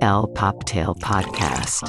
El 0.00 0.24
Poptail 0.34 0.86
Podcast. 1.00 1.84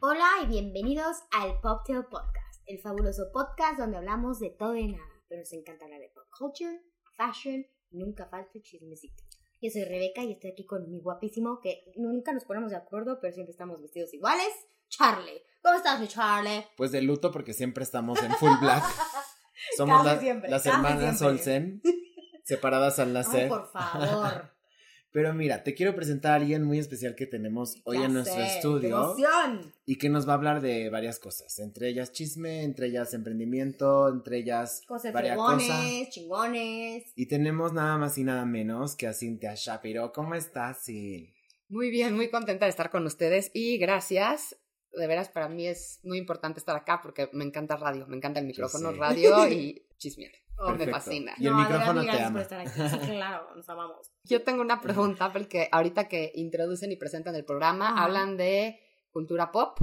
Hola 0.00 0.26
y 0.42 0.46
bienvenidos 0.46 1.16
al 1.32 1.60
Poptail 1.60 2.04
Podcast, 2.04 2.62
el 2.66 2.78
fabuloso 2.80 3.24
podcast 3.32 3.78
donde 3.78 3.96
hablamos 3.98 4.38
de 4.40 4.50
todo 4.50 4.74
y 4.76 4.88
nada, 4.92 5.04
pero 5.28 5.40
nos 5.40 5.52
encanta 5.52 5.84
hablar 5.84 6.00
de 6.00 6.10
pop 6.14 6.24
culture, 6.38 6.80
fashion 7.16 7.64
y 7.90 7.98
nunca 7.98 8.26
falta 8.26 8.50
el 8.54 8.62
chismecito. 8.62 9.22
Yo 9.60 9.70
soy 9.70 9.84
Rebeca 9.84 10.22
y 10.22 10.32
estoy 10.32 10.50
aquí 10.52 10.66
con 10.66 10.90
mi 10.90 11.00
guapísimo, 11.00 11.60
que 11.60 11.84
nunca 11.96 12.32
nos 12.32 12.44
ponemos 12.44 12.70
de 12.70 12.76
acuerdo, 12.76 13.18
pero 13.20 13.32
siempre 13.32 13.52
estamos 13.52 13.80
vestidos 13.80 14.12
iguales, 14.14 14.48
Charlie. 14.88 15.42
¿Cómo 15.62 15.76
estás, 15.76 16.00
mi 16.00 16.08
Charlie? 16.08 16.64
Pues 16.76 16.92
de 16.92 17.02
luto 17.02 17.30
porque 17.32 17.52
siempre 17.52 17.84
estamos 17.84 18.22
en 18.22 18.32
full 18.32 18.52
black. 18.60 18.84
Somos 19.76 20.04
la- 20.04 20.18
siempre, 20.20 20.50
las 20.50 20.64
hermanas 20.66 21.18
siempre. 21.18 21.26
Olsen, 21.26 21.82
separadas 22.46 22.98
al 22.98 23.12
nacer. 23.12 23.48
por 23.48 23.70
favor. 23.70 24.50
Pero 25.12 25.32
mira, 25.32 25.62
te 25.64 25.72
quiero 25.74 25.94
presentar 25.94 26.32
a 26.32 26.34
alguien 26.34 26.62
muy 26.62 26.78
especial 26.78 27.14
que 27.14 27.26
tenemos 27.26 27.80
hoy 27.84 27.98
Ya 27.98 28.04
en 28.04 28.12
nuestro 28.12 28.34
sé, 28.34 28.40
¡Qué 28.42 28.56
estudio 28.56 28.88
emoción! 29.14 29.72
y 29.86 29.96
que 29.96 30.10
nos 30.10 30.28
va 30.28 30.32
a 30.32 30.34
hablar 30.34 30.60
de 30.60 30.90
varias 30.90 31.18
cosas, 31.18 31.58
entre 31.58 31.88
ellas 31.88 32.12
chisme, 32.12 32.64
entre 32.64 32.88
ellas 32.88 33.14
emprendimiento, 33.14 34.08
entre 34.10 34.38
ellas 34.38 34.82
Cosas 34.86 35.14
varias 35.14 35.36
cosas. 35.38 36.10
chingones. 36.10 37.04
Y 37.16 37.26
tenemos 37.26 37.72
nada 37.72 37.96
más 37.96 38.18
y 38.18 38.24
nada 38.24 38.44
menos 38.44 38.94
que 38.94 39.06
a 39.06 39.14
Cintia 39.14 39.54
Shapiro. 39.54 40.12
¿Cómo 40.12 40.34
estás, 40.34 40.84
Cin? 40.84 41.32
Muy 41.70 41.90
bien, 41.90 42.14
muy 42.14 42.28
contenta 42.28 42.66
de 42.66 42.70
estar 42.70 42.90
con 42.90 43.06
ustedes 43.06 43.50
y 43.54 43.78
gracias. 43.78 44.54
De 44.96 45.06
veras, 45.06 45.28
para 45.28 45.48
mí 45.48 45.66
es 45.66 46.00
muy 46.04 46.18
importante 46.18 46.58
estar 46.58 46.74
acá 46.76 47.00
porque 47.02 47.28
me 47.32 47.44
encanta 47.44 47.76
radio, 47.76 48.06
me 48.06 48.16
encanta 48.16 48.40
el 48.40 48.46
micrófono, 48.46 48.92
radio 48.92 49.46
y 49.50 49.86
chismear. 49.98 50.32
Oh, 50.58 50.70
me 50.74 50.86
fascina. 50.86 51.34
Y 51.36 51.46
el 51.48 51.52
No, 51.52 51.58
micrófono 51.58 52.00
te 52.00 52.06
gracias 52.06 52.26
ama. 52.28 52.32
por 52.32 52.40
estar 52.40 52.60
aquí. 52.60 52.70
Sí, 53.04 53.10
claro, 53.10 53.54
nos 53.54 53.68
amamos. 53.68 54.10
Yo 54.24 54.42
tengo 54.42 54.62
una 54.62 54.80
pregunta 54.80 55.30
porque 55.30 55.68
ahorita 55.70 56.08
que 56.08 56.32
introducen 56.34 56.90
y 56.90 56.96
presentan 56.96 57.34
el 57.34 57.44
programa, 57.44 57.90
Ajá. 57.90 58.04
hablan 58.04 58.38
de 58.38 58.80
cultura 59.10 59.52
pop. 59.52 59.76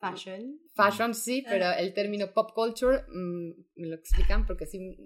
Fashion. 0.00 0.58
fashion 0.74 1.14
sí, 1.14 1.44
pero 1.48 1.70
el 1.78 1.94
término 1.94 2.32
pop 2.34 2.50
culture 2.54 3.04
mm, 3.08 3.50
me 3.76 3.86
lo 3.86 3.94
explican 3.94 4.44
porque 4.46 4.66
sí 4.66 4.96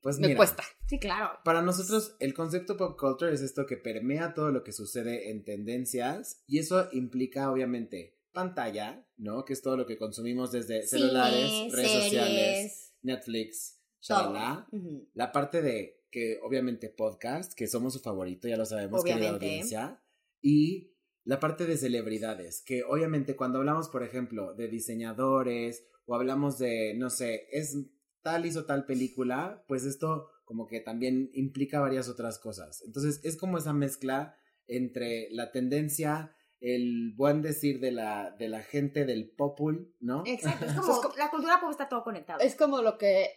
Pues 0.00 0.18
me 0.18 0.28
mira, 0.28 0.38
cuesta. 0.38 0.62
Sí, 0.86 0.98
claro. 0.98 1.38
Para 1.44 1.60
nosotros, 1.60 2.16
el 2.18 2.32
concepto 2.34 2.76
pop 2.78 2.98
culture 2.98 3.32
es 3.32 3.42
esto 3.42 3.66
que 3.66 3.76
permea 3.76 4.32
todo 4.32 4.50
lo 4.50 4.64
que 4.64 4.72
sucede 4.72 5.30
en 5.30 5.44
tendencias 5.44 6.42
y 6.46 6.58
eso 6.58 6.88
implica, 6.92 7.52
obviamente, 7.52 8.17
pantalla, 8.38 9.04
¿no? 9.16 9.44
Que 9.44 9.52
es 9.52 9.62
todo 9.62 9.76
lo 9.76 9.84
que 9.84 9.98
consumimos 9.98 10.52
desde 10.52 10.86
celulares, 10.86 11.72
redes 11.72 12.04
sociales, 12.04 12.94
Netflix, 13.02 13.80
shalala. 14.00 14.68
La 15.12 15.32
parte 15.32 15.60
de 15.60 16.04
que, 16.08 16.38
obviamente, 16.44 16.88
podcast, 16.88 17.52
que 17.54 17.66
somos 17.66 17.94
su 17.94 17.98
favorito, 17.98 18.46
ya 18.46 18.56
lo 18.56 18.64
sabemos, 18.64 19.02
querida 19.02 19.16
Obviamente. 19.18 19.46
audiencia. 19.46 20.04
Y 20.40 20.94
la 21.24 21.40
parte 21.40 21.66
de 21.66 21.76
celebridades, 21.76 22.62
que 22.64 22.84
obviamente 22.84 23.34
cuando 23.34 23.58
hablamos, 23.58 23.88
por 23.88 24.04
ejemplo, 24.04 24.54
de 24.54 24.68
diseñadores 24.68 25.84
o 26.06 26.14
hablamos 26.14 26.58
de, 26.58 26.94
no 26.94 27.10
sé, 27.10 27.48
es 27.50 27.76
tal 28.22 28.46
hizo 28.46 28.66
tal 28.66 28.86
película, 28.86 29.64
pues 29.66 29.84
esto 29.84 30.28
como 30.44 30.68
que 30.68 30.78
también 30.78 31.28
implica 31.34 31.80
varias 31.80 32.08
otras 32.08 32.38
cosas. 32.38 32.82
Entonces 32.86 33.20
es 33.24 33.36
como 33.36 33.58
esa 33.58 33.72
mezcla 33.72 34.36
entre 34.68 35.28
la 35.32 35.50
tendencia, 35.50 36.36
el 36.60 37.12
buen 37.16 37.42
decir 37.42 37.80
de 37.80 37.92
la, 37.92 38.30
de 38.32 38.48
la 38.48 38.62
gente 38.62 39.04
del 39.04 39.30
popul, 39.30 39.94
¿no? 40.00 40.22
Exacto, 40.26 40.64
es 40.64 40.72
Es 40.72 40.78
como, 40.78 41.14
la 41.16 41.30
cultura 41.30 41.60
pop 41.60 41.70
está 41.70 41.88
todo 41.88 42.02
conectado. 42.02 42.40
Es 42.40 42.56
como 42.56 42.82
lo 42.82 42.98
que 42.98 43.28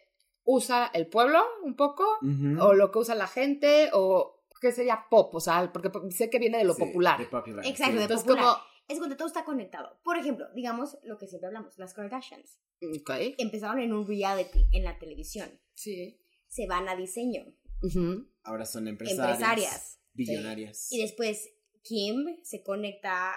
usa 0.44 0.90
el 0.94 1.08
pueblo 1.08 1.40
un 1.64 1.76
poco, 1.76 2.04
Ujú. 2.22 2.62
o 2.62 2.74
lo 2.74 2.92
que 2.92 3.00
usa 3.00 3.14
la 3.16 3.28
gente, 3.28 3.90
o 3.94 4.44
qué 4.60 4.72
sería 4.72 5.06
pop, 5.10 5.34
o 5.36 5.40
sea, 5.40 5.72
porque 5.72 5.92
sé 6.12 6.30
que 6.30 6.40
viene 6.40 6.58
de 6.60 6.64
lo 6.64 6.74
Sí, 6.74 6.82
popular. 6.84 7.20
de 7.20 7.26
popular, 7.26 7.66
Exacto, 7.66 7.92
sí. 7.94 7.98
de 7.98 8.04
Entonces, 8.04 8.26
popular. 8.28 8.46
como, 8.56 8.66
Es 8.88 8.98
cuando 8.98 9.16
todo 9.18 9.28
está 9.28 9.46
conectado. 9.46 10.00
Por 10.04 10.18
ejemplo, 10.18 10.48
digamos 10.56 10.98
lo 11.04 11.18
que 11.18 11.28
siempre 11.28 11.48
hablamos, 11.48 11.78
las 11.78 11.94
Kardashians. 11.94 12.60
ok, 12.81 13.12
Empezaron 13.38 13.80
en 13.80 13.94
un 13.94 14.08
reality 14.08 14.66
en 14.72 14.84
la 14.84 14.98
televisión. 15.00 15.50
sí. 15.74 16.18
Se 16.48 16.68
van 16.68 16.90
a 16.90 16.98
diseño. 16.98 17.46
Ujú. 17.81 18.28
Ahora 18.44 18.66
son 18.66 18.88
empresarias. 18.90 19.40
Empresarias. 19.40 20.00
Billonarias. 20.14 20.92
Y 20.92 21.02
después 21.02 21.50
Kim 21.84 22.40
se 22.44 22.64
conecta 22.64 23.34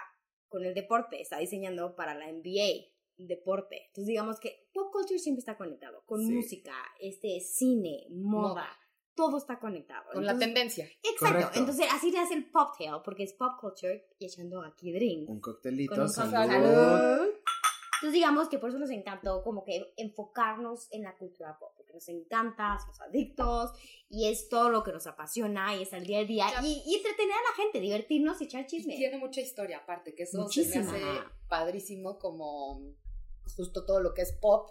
con 0.49 0.65
el 0.65 0.75
deporte. 0.75 1.21
Está 1.21 1.39
diseñando 1.39 1.95
para 1.97 2.15
la 2.15 2.27
NBA. 2.31 2.91
Deporte. 3.17 3.87
Entonces 3.87 4.07
digamos 4.09 4.41
que 4.41 4.69
pop 4.73 4.91
culture 4.93 5.19
siempre 5.19 5.39
está 5.41 5.57
conectado. 5.57 6.03
Con 6.07 6.27
Sí. 6.27 6.33
música, 6.33 6.75
este, 7.01 7.41
cine, 7.41 8.07
moda. 8.11 8.49
Moda. 8.49 8.69
Todo 9.15 9.39
está 9.39 9.61
conectado. 9.61 10.11
Con 10.13 10.27
la 10.27 10.37
tendencia. 10.37 10.85
Exacto. 11.03 11.27
Correcto. 11.37 11.59
Entonces 11.61 11.87
así 11.93 12.11
nace 12.11 12.35
el 12.35 12.51
poptail, 12.51 13.01
porque 13.05 13.23
es 13.23 13.33
pop 13.35 13.53
culture 13.61 14.05
y 14.19 14.27
echando 14.27 14.63
aquí 14.63 14.93
drink. 14.93 15.31
Un 15.31 15.41
coctelito, 15.41 15.95
Con 15.95 16.03
un 16.03 16.09
salud. 16.09 16.33
Entonces 16.35 18.13
digamos 18.13 18.49
que 18.49 18.59
por 18.59 18.71
eso 18.71 18.79
nos 18.81 18.91
encantó 18.91 19.43
como 19.45 19.65
que 19.65 19.95
enfocarnos 19.97 20.89
en 20.93 21.05
la 21.05 21.17
cultura 21.17 21.57
pop, 21.59 21.74
nos 21.95 22.09
encanta, 22.09 22.77
somos 22.81 23.01
adictos 23.01 23.71
y 24.09 24.29
es 24.29 24.49
todo 24.49 24.69
lo 24.71 24.83
que 24.83 24.93
nos 24.93 25.07
apasiona 25.07 25.75
y 25.77 25.83
es 25.83 25.93
el 25.93 26.05
día 26.07 26.19
a 26.21 26.25
día 26.25 26.47
y, 26.63 26.83
y 26.87 26.95
entretener 26.97 27.33
a 27.33 27.51
la 27.51 27.57
gente, 27.57 27.81
divertirnos 27.81 28.41
y 28.41 28.45
echar 28.45 28.67
chisme. 28.67 28.97
Tiene 28.97 29.19
mucha 29.19 29.41
historia 29.41 29.79
aparte, 29.79 30.15
que 30.15 30.25
eso 30.25 30.43
Muchísima. 30.43 30.85
se 30.85 30.91
me 30.93 30.99
hace 31.11 31.21
padrísimo 31.49 32.19
como 32.19 32.95
justo 33.57 33.85
todo 33.85 34.01
lo 34.01 34.13
que 34.15 34.23
es 34.23 34.33
pop 34.33 34.71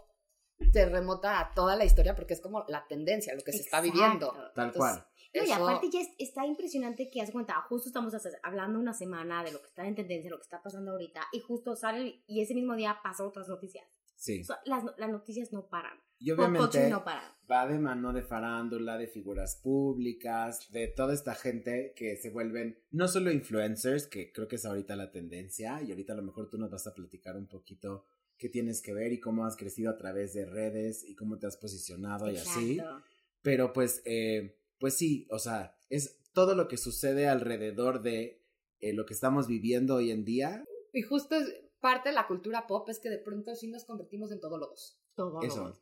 se 0.72 0.86
remota 0.86 1.40
a 1.40 1.54
toda 1.54 1.76
la 1.76 1.84
historia 1.84 2.16
porque 2.16 2.34
es 2.36 2.42
como 2.42 2.64
la 2.68 2.86
tendencia, 2.88 3.34
lo 3.36 3.42
que 3.42 3.52
se 3.52 3.60
está 3.64 3.80
Exacto. 3.80 3.94
viviendo. 3.94 4.32
Tal 4.56 4.68
Entonces, 4.68 4.78
cual. 4.78 5.08
No, 5.36 5.42
y 5.42 5.52
eso- 5.52 5.68
aparte 5.68 5.90
ya 5.92 6.00
es- 6.02 6.12
está 6.20 6.46
impresionante 6.46 7.10
que 7.10 7.22
haz 7.22 7.32
cuenta, 7.32 7.56
justo 7.68 7.90
estamos 7.90 8.14
hablando 8.44 8.80
una 8.80 8.94
semana 8.94 9.44
de 9.44 9.52
lo 9.52 9.60
que 9.62 9.68
está 9.68 9.86
en 9.88 9.96
tendencia, 9.96 10.30
lo 10.30 10.38
que 10.38 10.44
está 10.44 10.62
pasando 10.62 10.92
ahorita, 10.92 11.22
y 11.34 11.40
justo 11.40 11.76
sale 11.76 12.24
y 12.28 12.42
ese 12.42 12.54
mismo 12.54 12.76
día 12.76 13.00
pasan 13.04 13.28
otras 13.28 13.48
noticias. 13.50 13.86
Sí. 14.16 14.42
O 14.42 14.46
sea, 14.46 14.60
las, 14.66 14.84
las 14.98 15.10
noticias 15.10 15.52
no 15.52 15.68
paran. 15.68 16.00
Y 16.24 16.32
obviamente 16.32 16.90
no 16.90 17.04
para. 17.04 17.36
va 17.52 17.68
de 17.68 17.78
mano 17.78 18.14
de 18.14 18.24
farándula, 18.24 18.98
de 18.98 19.08
figuras 19.08 19.58
públicas, 19.62 20.72
de 20.72 20.88
toda 20.88 21.14
esta 21.14 21.36
gente 21.36 21.94
que 21.98 22.16
se 22.16 22.30
vuelven 22.30 22.80
no 22.92 23.10
solo 23.10 23.30
influencers, 23.30 24.08
que 24.08 24.32
creo 24.32 24.48
que 24.48 24.56
es 24.56 24.66
ahorita 24.66 24.96
la 24.96 25.12
tendencia, 25.12 25.82
y 25.84 25.92
ahorita 25.92 26.14
a 26.14 26.16
lo 26.16 26.24
mejor 26.24 26.50
tú 26.50 26.58
nos 26.58 26.72
vas 26.72 26.88
a 26.88 26.94
platicar 26.94 27.36
un 27.36 27.48
poquito 27.48 28.06
qué 28.38 28.48
tienes 28.48 28.82
que 28.82 28.94
ver 28.94 29.12
y 29.12 29.20
cómo 29.20 29.46
has 29.46 29.58
crecido 29.58 29.92
a 29.92 29.98
través 29.98 30.34
de 30.34 30.46
redes 30.46 31.04
y 31.04 31.14
cómo 31.14 31.38
te 31.38 31.48
has 31.48 31.58
posicionado 31.58 32.32
y 32.32 32.38
así. 32.38 32.80
Exacto. 32.80 33.04
Pero 33.42 33.74
pues, 33.74 34.02
eh, 34.06 34.58
pues 34.80 34.96
sí, 34.96 35.28
o 35.30 35.40
sea, 35.40 35.76
es 35.90 36.22
todo 36.32 36.56
lo 36.56 36.70
que 36.70 36.78
sucede 36.78 37.28
alrededor 37.28 38.02
de 38.02 38.42
eh, 38.80 38.94
lo 38.94 39.06
que 39.06 39.14
estamos 39.14 39.48
viviendo 39.48 39.96
hoy 39.96 40.12
en 40.12 40.24
día. 40.24 40.64
Y 40.94 41.02
justo 41.02 41.36
es 41.36 41.54
parte 41.82 42.10
de 42.10 42.16
la 42.16 42.28
cultura 42.28 42.66
pop 42.66 42.88
es 42.88 43.00
que 43.00 43.10
de 43.10 43.18
pronto 43.18 43.54
sí 43.56 43.68
nos 43.68 43.84
convertimos 43.84 44.32
en 44.32 44.40
todólogos. 44.40 44.98
Todo. 45.16 45.42
Eso. 45.42 45.74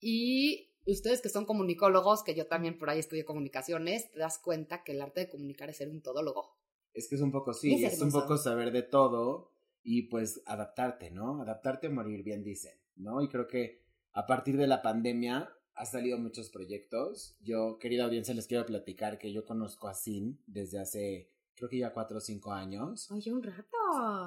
Y 0.00 0.68
ustedes 0.86 1.20
que 1.20 1.28
son 1.28 1.44
comunicólogos, 1.44 2.22
que 2.22 2.34
yo 2.34 2.46
también 2.46 2.78
por 2.78 2.90
ahí 2.90 2.98
estudié 2.98 3.24
comunicaciones, 3.24 4.10
te 4.10 4.18
das 4.18 4.38
cuenta 4.38 4.82
que 4.84 4.92
el 4.92 5.00
arte 5.00 5.20
de 5.20 5.28
comunicar 5.28 5.70
es 5.70 5.78
ser 5.78 5.90
un 5.90 6.02
todólogo. 6.02 6.56
Es 6.94 7.08
que 7.08 7.16
es 7.16 7.20
un 7.20 7.30
poco 7.30 7.52
sí, 7.52 7.84
Es 7.84 7.94
es, 7.94 8.00
un 8.00 8.10
poco 8.10 8.36
saber 8.36 8.72
de 8.72 8.82
todo 8.82 9.52
y 9.82 10.02
pues 10.02 10.42
adaptarte, 10.46 11.10
¿no? 11.10 11.40
Adaptarte 11.42 11.88
o 11.88 11.92
morir, 11.92 12.22
bien 12.22 12.42
dicen, 12.42 12.78
¿no? 12.96 13.22
Y 13.22 13.28
creo 13.28 13.46
que 13.46 13.82
a 14.12 14.26
partir 14.26 14.56
de 14.56 14.66
la 14.66 14.82
pandemia 14.82 15.50
ha 15.74 15.84
salido 15.84 16.18
muchos 16.18 16.50
proyectos. 16.50 17.36
Yo, 17.40 17.78
querida 17.78 18.04
audiencia, 18.04 18.34
les 18.34 18.46
quiero 18.46 18.66
platicar 18.66 19.18
que 19.18 19.32
yo 19.32 19.44
conozco 19.44 19.86
a 19.86 19.94
Sin 19.94 20.42
desde 20.46 20.80
hace, 20.80 21.30
creo 21.54 21.68
que 21.68 21.78
ya 21.78 21.92
cuatro 21.92 22.18
o 22.18 22.20
cinco 22.20 22.52
años. 22.52 23.10
Oye, 23.10 23.32
un 23.32 23.42
rato. 23.42 23.76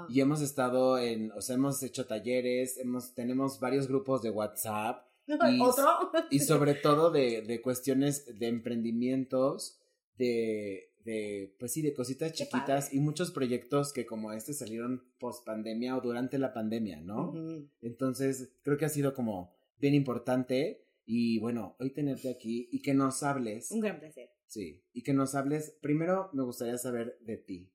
Y 0.08 0.22
hemos 0.22 0.42
estado 0.42 0.98
en, 0.98 1.32
o 1.34 1.42
sea, 1.42 1.56
hemos 1.56 1.84
hecho 1.84 2.08
talleres, 2.08 2.78
hemos, 2.78 3.14
tenemos 3.14 3.59
varios 3.59 3.88
grupos 3.88 4.22
de 4.22 4.30
WhatsApp 4.30 5.11
y- 5.52 5.59
¿Otro? 5.62 6.12
y 6.30 6.40
sobre 6.40 6.74
todo 6.75 7.12
de, 7.12 7.42
de 7.42 7.62
cuestiones 7.62 8.38
de 8.40 8.47
emprendimientos, 8.47 9.79
de, 10.17 10.91
de, 11.03 11.56
pues 11.59 11.72
sí, 11.73 11.82
de 11.82 11.94
cositas 11.94 12.34
chiquitas 12.34 12.94
y 12.94 13.00
muchos 13.00 13.32
proyectos 13.32 13.91
que 13.94 14.06
como 14.06 14.32
este 14.34 14.53
salieron 14.53 15.03
post 15.20 15.46
pandemia 15.46 15.97
o 15.97 16.02
durante 16.02 16.38
la 16.38 16.53
pandemia, 16.53 17.02
¿no? 17.02 17.29
Ujú. 17.29 17.67
Entonces, 17.82 18.50
creo 18.64 18.78
que 18.78 18.85
ha 18.85 18.90
sido 18.90 19.14
como 19.14 19.53
bien 19.79 19.94
importante 19.96 20.85
y 21.06 21.40
bueno, 21.40 21.76
hoy 21.79 21.90
tenerte 21.91 22.29
aquí 22.29 22.70
y 22.72 22.82
que 22.82 22.94
nos 22.94 23.23
hables, 23.23 23.72
Un 23.72 23.79
gran 23.79 24.00
placer. 24.00 24.29
sí, 24.46 24.84
y 24.94 25.02
que 25.02 25.14
nos 25.14 25.34
hables, 25.35 25.72
primero 25.82 26.29
me 26.34 26.44
gustaría 26.44 26.78
saber 26.78 27.17
de 27.22 27.38
ti. 27.38 27.67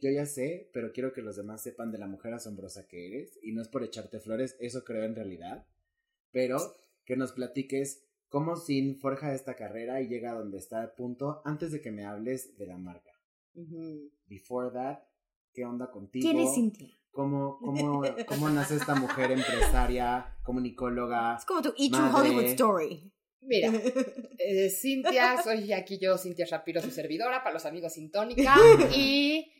Yo 0.00 0.10
ya 0.10 0.24
sé, 0.24 0.70
pero 0.72 0.92
quiero 0.92 1.12
que 1.12 1.20
los 1.20 1.36
demás 1.36 1.62
sepan 1.62 1.90
de 1.92 1.98
la 1.98 2.06
mujer 2.06 2.32
asombrosa 2.32 2.86
que 2.86 3.06
eres 3.08 3.38
y 3.42 3.52
no 3.52 3.60
es 3.60 3.68
por 3.68 3.82
echarte 3.84 4.18
flores, 4.20 4.56
eso 4.58 4.82
creo 4.84 5.02
en 5.04 5.14
realidad, 5.14 5.66
pero 6.30 6.56
que 7.10 7.16
nos 7.16 7.32
platiques 7.32 8.06
cómo 8.28 8.54
Sin 8.54 9.00
forja 9.00 9.34
esta 9.34 9.56
carrera 9.56 10.00
y 10.00 10.06
llega 10.06 10.30
a 10.30 10.34
donde 10.34 10.58
está 10.58 10.84
a 10.84 10.94
punto 10.94 11.42
antes 11.44 11.72
de 11.72 11.80
que 11.80 11.90
me 11.90 12.04
hables 12.04 12.56
de 12.56 12.66
la 12.66 12.78
marca. 12.78 13.10
Before 14.26 14.70
that, 14.72 15.00
¿qué 15.52 15.64
onda 15.64 15.90
contigo? 15.90 16.22
¿Quién 16.22 16.38
es 16.38 16.54
Cintia? 16.54 16.96
¿Cómo, 17.10 17.58
cómo, 17.58 18.04
cómo 18.28 18.48
nace 18.50 18.76
esta 18.76 18.94
mujer 18.94 19.32
empresaria, 19.32 20.38
comunicóloga? 20.44 21.34
Es 21.36 21.44
como 21.44 21.62
tu 21.62 21.74
Madre. 21.90 22.14
Hollywood 22.16 22.44
Story. 22.44 23.12
Mira, 23.40 23.72
eh, 24.38 24.70
Cintia, 24.70 25.42
soy 25.42 25.72
aquí 25.72 25.98
yo, 25.98 26.16
Cintia 26.16 26.46
Shapiro, 26.46 26.80
su 26.80 26.92
servidora, 26.92 27.42
para 27.42 27.54
los 27.54 27.66
amigos 27.66 27.94
Sintónica. 27.94 28.54
Y 28.94 29.52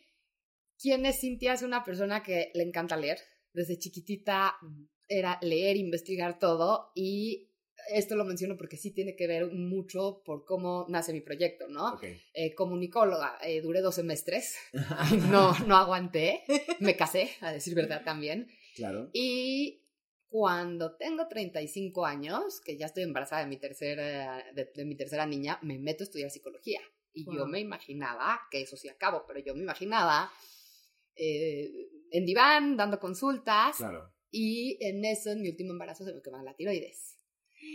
¿quién 0.78 1.04
es 1.04 1.18
Cintia? 1.20 1.54
Es 1.54 1.62
una 1.62 1.82
persona 1.82 2.22
que 2.22 2.52
le 2.54 2.62
encanta 2.62 2.96
leer. 2.96 3.18
Desde 3.52 3.76
chiquitita 3.76 4.54
era 5.10 5.38
leer, 5.42 5.76
investigar 5.76 6.38
todo 6.38 6.92
y 6.94 7.48
esto 7.92 8.14
lo 8.14 8.24
menciono 8.24 8.56
porque 8.56 8.76
sí 8.76 8.92
tiene 8.92 9.16
que 9.16 9.26
ver 9.26 9.50
mucho 9.50 10.22
por 10.24 10.44
cómo 10.44 10.86
nace 10.88 11.12
mi 11.12 11.20
proyecto, 11.20 11.66
¿no? 11.68 11.94
Ok. 11.94 12.04
Eh, 12.32 12.54
comunicóloga, 12.54 13.38
eh, 13.42 13.60
duré 13.60 13.80
dos 13.80 13.96
semestres, 13.96 14.56
no, 15.30 15.58
no 15.66 15.76
aguanté, 15.76 16.44
me 16.78 16.96
casé, 16.96 17.30
a 17.40 17.52
decir 17.52 17.74
verdad 17.74 18.02
también. 18.04 18.48
Claro. 18.76 19.10
Y 19.12 19.82
cuando 20.28 20.96
tengo 20.96 21.26
35 21.26 22.06
años, 22.06 22.60
que 22.60 22.76
ya 22.78 22.86
estoy 22.86 23.02
embarazada 23.02 23.42
de 23.42 23.48
mi 23.48 23.56
tercera, 23.56 24.44
de, 24.54 24.70
de 24.72 24.84
mi 24.84 24.94
tercera 24.94 25.26
niña, 25.26 25.58
me 25.62 25.78
meto 25.78 26.04
a 26.04 26.06
estudiar 26.06 26.30
psicología. 26.30 26.80
Y 27.12 27.24
yo 27.24 27.44
me 27.46 27.58
imaginaba, 27.58 28.40
que 28.52 28.60
eso 28.60 28.76
sí 28.76 28.88
acabo, 28.88 29.24
pero 29.26 29.40
yo 29.40 29.52
me 29.56 29.62
imaginaba 29.62 30.32
eh, 31.16 31.88
en 32.12 32.24
diván, 32.24 32.76
dando 32.76 33.00
consultas, 33.00 33.76
Claro. 33.78 34.12
Y 34.30 34.78
en 34.84 35.04
eso, 35.04 35.30
en 35.30 35.42
mi 35.42 35.48
último 35.50 35.72
embarazo, 35.72 36.04
se 36.04 36.12
me 36.12 36.22
quema 36.22 36.42
la 36.42 36.54
tiroides. 36.54 37.18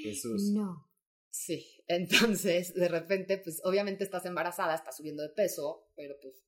Jesús. 0.03 0.51
No. 0.53 0.89
Sí, 1.29 1.83
entonces 1.87 2.73
de 2.73 2.87
repente, 2.87 3.37
pues 3.37 3.61
obviamente 3.63 4.03
estás 4.03 4.25
embarazada, 4.25 4.73
estás 4.75 4.97
subiendo 4.97 5.21
de 5.23 5.29
peso, 5.29 5.91
pero 5.95 6.15
pues 6.21 6.43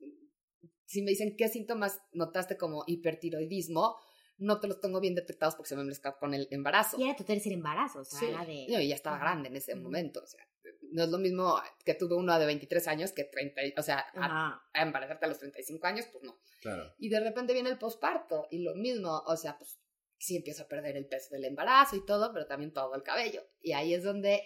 si 0.86 1.02
me 1.02 1.12
dicen 1.12 1.36
qué 1.36 1.50
síntomas 1.50 2.00
notaste 2.14 2.56
como 2.58 2.84
hipertiroidismo, 2.88 3.98
no 4.38 4.60
te 4.60 4.68
los 4.68 4.80
tengo 4.80 5.00
bien 5.02 5.16
detectados 5.16 5.56
porque 5.56 5.70
se 5.70 5.76
me 5.76 5.84
mezcla 5.84 6.18
con 6.18 6.34
el 6.34 6.48
embarazo. 6.52 6.98
Y 7.00 7.04
era 7.04 7.16
tu 7.16 7.24
tercer 7.24 7.52
embarazo, 7.54 8.00
o 8.02 8.06
sea, 8.06 8.20
Sí, 8.20 8.26
era 8.28 8.46
de... 8.46 8.68
no, 8.70 8.80
y 8.80 8.88
ya 8.88 8.96
estaba 8.96 9.18
grande 9.18 9.50
en 9.50 9.56
ese 9.58 9.76
momento, 9.76 10.22
o 10.24 10.28
sea, 10.28 10.48
no 10.92 11.04
es 11.04 11.10
lo 11.10 11.18
mismo 11.18 11.60
que 11.84 11.96
tuve 11.96 12.16
uno 12.16 12.38
de 12.40 12.46
23 12.46 12.88
años 12.88 13.12
que 13.12 13.24
30, 13.26 13.66
y- 13.66 13.74
o 13.78 13.82
sea, 13.84 14.00
a, 14.14 14.26
Ajá. 14.26 14.62
a 14.74 14.82
embarazarte 14.84 15.26
a 15.26 15.30
los 15.30 15.40
35 15.40 15.86
años, 15.88 16.06
pues 16.12 16.24
no. 16.24 16.40
Claro. 16.62 16.94
Y 17.00 17.10
de 17.10 17.20
repente 17.20 17.54
viene 17.54 17.70
el 17.70 17.78
posparto 17.78 18.48
y 18.52 18.60
lo 18.60 18.74
mismo, 18.76 19.22
o 19.26 19.36
sea, 19.36 19.58
pues 19.58 19.80
sí 20.18 20.36
empiezo 20.38 20.64
a 20.64 20.68
perder 20.68 20.98
el 20.98 21.08
peso 21.08 21.30
del 21.34 21.46
embarazo 21.46 21.96
y 21.96 22.06
todo, 22.06 22.32
pero 22.34 22.46
también 22.46 22.74
todo 22.74 22.94
el 22.96 23.04
cabello. 23.04 23.42
Y 23.62 23.74
ahí 23.74 23.94
es 23.94 24.04
donde 24.04 24.44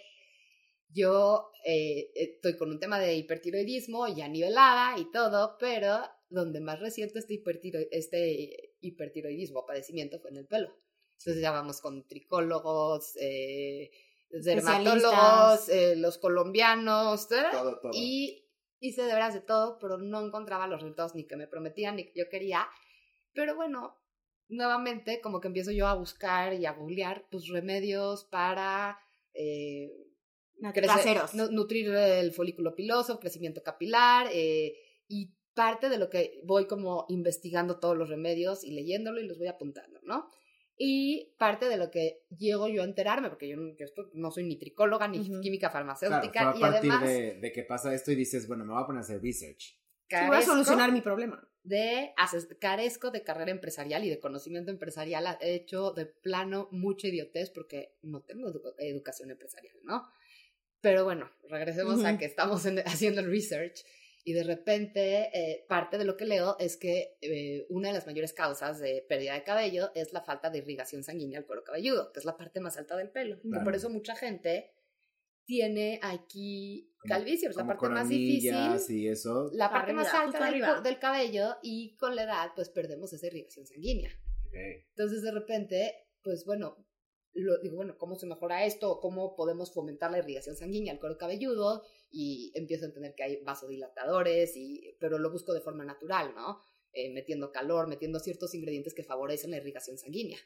yo 0.88 1.50
eh, 1.64 2.10
estoy 2.14 2.56
con 2.56 2.70
un 2.70 2.78
tema 2.78 2.98
de 2.98 3.14
hipertiroidismo 3.16 4.08
ya 4.08 4.28
nivelada 4.28 4.98
y 4.98 5.10
todo, 5.10 5.56
pero 5.58 6.00
donde 6.28 6.60
más 6.60 6.80
reciente 6.80 7.18
este, 7.18 7.34
hipertiro- 7.34 7.88
este 7.90 8.74
hipertiroidismo, 8.80 9.64
padecimiento, 9.66 10.18
fue 10.20 10.30
en 10.30 10.38
el 10.38 10.46
pelo. 10.46 10.74
Entonces 11.18 11.40
ya 11.42 11.50
vamos 11.50 11.80
con 11.80 12.06
tricólogos, 12.06 13.16
eh, 13.20 13.90
dermatólogos, 14.30 15.68
eh, 15.68 15.94
los 15.96 16.18
colombianos. 16.18 17.28
Todo, 17.28 17.80
todo. 17.80 17.92
y 17.94 18.48
hice 18.80 19.02
de 19.02 19.12
veras 19.14 19.34
de 19.34 19.40
todo, 19.40 19.78
pero 19.78 19.98
no 19.98 20.20
encontraba 20.26 20.66
los 20.66 20.80
resultados 20.80 21.14
ni 21.14 21.26
que 21.26 21.36
me 21.36 21.46
prometían 21.46 21.96
ni 21.96 22.04
que 22.04 22.18
yo 22.18 22.28
quería. 22.28 22.66
Pero 23.32 23.54
bueno, 23.54 24.01
nuevamente 24.48 25.20
como 25.20 25.40
que 25.40 25.48
empiezo 25.48 25.70
yo 25.72 25.86
a 25.86 25.94
buscar 25.94 26.54
y 26.54 26.66
a 26.66 26.72
googlear 26.72 27.26
pues 27.30 27.48
remedios 27.48 28.24
para 28.24 28.98
eh, 29.34 29.90
No, 30.58 30.72
crecer- 30.72 31.50
nutrir 31.50 31.88
el 31.94 32.32
folículo 32.32 32.74
piloso, 32.74 33.18
crecimiento 33.18 33.62
capilar 33.62 34.28
eh, 34.32 34.74
y 35.08 35.34
parte 35.54 35.88
de 35.88 35.98
lo 35.98 36.08
que 36.08 36.40
voy 36.44 36.66
como 36.66 37.04
investigando 37.08 37.78
todos 37.78 37.96
los 37.96 38.08
remedios 38.08 38.64
y 38.64 38.70
leyéndolo 38.72 39.20
y 39.20 39.26
los 39.26 39.38
voy 39.38 39.48
apuntando, 39.48 40.00
¿no? 40.04 40.26
Y 40.76 41.34
parte 41.38 41.68
de 41.68 41.76
lo 41.76 41.90
que 41.90 42.24
llego 42.30 42.66
yo 42.68 42.80
a 42.82 42.86
enterarme, 42.86 43.28
porque 43.28 43.48
yo 43.48 43.56
no, 43.56 43.74
yo 43.76 43.84
esto- 43.84 44.08
no 44.14 44.30
soy 44.30 44.44
ni 44.44 44.56
tricóloga 44.56 45.06
ni 45.08 45.18
Ujú. 45.20 45.40
química 45.40 45.68
Claro, 45.68 45.72
farmacéutica 45.86 46.40
fue 46.44 46.52
a 46.52 46.56
y 46.56 46.60
partir 46.60 46.90
además 46.92 47.02
de, 47.10 47.34
de 47.40 47.52
que 47.52 47.62
pasa 47.64 47.94
esto 47.94 48.10
y 48.10 48.14
dices, 48.16 48.48
bueno, 48.48 48.64
me 48.64 48.72
voy 48.72 48.82
a 48.82 48.86
poner 48.86 49.00
a 49.00 49.04
hacer 49.04 49.20
research. 49.22 49.58
Sí, 49.58 49.76
voy 50.10 50.18
a 50.26 50.30
carezco 50.30 50.52
solucionar 50.52 50.90
mi 50.92 51.00
problema. 51.02 51.46
De 51.64 52.12
carezco 52.58 53.10
de 53.10 53.22
carrera 53.22 53.50
empresarial 53.52 54.04
y 54.04 54.10
de 54.10 54.18
conocimiento 54.18 54.70
empresarial. 54.70 55.38
He 55.40 55.54
hecho 55.54 55.92
de 55.92 56.06
plano 56.06 56.68
mucha 56.72 57.08
idiotez 57.08 57.50
porque 57.50 57.94
no 58.02 58.22
tengo 58.22 58.48
edu- 58.48 58.74
educación 58.78 59.30
empresarial, 59.30 59.76
¿no? 59.84 60.02
Pero 60.80 61.04
bueno, 61.04 61.30
regresemos 61.48 62.04
a 62.04 62.18
que 62.18 62.24
estamos 62.24 62.66
en- 62.66 62.80
haciendo 62.80 63.20
el 63.20 63.30
research 63.30 63.84
y 64.24 64.32
de 64.34 64.42
repente 64.44 65.30
eh, 65.32 65.64
parte 65.68 65.98
de 65.98 66.04
lo 66.04 66.16
que 66.16 66.24
leo 66.24 66.56
es 66.58 66.76
que 66.76 67.16
eh, 67.20 67.66
una 67.70 67.88
de 67.88 67.94
las 67.94 68.06
mayores 68.06 68.32
causas 68.32 68.78
de 68.80 69.04
pérdida 69.08 69.34
de 69.34 69.42
cabello 69.44 69.90
es 69.94 70.12
la 70.12 70.22
falta 70.22 70.50
de 70.50 70.58
irrigación 70.58 71.02
sanguínea 71.04 71.38
al 71.38 71.46
cuero 71.46 71.64
cabelludo, 71.64 72.12
que 72.12 72.20
es 72.20 72.24
la 72.24 72.36
parte 72.36 72.60
más 72.60 72.76
alta 72.78 72.96
del 72.96 73.10
pelo. 73.10 73.40
Claro. 73.40 73.64
por 73.64 73.74
eso 73.74 73.88
mucha 73.90 74.14
gente 74.16 74.70
tiene 75.52 76.00
aquí 76.02 76.90
calvicie, 77.04 77.46
es 77.50 77.56
la 77.56 77.66
parte 77.66 77.88
más 77.90 78.08
difícil 78.08 78.54
y 78.88 79.08
eso. 79.08 79.50
la 79.52 79.70
parte 79.70 79.90
Arriba, 79.90 80.02
más 80.02 80.14
alta 80.14 80.50
del, 80.50 80.82
del 80.82 80.98
cabello 80.98 81.56
y 81.62 81.94
con 81.96 82.16
la 82.16 82.22
edad 82.22 82.52
pues 82.56 82.70
perdemos 82.70 83.12
esa 83.12 83.26
irrigación 83.26 83.66
sanguínea. 83.66 84.10
Ok. 84.46 84.54
Entonces 84.88 85.20
de 85.20 85.30
repente, 85.30 85.94
pues 86.22 86.46
bueno, 86.46 86.86
lo, 87.34 87.58
digo, 87.58 87.76
bueno, 87.76 87.98
¿cómo 87.98 88.16
se 88.16 88.26
mejora 88.26 88.64
esto? 88.64 88.98
¿Cómo 88.98 89.36
podemos 89.36 89.74
fomentar 89.74 90.10
la 90.10 90.20
irrigación 90.20 90.56
sanguínea 90.56 90.94
al 90.94 91.00
cuero 91.00 91.18
cabelludo? 91.18 91.82
Y 92.10 92.50
empiezo 92.54 92.86
a 92.86 92.88
entender 92.88 93.14
que 93.14 93.24
hay 93.24 93.42
vasodilatadores, 93.42 94.56
y, 94.56 94.96
pero 94.98 95.18
lo 95.18 95.30
busco 95.30 95.52
de 95.52 95.60
forma 95.60 95.84
natural, 95.84 96.32
¿no? 96.34 96.60
Eh, 96.94 97.12
metiendo 97.12 97.52
calor, 97.52 97.88
metiendo 97.88 98.20
ciertos 98.20 98.54
ingredientes 98.54 98.94
que 98.94 99.04
favorecen 99.04 99.50
la 99.50 99.58
irrigación 99.58 99.98
sanguínea. 99.98 100.38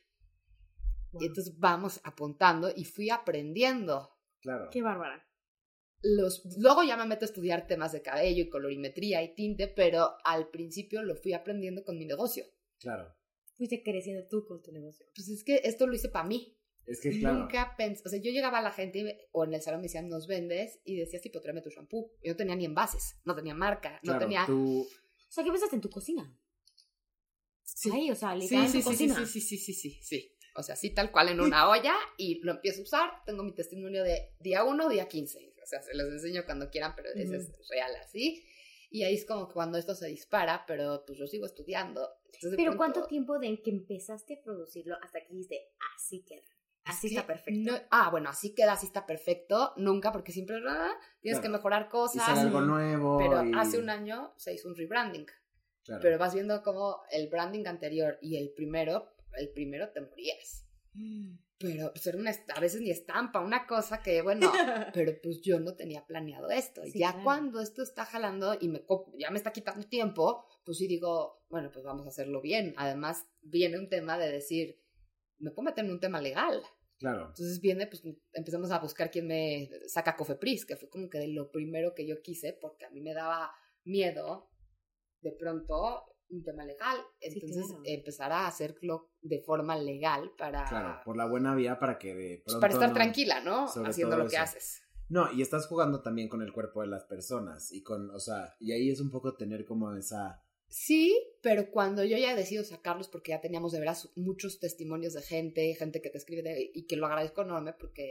Wow. 1.12 1.22
Y 1.22 1.26
entonces 1.26 1.56
vamos 1.60 2.00
apuntando 2.02 2.72
y 2.74 2.84
fui 2.84 3.10
aprendiendo 3.10 4.15
Claro. 4.46 4.70
Qué 4.70 4.81
bárbara. 4.81 5.26
los, 6.02 6.44
luego 6.58 6.84
ya 6.84 6.96
me 6.96 7.04
meto 7.04 7.25
a 7.25 7.26
estudiar 7.26 7.66
temas 7.66 7.90
de 7.90 8.00
cabello 8.00 8.43
y 8.44 8.48
colorimetría 8.48 9.22
y 9.25 9.34
tinte, 9.34 9.66
pero 9.66 10.10
al 10.25 10.50
principio 10.50 11.02
lo 11.02 11.16
fui 11.16 11.32
aprendiendo 11.32 11.82
con 11.82 11.98
mi 11.98 12.04
negocio. 12.06 12.44
Claro. 12.78 13.12
Fuiste 13.56 13.82
creciendo 13.82 14.28
tú 14.28 14.46
con 14.46 14.62
tu 14.62 14.70
negocio. 14.70 15.04
Pues 15.16 15.28
es 15.31 15.43
que 15.43 15.62
esto 15.64 15.87
lo 15.88 15.94
hice 15.94 16.08
para 16.10 16.28
mí. 16.28 16.56
Es 16.87 17.00
que 17.00 17.19
claro. 17.19 17.38
Nunca 17.40 17.75
pensé, 17.76 18.02
o 18.06 18.08
sea, 18.08 18.20
yo 18.20 18.31
llegaba 18.31 18.58
a 18.58 18.62
la 18.62 18.70
gente 18.70 19.02
me- 19.02 19.19
o 19.32 19.43
en 19.44 19.54
el 19.54 19.62
salón 19.62 19.81
me 19.81 19.87
decían, 19.88 20.08
¿nos 20.08 20.28
vendes? 20.28 20.78
Y 20.84 20.94
decías, 20.96 21.22
tipo, 21.22 21.40
tráeme 21.40 21.60
tu 21.62 21.70
shampoo. 21.70 22.12
Yo 22.22 22.32
no 22.32 22.37
tenía 22.37 22.54
ni 22.54 22.66
envases, 22.66 23.16
no 23.25 23.34
tenía 23.34 23.54
marca, 23.54 23.94
no 24.04 24.12
claro, 24.12 24.19
tenía... 24.20 24.44
tú, 24.46 24.82
O 24.82 25.32
sea, 25.32 25.42
¿qué 25.42 25.50
pensaste 25.50 25.75
en 25.75 25.82
tu 25.82 25.90
cocina? 25.90 26.38
Sí. 27.64 27.90
Ahí, 27.92 28.10
o 28.10 28.14
sea, 28.14 28.34
Sí, 28.34 28.40
literal 28.42 28.66
en 28.66 28.70
sí, 28.72 28.78
tu 28.82 28.90
sí, 28.90 28.96
sí, 28.96 29.08
cocina. 29.08 29.26
sí, 29.26 29.40
sí, 29.40 29.58
sí, 29.58 29.58
sí, 29.58 29.75
sí, 29.75 30.00
sí. 30.02 30.35
O 30.56 30.62
sea, 30.62 30.76
sí, 30.76 30.90
tal 30.90 31.10
cual 31.12 31.28
en 31.28 31.40
una 31.40 31.68
olla 31.68 31.94
y 32.16 32.40
lo 32.42 32.52
empiezo 32.52 32.80
a 32.80 32.84
usar. 32.84 33.10
Tengo 33.24 33.42
mi 33.42 33.52
testimonio 33.52 34.02
de 34.02 34.32
día 34.40 34.64
1, 34.64 34.88
día 34.88 35.06
15. 35.08 35.54
O 35.62 35.66
sea, 35.66 35.82
se 35.82 35.94
los 35.94 36.06
enseño 36.08 36.44
cuando 36.44 36.70
quieran, 36.70 36.94
pero 36.96 37.08
ese 37.14 37.36
es 37.36 37.52
real 37.68 37.94
así. 37.96 38.44
Y 38.90 39.02
ahí 39.02 39.14
es 39.14 39.25
como 39.26 39.48
cuando 39.52 39.78
esto 39.78 39.94
se 39.94 40.06
dispara, 40.06 40.64
pero 40.66 41.04
pues 41.06 41.18
yo 41.18 41.26
sigo 41.26 41.44
estudiando. 41.46 42.08
Entonces, 42.26 42.52
Pero 42.56 42.72
pronto- 42.72 42.76
¿cuánto 42.78 43.06
tiempo 43.08 43.38
de 43.38 43.60
que 43.62 43.70
empezaste 43.70 44.34
a 44.34 44.42
producirlo 44.42 44.96
hasta 45.02 45.20
que 45.20 45.28
dijiste, 45.32 45.72
así 45.96 46.22
queda? 46.25 46.42
Así 46.84 47.08
Es 47.08 47.14
está 47.14 47.26
perfecto. 47.26 47.72
no- 47.72 47.78
ah, 47.90 48.10
bueno, 48.10 48.30
así 48.30 48.54
queda, 48.54 48.75
así 48.75 48.86
está 48.86 49.04
perfecto. 49.06 49.72
Nunca, 49.76 50.12
porque 50.12 50.30
siempre 50.30 50.56
ah, 50.68 50.94
tienes 51.20 51.40
Claro. 51.40 51.42
que 51.42 51.58
mejorar 51.58 51.86
y 51.86 51.90
cosas. 51.90 52.25
sale 52.25 52.40
algo 52.42 52.60
nuevo. 52.60 53.18
Pero 53.18 53.44
y- 53.44 53.52
hace 53.56 53.78
un 53.78 53.90
año 53.90 54.32
se 54.36 54.54
hizo 54.54 54.68
un 54.68 54.76
rebranding. 54.76 55.26
Claro. 55.82 56.00
Pero 56.02 56.18
vas 56.18 56.32
viendo 56.34 56.62
como 56.62 57.00
el 57.10 57.28
branding 57.28 57.66
anterior 57.66 58.18
y 58.22 58.36
el 58.36 58.50
primero, 58.50 59.15
el 59.37 59.50
primero 59.50 59.90
te 59.90 60.00
morías. 60.00 60.66
Pero 61.59 61.90
pues 61.93 62.07
era 62.07 62.19
una, 62.19 62.33
a 62.55 62.61
veces 62.61 62.81
ni 62.81 62.90
estampa, 62.90 63.40
una 63.40 63.66
cosa 63.66 64.02
que, 64.02 64.21
bueno, 64.21 64.52
pero 64.95 65.12
pues 65.23 65.40
yo 65.40 65.59
no 65.59 65.75
tenía 65.75 66.07
planeado 66.07 66.50
esto. 66.50 66.83
Sí, 66.85 66.99
ya 66.99 67.11
claro. 67.12 67.25
cuando 67.25 67.61
esto 67.61 67.83
está 67.83 68.05
jalando 68.05 68.57
y 68.61 68.69
me, 68.69 68.85
ya 69.19 69.31
me 69.31 69.38
está 69.38 69.52
quitando 69.52 69.87
tiempo, 69.87 70.45
pues 70.64 70.78
sí 70.78 70.87
digo, 70.87 71.45
bueno, 71.49 71.71
pues 71.73 71.85
vamos 71.85 72.05
a 72.07 72.11
hacerlo 72.11 72.43
bien. 72.43 72.75
Además, 72.76 73.26
viene 73.40 73.78
un 73.78 73.88
tema 73.88 74.19
de 74.19 74.31
decir, 74.31 74.83
me 75.38 75.50
puedo 75.50 75.66
meter 75.66 75.85
en 75.85 75.93
un 75.93 76.00
tema 76.00 76.21
legal. 76.21 76.62
Claro. 76.99 77.28
Entonces 77.28 77.61
viene, 77.61 77.87
pues 77.87 78.02
empezamos 78.33 78.71
a 78.71 78.78
buscar 78.78 79.11
quién 79.11 79.26
me 79.26 79.71
saca 79.87 80.16
Cofepris, 80.16 80.66
que 80.66 80.76
fue 80.76 80.88
como 80.90 81.09
que 81.09 81.26
lo 81.28 81.50
primero 81.50 81.95
que 81.95 82.07
yo 82.07 82.21
quise, 82.23 82.52
porque 82.55 82.85
a 82.85 82.90
mí 82.90 83.00
me 83.00 83.14
daba 83.14 83.52
miedo 83.85 84.50
de 85.21 85.33
pronto 85.33 86.15
un 86.30 86.42
tema 86.42 86.64
legal. 86.64 86.99
Sí, 87.21 87.28
Entonces 87.35 87.66
claro. 87.66 87.83
empezar 87.85 88.33
a 88.33 88.47
hacerlo 88.47 89.11
de 89.23 89.40
forma 89.40 89.76
legal 89.78 90.33
para, 90.37 90.64
Claro, 90.64 91.00
por 91.04 91.16
la 91.16 91.26
buena 91.26 91.54
vía 91.54 91.78
para 91.78 91.99
que 91.99 92.14
de 92.14 92.42
pues, 92.45 92.54
pronto 92.56 92.61
para 92.61 92.73
estar 92.75 92.88
no- 92.88 92.95
tranquila, 92.95 93.40
¿no? 93.40 93.68
sobre 93.68 93.90
Haciendo 93.90 94.14
todo 94.16 94.25
lo 94.25 94.30
que 94.30 94.37
haces. 94.38 94.83
No, 95.09 95.33
y 95.33 95.40
estás 95.42 95.66
jugando 95.68 96.02
también 96.02 96.28
con 96.28 96.42
el 96.42 96.52
cuerpo 96.52 96.80
de 96.80 96.88
las 96.88 97.04
personas 97.04 97.73
y 97.73 97.83
con, 97.83 98.11
o 98.11 98.18
sea, 98.18 98.56
y 98.59 98.73
ahí 98.73 98.90
es 98.90 99.00
un 99.00 99.11
poco 99.11 99.37
tener 99.37 99.64
como 99.64 99.95
esa, 99.95 100.42
Sí, 100.68 101.16
pero 101.42 101.71
cuando 101.71 102.02
yo 102.02 102.16
ya 102.18 102.35
decido 102.35 102.64
sacarlos, 102.64 103.06
porque 103.06 103.30
ya 103.30 103.40
teníamos 103.40 103.71
de 103.71 103.78
veras 103.78 104.11
muchos 104.16 104.59
testimonios 104.59 105.12
de 105.14 105.23
gente, 105.23 105.73
gente 105.76 106.02
que 106.02 106.11
te 106.11 106.18
escribe 106.18 106.42
de- 106.42 106.73
y 106.75 106.87
que 106.87 106.97
lo 106.97 107.06
agradezco 107.06 107.42
enorme 107.42 107.73
porque 107.78 108.11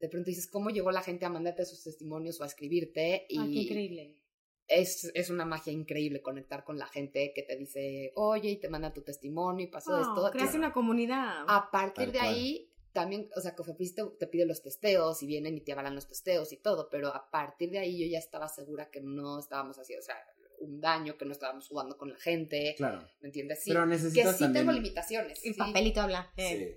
de 0.00 0.08
pronto 0.08 0.26
dices, 0.28 0.48
¿cómo 0.50 0.70
llegó 0.70 0.90
la 0.90 1.02
gente 1.02 1.24
a 1.24 1.28
mandarte 1.30 1.64
sus 1.64 1.84
testimonios 1.84 2.40
o 2.40 2.42
a 2.42 2.48
escribirte? 2.48 3.26
Y 3.28 3.38
Ah, 3.38 3.46
qué 3.46 3.58
increíble. 3.60 4.18
Es, 4.66 5.10
es 5.14 5.30
una 5.30 5.44
magia 5.44 5.72
increíble 5.72 6.22
conectar 6.22 6.64
con 6.64 6.78
la 6.78 6.86
gente 6.86 7.32
que 7.34 7.42
te 7.42 7.56
dice, 7.56 8.12
oye, 8.16 8.50
y 8.50 8.56
te 8.60 8.68
manda 8.68 8.92
tu 8.92 9.02
testimonio 9.02 9.66
y 9.66 9.70
pasó 9.70 9.92
Oh, 9.94 10.00
esto. 10.00 10.30
creaste 10.32 10.56
Y 10.56 10.58
una 10.58 10.72
comunidad. 10.72 11.44
a 11.46 11.70
partir 11.70 12.06
Tal 12.06 12.12
de 12.12 12.18
cual. 12.18 12.34
ahí 12.34 12.70
también, 12.92 13.28
o 13.36 13.40
sea, 13.40 13.54
Cofepris 13.56 13.94
te, 13.94 14.02
te 14.18 14.26
pide 14.28 14.46
los 14.46 14.62
testeos 14.62 15.22
y 15.22 15.26
vienen 15.26 15.56
y 15.56 15.60
te 15.60 15.72
avalan 15.72 15.94
los 15.96 16.06
testeos 16.06 16.52
y 16.52 16.58
todo, 16.58 16.88
pero 16.90 17.08
a 17.08 17.28
partir 17.30 17.70
de 17.70 17.80
ahí 17.80 17.98
yo 18.00 18.10
ya 18.10 18.18
estaba 18.18 18.48
segura 18.48 18.88
que 18.90 19.00
no 19.00 19.38
estábamos 19.40 19.78
haciendo, 19.78 20.00
o 20.02 20.06
sea, 20.06 20.16
un 20.60 20.80
daño, 20.80 21.18
que 21.18 21.24
no 21.24 21.32
estábamos 21.32 21.66
jugando 21.68 21.98
con 21.98 22.08
la 22.10 22.16
gente, 22.18 22.74
Claro. 22.76 23.06
¿me 23.20 23.28
entiendes? 23.28 23.62
Sí, 23.64 23.70
Pero 23.70 23.82
que 23.82 23.90
necesitas 23.90 24.36
sí 24.36 24.44
también... 24.44 24.64
tengo 24.66 24.72
limitaciones. 24.72 25.44
El 25.44 25.52
sí. 25.54 25.58
papelito 25.58 26.00
habla. 26.00 26.32
Sí. 26.38 26.68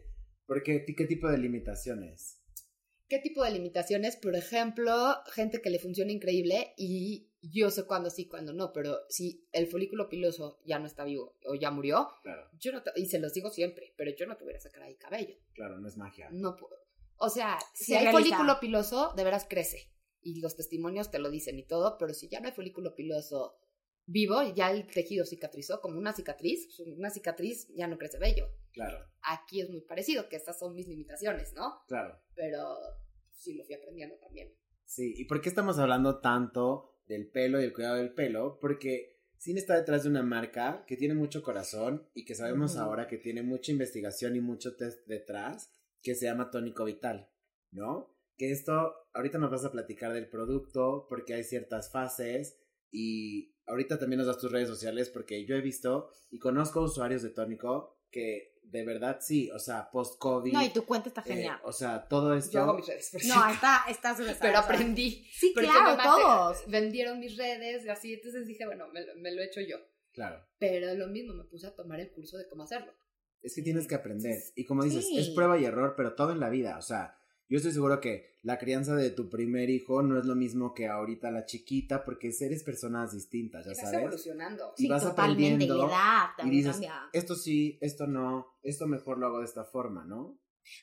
Porque, 0.47 0.83
¿qué 0.97 1.05
tipo 1.05 1.29
de 1.29 1.37
limitaciones? 1.37 2.41
¿Qué 3.07 3.19
tipo 3.19 3.43
de 3.43 3.51
limitaciones? 3.51 4.17
Por 4.17 4.35
ejemplo, 4.35 5.15
gente 5.33 5.61
que 5.61 5.69
le 5.69 5.79
funciona 5.79 6.11
increíble 6.11 6.73
y 6.77 7.29
yo 7.49 7.69
sé 7.69 7.85
cuándo 7.85 8.09
sí, 8.09 8.27
cuándo 8.27 8.53
no, 8.53 8.71
pero 8.73 8.97
si 9.09 9.47
el 9.51 9.67
folículo 9.67 10.09
piloso 10.09 10.59
ya 10.65 10.79
no 10.79 10.85
está 10.87 11.03
vivo 11.03 11.37
o 11.45 11.55
ya 11.55 11.71
murió, 11.71 12.09
Claro, 12.23 12.49
yo 12.59 12.71
no, 12.71 12.83
te- 12.83 12.91
y 12.95 13.05
se 13.05 13.19
los 13.19 13.33
digo 13.33 13.49
siempre, 13.49 13.93
pero 13.97 14.11
yo 14.15 14.25
no 14.25 14.35
te 14.37 14.43
voy 14.43 14.53
a 14.55 14.59
sacar 14.59 14.83
ahí 14.83 14.95
cabello. 14.97 15.35
claro, 15.53 15.79
no 15.79 15.87
es 15.87 15.97
magia. 15.97 16.29
No 16.31 16.55
puedo. 16.55 16.75
O 17.17 17.29
sea, 17.29 17.57
si 17.73 17.95
hay 17.95 18.11
folículo 18.11 18.59
piloso, 18.59 19.13
de 19.15 19.23
veras 19.23 19.45
crece. 19.49 19.91
Y 20.21 20.39
los 20.41 20.55
testimonios 20.55 21.09
te 21.09 21.19
lo 21.19 21.29
dicen 21.29 21.57
y 21.57 21.65
todo, 21.65 21.97
pero 21.97 22.13
si 22.13 22.27
ya 22.29 22.39
no 22.39 22.47
hay 22.47 22.53
folículo 22.53 22.93
piloso 22.95 23.57
vivo, 24.05 24.41
ya 24.55 24.71
el 24.71 24.85
tejido 24.87 25.25
cicatrizó 25.25 25.81
como 25.81 25.97
una 25.97 26.13
cicatriz, 26.13 26.65
pues, 26.77 26.87
una 26.97 27.09
cicatriz 27.09 27.67
ya 27.75 27.87
no 27.87 27.97
crece 27.97 28.17
vello. 28.19 28.47
Claro, 28.71 28.99
Aquí 29.21 29.61
es 29.61 29.69
muy 29.69 29.81
parecido, 29.81 30.29
que 30.29 30.35
estas 30.35 30.59
son 30.59 30.75
mis 30.75 30.87
limitaciones, 30.87 31.53
¿no? 31.53 31.81
claro. 31.87 32.17
Pero 32.35 32.77
sí 33.31 33.53
lo 33.55 33.63
fui 33.65 33.75
aprendiendo 33.75 34.15
también. 34.19 34.53
Sí, 34.85 35.13
¿y 35.17 35.25
por 35.25 35.41
qué 35.41 35.49
estamos 35.49 35.77
hablando 35.79 36.19
tanto 36.19 36.96
del 37.07 37.29
pelo 37.29 37.61
y 37.61 37.65
el 37.65 37.73
cuidado 37.73 37.95
del 37.95 38.13
pelo? 38.13 38.57
Porque 38.59 39.17
Cine 39.37 39.59
está 39.59 39.75
detrás 39.75 40.03
de 40.03 40.09
una 40.09 40.23
marca 40.23 40.83
que 40.87 40.97
tiene 40.97 41.13
mucho 41.13 41.43
corazón 41.43 42.09
y 42.13 42.25
que 42.25 42.35
sabemos 42.35 42.75
ahora 42.75 43.07
que 43.07 43.17
tiene 43.17 43.43
mucha 43.43 43.71
investigación 43.71 44.35
y 44.35 44.41
mucho 44.41 44.75
test 44.75 45.05
detrás, 45.07 45.71
que 46.01 46.15
se 46.15 46.25
llama 46.25 46.49
Tónico 46.49 46.85
Vital, 46.85 47.29
¿no? 47.71 48.15
Que 48.35 48.51
esto, 48.51 48.93
ahorita 49.13 49.37
nos 49.37 49.51
vas 49.51 49.63
a 49.65 49.71
platicar 49.71 50.13
del 50.13 50.29
producto 50.29 51.05
porque 51.07 51.35
hay 51.35 51.43
ciertas 51.43 51.91
fases 51.91 52.59
y 52.91 53.55
ahorita 53.67 53.99
también 53.99 54.19
nos 54.19 54.27
das 54.27 54.39
tus 54.39 54.51
redes 54.51 54.69
sociales 54.69 55.09
porque 55.09 55.45
yo 55.45 55.55
he 55.55 55.61
visto 55.61 56.09
y 56.31 56.39
conozco 56.39 56.81
usuarios 56.81 57.21
de 57.21 57.29
Tónico 57.29 57.99
que 58.09 58.56
de 58.69 58.85
verdad 58.85 59.17
sí, 59.21 59.49
o 59.51 59.59
sea, 59.59 59.89
post-COVID. 59.91 60.51
No, 60.53 60.61
y 60.63 60.69
tu 60.69 60.85
cuenta 60.85 61.09
está 61.09 61.21
eh, 61.21 61.25
genial. 61.33 61.59
o 61.63 61.71
sea, 61.71 62.07
todo 62.07 62.33
esto. 62.35 62.51
Yo 62.53 62.61
hago 62.61 62.73
mis 62.75 62.87
redes. 62.87 63.09
por 63.11 63.25
no, 63.25 63.49
está, 63.49 63.85
está 63.89 64.15
súper 64.15 64.37
pero 64.41 64.57
aprendí. 64.59 65.25
Sí, 65.33 65.53
claro, 65.53 65.97
todos. 66.03 66.63
Vendieron 66.67 67.19
mis 67.19 67.37
redes 67.37 67.85
y 67.85 67.89
así, 67.89 68.13
entonces 68.13 68.45
dije, 68.47 68.65
bueno, 68.65 68.87
me, 68.93 69.05
lo- 69.05 69.15
me 69.15 69.31
lo 69.31 69.41
he 69.41 69.45
hecho 69.45 69.61
yo. 69.61 69.77
Claro. 70.11 70.43
Pero 70.59 70.93
lo 70.95 71.07
mismo, 71.07 71.33
me 71.33 71.43
puse 71.43 71.67
a 71.67 71.75
tomar 71.75 71.99
el 71.99 72.11
curso 72.11 72.37
de 72.37 72.47
cómo 72.49 72.63
hacerlo. 72.63 72.91
Es 73.41 73.53
que 73.55 73.61
tienes 73.61 73.87
que 73.87 73.95
aprender. 73.95 74.37
Y 74.55 74.65
como 74.65 74.83
dices, 74.83 75.05
Sí. 75.07 75.17
es 75.19 75.29
prueba 75.29 75.57
y 75.59 75.65
error, 75.65 75.93
pero 75.95 76.15
todo 76.15 76.31
en 76.31 76.39
la 76.39 76.49
vida. 76.49 76.77
O 76.77 76.81
sea, 76.81 77.16
yo 77.49 77.57
estoy 77.57 77.71
seguro 77.71 77.99
que 78.01 78.37
la 78.43 78.57
crianza 78.57 78.95
de 78.95 79.09
tu 79.11 79.29
primer 79.29 79.69
hijo 79.69 80.01
no 80.01 80.17
es 80.19 80.25
lo 80.25 80.35
mismo 80.35 80.73
que 80.73 80.87
ahorita 80.87 81.31
la 81.31 81.45
chiquita, 81.45 82.03
porque 82.05 82.31
eres 82.39 82.63
personas 82.63 83.13
distintas, 83.13 83.65
ya 83.65 83.71
Y 83.71 83.75
vas 83.75 83.81
sabes. 83.83 83.99
evolucionando. 84.01 84.73
y 84.77 84.81
Sí, 84.83 84.87
vas 84.87 85.03
totalmente. 85.03 85.43
Y 85.43 85.69
aprendiendo 85.69 85.87
la 85.87 85.93
edad 85.93 86.29
Y 86.33 86.37
también 86.37 86.57
dices, 86.63 86.71
cambia. 86.73 87.09
esto 87.13 87.35
sí, 87.35 87.77
esto 87.81 88.07
no, 88.07 88.47
esto 88.61 88.87
mejor 88.87 89.17
lo 89.17 89.27
hago 89.27 89.39
de 89.39 89.45
esta 89.45 89.63
forma, 89.65 90.03
¿no? 90.05 90.39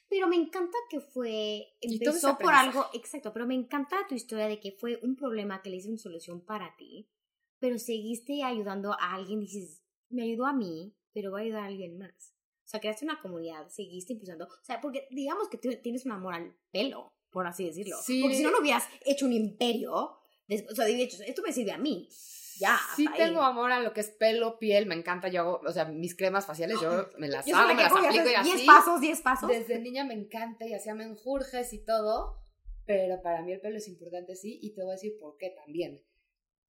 Pero 0.08 0.28
me 0.28 0.36
encanta 0.36 0.78
que 0.88 1.00
fue. 1.00 1.66
Y 1.80 1.94
Empezó 2.02 2.38
por 2.38 2.54
algo. 2.54 2.86
Exacto, 2.94 3.32
pero 3.34 3.46
me 3.46 3.54
encanta 3.54 3.96
tu 4.08 4.14
historia 4.14 4.48
de 4.48 4.58
que 4.58 4.72
fue 4.72 4.98
un 5.02 5.14
problema 5.14 5.60
que 5.60 5.68
le 5.70 5.76
hice 5.76 5.88
una 5.90 5.98
solución 5.98 6.40
para 6.44 6.74
ti, 6.76 7.10
pero 7.58 7.78
seguiste 7.78 8.42
ayudando 8.42 8.92
a 8.92 9.14
alguien. 9.14 9.40
Dices, 9.40 9.82
me 10.08 10.22
ayudó 10.22 10.46
a 10.46 10.54
mí, 10.54 10.96
pero 11.12 11.32
va 11.32 11.40
a 11.40 11.42
ayudar 11.42 11.62
a 11.64 11.66
alguien 11.66 11.98
más. 11.98 12.33
Sea, 12.74 12.80
creaste 12.80 13.04
una 13.04 13.20
comunidad, 13.22 13.68
seguiste 13.68 14.14
impulsando. 14.14 14.46
O 14.46 14.64
sea, 14.64 14.80
porque 14.80 15.06
digamos 15.12 15.48
que 15.48 15.58
tú 15.58 15.68
tienes 15.80 16.04
un 16.06 16.10
amor 16.12 16.34
al 16.34 16.56
pelo, 16.72 17.12
por 17.30 17.46
así 17.46 17.64
decirlo. 17.66 17.96
Sí. 18.02 18.20
Porque 18.20 18.36
si 18.36 18.42
no, 18.42 18.50
no 18.50 18.58
hubieras 18.58 18.88
hecho 19.04 19.26
un 19.26 19.32
imperio. 19.32 20.18
des- 20.48 20.66
O 20.68 20.74
sea, 20.74 20.84
de 20.86 21.00
hecho, 21.00 21.22
esto 21.24 21.40
me 21.42 21.52
sirve 21.52 21.70
a 21.70 21.78
mí. 21.78 22.08
Ya. 22.58 22.76
Sí 22.96 23.06
hasta 23.06 23.22
ahí. 23.22 23.28
tengo 23.28 23.42
amor 23.42 23.70
a 23.70 23.80
lo 23.80 23.92
que 23.92 24.00
es 24.00 24.10
pelo, 24.10 24.58
piel, 24.58 24.86
me 24.86 24.96
encanta. 24.96 25.28
Yo 25.28 25.40
hago, 25.42 25.60
o 25.64 25.72
sea, 25.72 25.84
mis 25.84 26.16
cremas 26.16 26.46
faciales, 26.46 26.80
yo 26.80 27.08
me 27.18 27.28
las 27.28 27.46
Yo 27.46 27.56
hago, 27.56 27.68
me 27.68 27.76
que 27.76 27.82
las 27.84 27.92
aplico 27.92 28.28
y 28.28 28.34
así. 28.34 28.50
10 28.54 28.62
pasos, 28.66 29.00
10 29.00 29.20
pasos. 29.22 29.48
Desde 29.48 29.78
niña 29.78 30.04
me 30.04 30.14
encanta 30.14 30.66
y 30.66 30.74
hacía 30.74 30.94
menjurjes 30.96 31.72
y 31.72 31.84
todo, 31.84 32.40
pero 32.86 33.22
para 33.22 33.42
mí 33.42 33.52
el 33.52 33.60
pelo 33.60 33.76
es 33.78 33.86
importante, 33.88 34.34
sí, 34.34 34.58
y 34.60 34.74
te 34.74 34.82
voy 34.82 34.90
a 34.90 34.94
decir 34.94 35.12
por 35.20 35.36
qué 35.36 35.50
también. 35.64 36.02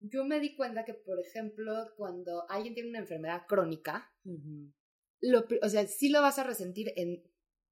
Yo 0.01 0.25
me 0.25 0.41
di 0.41 0.53
cuenta 0.57 0.83
que, 0.83 0.93
por 0.93 1.17
ejemplo, 1.21 1.73
cuando 1.95 2.43
alguien 2.49 2.73
tiene 2.73 2.89
una 2.89 2.99
enfermedad 2.99 3.43
crónica, 3.47 4.11
Ujú. 4.25 4.71
Lo, 5.23 5.45
o 5.61 5.69
sea, 5.69 5.87
sí 5.87 6.09
lo 6.09 6.21
vas 6.21 6.37
a 6.39 6.43
resentir 6.43 6.93
en, 6.95 7.23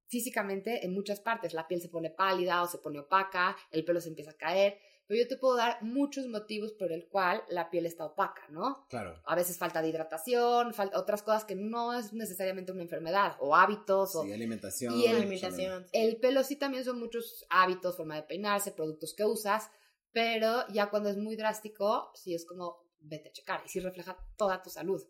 físicamente 0.08 0.84
en 0.84 0.92
muchas 0.94 1.20
partes. 1.20 1.54
La 1.54 1.68
piel 1.68 1.80
se 1.80 1.88
pone 1.88 2.10
pálida 2.10 2.62
o 2.62 2.66
se 2.66 2.78
pone 2.78 2.98
opaca, 3.00 3.56
el 3.70 3.84
pelo 3.84 4.00
se 4.00 4.08
empieza 4.08 4.32
a 4.32 4.36
caer, 4.36 4.78
pero 5.06 5.20
yo 5.22 5.28
te 5.28 5.36
puedo 5.36 5.56
dar 5.56 5.82
muchos 5.82 6.26
motivos 6.28 6.72
por 6.72 6.92
el 6.92 7.08
cual 7.08 7.42
la 7.48 7.70
piel 7.70 7.86
está 7.86 8.04
opaca, 8.06 8.46
¿no? 8.48 8.86
Claro. 8.88 9.20
A 9.26 9.34
veces 9.34 9.58
falta 9.58 9.82
de 9.82 9.88
hidratación, 9.88 10.72
falta 10.74 10.98
otras 10.98 11.22
cosas 11.22 11.44
que 11.44 11.54
no 11.54 11.92
es 11.98 12.12
necesariamente 12.12 12.72
una 12.72 12.82
enfermedad, 12.82 13.36
o 13.40 13.54
hábitos, 13.54 14.14
o 14.16 14.22
Sí, 14.24 14.32
alimentación. 14.32 14.94
Y 14.94 15.06
el- 15.06 15.16
alimentación. 15.16 15.86
el 15.92 16.16
pelo 16.18 16.42
sí 16.44 16.56
también 16.56 16.84
son 16.84 16.98
muchos 16.98 17.44
hábitos, 17.50 17.96
forma 17.96 18.16
de 18.16 18.22
peinarse, 18.22 18.72
productos 18.72 19.14
que 19.14 19.24
usas, 19.24 19.70
pero 20.12 20.66
ya 20.68 20.88
cuando 20.90 21.08
es 21.10 21.16
muy 21.16 21.36
drástico, 21.36 22.10
sí 22.14 22.34
es 22.34 22.44
como 22.46 22.76
vete 23.00 23.30
a 23.30 23.32
checar 23.32 23.62
y 23.66 23.68
sí 23.68 23.80
refleja 23.80 24.16
toda 24.36 24.62
tu 24.62 24.70
salud. 24.70 25.02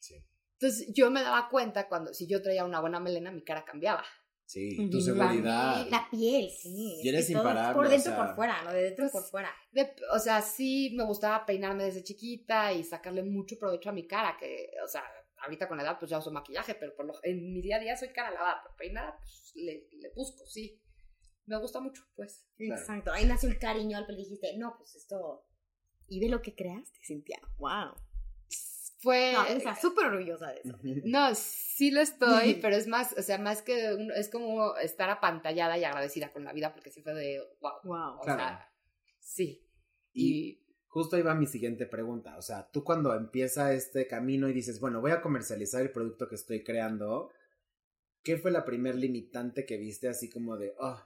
Sí. 0.00 0.16
Entonces 0.60 0.92
yo 0.94 1.10
me 1.10 1.22
daba 1.22 1.48
cuenta 1.48 1.88
cuando 1.88 2.12
si 2.12 2.26
yo 2.26 2.42
traía 2.42 2.64
una 2.66 2.80
buena 2.80 3.00
melena, 3.00 3.30
mi 3.30 3.42
cara 3.42 3.64
cambiaba. 3.64 4.04
Sí, 4.44 4.90
tu 4.90 5.00
seguridad. 5.00 5.86
La 5.90 6.08
piel, 6.10 6.50
sí. 6.50 7.00
Y 7.02 7.08
eres 7.08 7.30
imparable, 7.30 7.72
Por 7.74 7.86
o 7.86 7.88
dentro 7.88 8.10
y 8.12 8.14
sea, 8.14 8.26
por 8.26 8.34
fuera, 8.34 8.62
¿no? 8.64 8.72
De 8.72 8.82
dentro 8.82 9.06
y 9.06 9.08
pues, 9.08 9.22
por 9.22 9.30
fuera. 9.30 9.50
De- 9.70 9.94
o 10.12 10.18
sea, 10.18 10.42
sí 10.42 10.92
me 10.96 11.04
gustaba 11.04 11.46
peinarme 11.46 11.84
desde 11.84 12.02
chiquita 12.02 12.72
y 12.72 12.82
sacarle 12.84 13.22
mucho 13.22 13.56
provecho 13.58 13.88
a 13.90 13.92
mi 13.92 14.06
cara, 14.06 14.36
que, 14.38 14.70
o 14.84 14.88
sea, 14.88 15.04
ahorita 15.44 15.68
con 15.68 15.76
la 15.78 15.84
edad 15.84 15.98
pues 15.98 16.10
ya 16.10 16.18
uso 16.18 16.30
maquillaje, 16.32 16.74
pero 16.74 16.94
por 16.96 17.06
lo, 17.06 17.14
en 17.22 17.54
mi 17.54 17.62
día 17.62 17.76
a 17.76 17.80
día 17.80 17.96
soy 17.96 18.08
cara 18.08 18.32
lavada, 18.32 18.60
pero 18.64 18.76
peinada 18.76 19.16
pues 19.18 19.52
le, 19.54 19.88
le 19.92 20.10
busco, 20.14 20.44
sí. 20.46 20.82
Me 21.46 21.56
gusta 21.58 21.80
mucho, 21.80 22.02
pues. 22.16 22.44
Claro. 22.56 22.80
Exacto. 22.80 23.12
Ahí 23.12 23.24
nació 23.24 23.48
el 23.48 23.58
cariño 23.58 23.96
al 23.96 24.06
dijiste, 24.16 24.56
no, 24.58 24.74
pues 24.76 24.94
esto. 24.96 25.46
Y 26.08 26.20
ve 26.20 26.28
lo 26.28 26.42
que 26.42 26.54
creaste, 26.54 26.98
Cintia. 27.06 27.38
Wow. 27.56 27.94
Fue... 29.02 29.32
No, 29.32 29.42
o 29.56 29.60
sea, 29.60 29.74
súper 29.76 30.06
orgullosa 30.06 30.48
de 30.52 30.60
eso. 30.62 30.78
No, 31.04 31.34
sí 31.34 31.90
lo 31.90 32.00
estoy, 32.00 32.54
pero 32.62 32.76
es 32.76 32.86
más, 32.86 33.14
o 33.18 33.22
sea, 33.22 33.38
más 33.38 33.62
que 33.62 33.94
un- 33.94 34.12
es 34.12 34.28
como 34.28 34.76
estar 34.76 35.08
apantallada 35.10 35.78
y 35.78 35.84
agradecida 35.84 36.32
con 36.32 36.44
la 36.44 36.52
vida 36.52 36.72
porque 36.72 36.90
sí 36.90 37.02
fue 37.02 37.14
de 37.14 37.40
wow. 37.60 37.72
Wow. 37.84 38.18
O 38.18 38.22
Claro. 38.22 38.38
sea, 38.38 38.68
sí. 39.20 39.66
Y 40.12 40.32
Y 40.48 40.66
justo 40.88 41.16
ahí 41.16 41.22
va 41.22 41.34
mi 41.34 41.46
siguiente 41.46 41.86
pregunta. 41.86 42.36
O 42.36 42.42
sea, 42.42 42.68
tú 42.70 42.84
cuando 42.84 43.14
empieza 43.14 43.72
este 43.72 44.06
camino 44.06 44.48
y 44.48 44.52
dices, 44.52 44.80
bueno, 44.80 45.00
voy 45.00 45.12
a 45.12 45.22
comercializar 45.22 45.80
el 45.82 45.92
producto 45.92 46.28
que 46.28 46.34
estoy 46.34 46.62
creando, 46.64 47.30
¿qué 48.22 48.36
fue 48.36 48.50
la 48.50 48.64
primer 48.64 48.96
limitante 48.96 49.64
que 49.64 49.78
viste 49.78 50.08
así 50.08 50.28
como 50.28 50.56
de, 50.58 50.74
oh, 50.78 51.00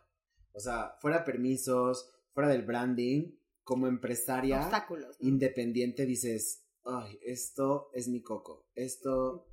o 0.53 0.59
sea, 0.61 0.97
fuera 1.01 1.25
permisos, 1.25 2.11
fuera 2.33 2.49
del 2.49 2.63
branding, 2.63 3.37
como 3.63 3.87
empresaria 3.87 4.63
Obstáculos. 4.63 5.17
¿no? 5.21 5.29
independiente 5.29 6.07
dices, 6.07 6.64
ay, 6.85 7.19
esto 7.23 7.91
es 7.93 8.09
mi 8.09 8.23
coco, 8.23 8.67
esto 8.75 9.49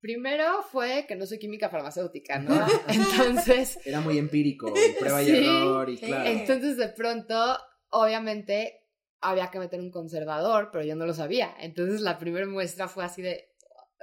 primero 0.00 0.62
fue 0.64 1.04
que 1.06 1.14
no 1.14 1.26
soy 1.26 1.38
química 1.38 1.68
farmacéutica, 1.68 2.38
¿no? 2.40 2.52
Entonces, 2.88 3.78
era 3.84 4.00
muy 4.00 4.18
empírico, 4.18 4.74
y 4.76 4.98
prueba 4.98 5.22
y 5.22 5.26
Sí, 5.26 5.36
error 5.36 5.90
y 5.90 5.96
claro. 5.98 6.28
entonces 6.30 6.76
de 6.76 6.88
pronto, 6.88 7.56
obviamente, 7.90 8.80
había 9.20 9.50
que 9.52 9.60
meter 9.60 9.80
un 9.80 9.90
conservador, 9.92 10.70
pero 10.72 10.84
yo 10.84 10.96
no 10.96 11.06
lo 11.06 11.14
sabía. 11.14 11.54
Entonces 11.60 12.00
la 12.00 12.18
primera 12.18 12.46
muestra 12.46 12.88
fue 12.88 13.04
así 13.04 13.22
de, 13.22 13.50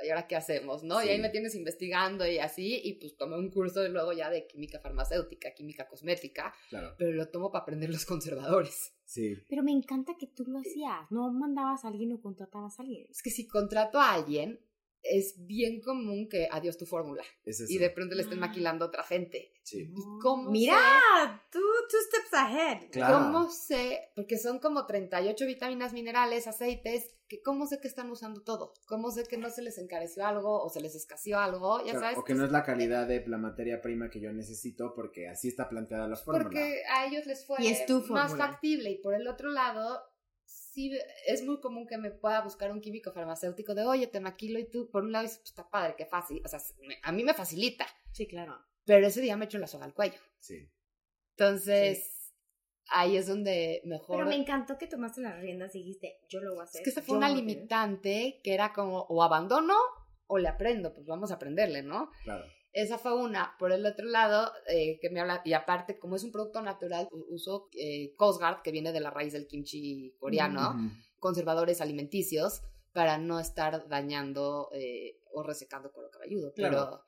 ¿y 0.02 0.10
ahora 0.10 0.26
qué 0.28 0.38
hacemos, 0.38 0.84
no? 0.84 1.02
Y 1.02 1.06
Sí. 1.06 1.10
ahí 1.12 1.20
me 1.20 1.30
tienes 1.30 1.54
investigando 1.56 2.26
y 2.26 2.40
así, 2.40 2.80
y 2.82 2.94
pues 2.94 3.18
tomé 3.18 3.36
un 3.38 3.52
curso 3.52 3.82
de 3.82 3.90
luego 3.90 4.14
ya 4.14 4.30
de 4.30 4.48
química 4.48 4.80
farmacéutica, 4.80 5.54
química 5.54 5.86
cosmética, 5.88 6.54
Claro, 6.70 6.96
pero 6.98 7.12
lo 7.12 7.28
tomo 7.28 7.52
para 7.52 7.64
aprender 7.64 7.90
los 7.90 8.06
conservadores. 8.06 8.94
Sí. 9.14 9.36
Pero 9.50 9.64
me 9.64 9.72
encanta 9.72 10.16
que 10.20 10.28
tú 10.28 10.44
lo 10.46 10.60
hacías. 10.60 11.10
No 11.10 11.32
mandabas 11.34 11.84
a 11.84 11.88
alguien 11.90 12.14
o 12.14 12.22
contratabas 12.22 12.80
a 12.80 12.84
alguien. 12.84 13.06
Es 13.10 13.22
que 13.24 13.30
si 13.32 13.48
contrato 13.48 14.00
a 14.00 14.14
alguien, 14.14 14.60
es 15.02 15.36
bien 15.46 15.80
común 15.82 16.28
que 16.30 16.48
adiós 16.52 16.78
tu 16.78 16.86
fórmula 16.86 17.24
Es 17.46 17.62
eso. 17.62 17.72
y 17.74 17.78
de 17.78 17.90
pronto 17.90 18.16
le 18.16 18.24
estén 18.24 18.40
Ah. 18.44 18.48
maquilando 18.48 18.84
a 18.84 18.90
otra 18.90 19.04
gente. 19.04 19.54
Sí. 19.64 19.94
¿Y 19.96 20.22
cómo 20.22 20.52
Mira, 20.52 20.78
tú, 21.52 21.60
two 21.90 22.00
steps 22.08 22.34
ahead. 22.34 22.90
Claro. 22.92 23.16
¿Cómo 23.32 23.50
sé? 23.50 24.12
Porque 24.16 24.38
son 24.38 24.60
como 24.60 24.86
38 24.86 25.46
vitaminas, 25.46 25.94
minerales, 25.94 26.48
aceites, 26.48 27.16
que 27.30 27.42
cómo 27.42 27.68
sé 27.68 27.80
que 27.80 27.88
están 27.88 28.10
usando 28.12 28.42
todo. 28.42 28.74
¿Cómo 28.88 29.12
sé 29.12 29.24
que 29.24 29.38
no 29.38 29.50
se 29.50 29.62
les 29.62 29.78
encareció 29.78 30.26
algo 30.26 30.62
o 30.62 30.70
se 30.70 30.82
les 30.82 30.96
escaseó 30.96 31.40
algo? 31.40 31.78
Ya 31.80 31.92
Claro, 31.92 32.00
sabes. 32.02 32.18
o 32.18 32.24
que 32.26 32.34
no 32.34 32.44
es 32.44 32.52
la 32.52 32.64
calidad 32.64 33.08
de 33.08 33.26
la 33.28 33.38
materia 33.38 33.80
prima 33.82 34.10
que 34.10 34.20
yo 34.20 34.34
necesito 34.34 34.94
porque 34.96 35.30
así 35.30 35.48
está 35.48 35.70
planteada 35.70 36.08
la 36.08 36.16
fórmula. 36.18 36.44
Porque 36.44 36.82
a 36.92 37.06
ellos 37.06 37.26
les 37.28 37.46
fue 37.46 37.58
más 37.60 37.88
fórmula. 38.32 38.36
factible. 38.50 38.90
Y 38.90 38.98
por 38.98 39.14
el 39.14 39.28
otro 39.28 39.52
lado, 39.52 40.02
sí 40.44 40.92
es 41.28 41.44
muy 41.46 41.60
común 41.62 41.86
que 41.88 41.98
me 42.00 42.10
pueda 42.12 42.42
buscar 42.42 42.72
un 42.72 42.82
químico 42.82 43.12
farmacéutico 43.12 43.76
de, 43.76 43.84
oye, 43.86 44.08
te 44.08 44.20
maquilo 44.20 44.58
y 44.60 44.70
tú, 44.70 44.90
por 44.90 45.04
un 45.04 45.12
lado 45.12 45.24
dices, 45.24 45.38
pues 45.38 45.52
está 45.52 45.70
padre, 45.70 45.94
qué 45.98 46.06
fácil. 46.08 46.42
O 46.44 46.48
sea, 46.48 46.60
me- 46.82 46.98
a 47.04 47.12
mí 47.12 47.24
me 47.24 47.34
facilita. 47.36 47.86
Sí, 48.12 48.28
claro. 48.28 48.58
Pero 48.86 49.06
ese 49.06 49.22
día 49.22 49.38
me 49.38 49.46
echó 49.46 49.60
la 49.60 49.68
soga 49.68 49.86
al 49.86 49.94
cuello. 49.94 50.20
Sí. 50.40 50.68
Entonces, 51.38 52.19
ahí 52.92 53.18
es 53.18 53.28
donde 53.28 53.82
mejor... 53.86 54.18
Pero 54.18 54.30
me 54.30 54.36
encantó 54.36 54.78
que 54.78 54.88
tomaste 54.88 55.22
las 55.22 55.40
riendas 55.40 55.76
y 55.76 55.80
dijiste, 55.80 56.20
yo 56.30 56.40
lo 56.42 56.52
voy 56.54 56.62
a 56.62 56.64
hacer. 56.64 56.82
Es 56.82 56.84
que 56.86 56.90
esa 56.92 57.02
fue 57.02 57.14
yo 57.14 57.18
una 57.18 57.28
lo 57.28 57.34
voy 57.36 57.42
a 57.42 57.46
hacer". 57.46 57.56
limitante 57.56 58.40
que 58.44 58.54
era 58.54 58.74
como, 58.74 59.02
o 59.10 59.24
abandono 59.24 59.76
o 60.28 60.38
le 60.38 60.48
aprendo, 60.48 60.94
pues 60.94 61.08
vamos 61.08 61.32
a 61.32 61.36
aprenderle, 61.36 61.82
¿no? 61.84 62.12
Claro. 62.24 62.46
Esa 62.72 63.00
fue 63.00 63.16
una. 63.16 63.56
Por 63.58 63.72
el 63.72 63.84
otro 63.86 64.06
lado, 64.06 64.52
eh, 64.68 65.00
que 65.02 65.10
me 65.10 65.20
habla, 65.20 65.42
y 65.44 65.54
aparte, 65.54 65.98
como 65.98 66.16
es 66.16 66.24
un 66.24 66.32
producto 66.32 66.62
natural, 66.62 67.08
uso 67.30 67.68
eh, 67.74 68.14
Coast 68.16 68.40
Guard, 68.40 68.62
que 68.62 68.72
viene 68.72 68.92
de 68.92 69.00
la 69.00 69.10
raíz 69.10 69.34
del 69.34 69.48
kimchi 69.48 70.16
coreano, 70.20 70.76
conservadores 71.18 71.82
alimenticios, 71.82 72.62
para 72.94 73.18
no 73.18 73.40
estar 73.40 73.88
dañando 73.88 74.70
eh, 74.74 75.20
o 75.34 75.42
resecando 75.42 75.92
cuero 75.92 76.12
cabelludo. 76.12 76.54
Claro. 76.54 76.76
Pero 76.76 77.04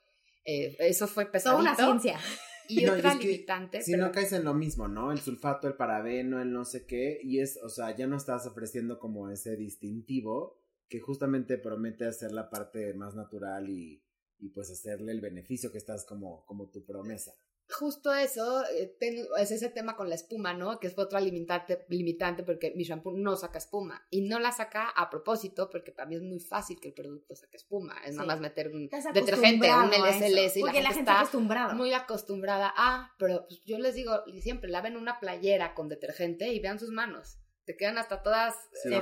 eh, 0.46 0.76
eso 0.80 1.08
fue 1.08 1.26
Toda 1.26 1.32
pesadito. 1.32 1.62
una 1.62 1.76
ciencia. 1.76 2.20
Y 2.68 2.86
No, 2.86 2.94
otra 2.94 3.16
limitante. 3.16 3.82
Si 3.82 3.92
pero- 3.92 4.06
no 4.08 4.12
caes 4.12 4.32
en 4.34 4.44
lo 4.44 4.54
mismo, 4.54 4.88
¿no? 4.88 5.12
El 5.12 5.20
sulfato, 5.20 5.68
el 5.68 5.76
parabeno, 5.76 6.42
el 6.42 6.52
no 6.52 6.66
sé 6.66 6.86
qué, 6.86 7.20
y 7.24 7.40
es, 7.40 7.58
o 7.64 7.70
sea, 7.70 7.96
ya 7.96 8.08
no 8.08 8.16
estás 8.18 8.46
ofreciendo 8.46 9.00
como 9.00 9.30
ese 9.30 9.56
distintivo 9.58 10.58
que 10.88 11.00
justamente 11.00 11.58
promete 11.58 12.06
hacer 12.06 12.32
la 12.32 12.50
parte 12.50 12.94
más 12.94 13.16
natural 13.16 13.70
y, 13.70 14.04
y 14.40 14.50
pues 14.50 14.70
hacerle 14.72 15.12
el 15.14 15.22
beneficio 15.22 15.72
que 15.72 15.78
estás 15.78 16.06
como, 16.06 16.46
como 16.46 16.70
tu 16.70 16.86
promesa. 16.86 17.34
Justo 17.80 18.14
eso, 18.14 18.64
eh, 18.68 18.96
tengo- 19.00 19.36
es 19.38 19.52
ese 19.52 19.70
tema 19.70 19.96
con 19.96 20.10
la 20.10 20.16
espuma, 20.16 20.54
¿no? 20.54 20.80
Que 20.80 20.88
es 20.88 20.98
otra 20.98 21.20
limitante, 21.22 21.86
limitante 21.90 22.44
porque 22.44 22.72
mi 22.76 22.84
shampoo 22.84 23.12
no 23.14 23.36
saca 23.36 23.58
espuma. 23.58 24.06
Y 24.10 24.22
no 24.22 24.40
la 24.40 24.52
saca 24.52 24.90
a 24.90 25.10
propósito 25.10 25.70
porque 25.70 25.92
para 25.92 26.08
mí 26.10 26.16
es 26.16 26.22
muy 26.22 26.40
fácil 26.40 26.80
que 26.82 26.90
el 26.90 26.94
producto 26.94 27.36
saque 27.36 27.58
espuma. 27.58 27.96
Es 28.06 28.16
nada 28.16 28.24
Sí. 28.24 28.28
más 28.28 28.40
meter 28.42 28.68
un 28.74 28.90
detergente, 29.14 29.70
un 29.74 29.94
LSLS 29.94 30.58
y 30.58 30.60
la 30.62 30.66
Porque 30.66 30.78
gente, 30.78 30.82
la 30.82 30.90
gente 30.90 31.00
está 31.00 31.20
acostumbrada. 31.20 31.74
muy 31.74 31.94
acostumbrada 31.94 32.74
a, 32.76 33.14
pero 33.18 33.46
pues 33.48 33.64
yo 33.66 33.78
les 33.80 33.96
digo 33.96 34.12
siempre, 34.42 34.70
laven 34.70 34.98
una 34.98 35.20
playera 35.20 35.74
con 35.74 35.88
detergente 35.90 36.52
y 36.54 36.60
vean 36.60 36.80
sus 36.80 36.90
manos. 36.92 37.38
Te 37.66 37.78
quedan 37.78 37.98
hasta 37.98 38.22
todas 38.24 38.56
Sí, 38.84 38.90
eh, 38.94 39.00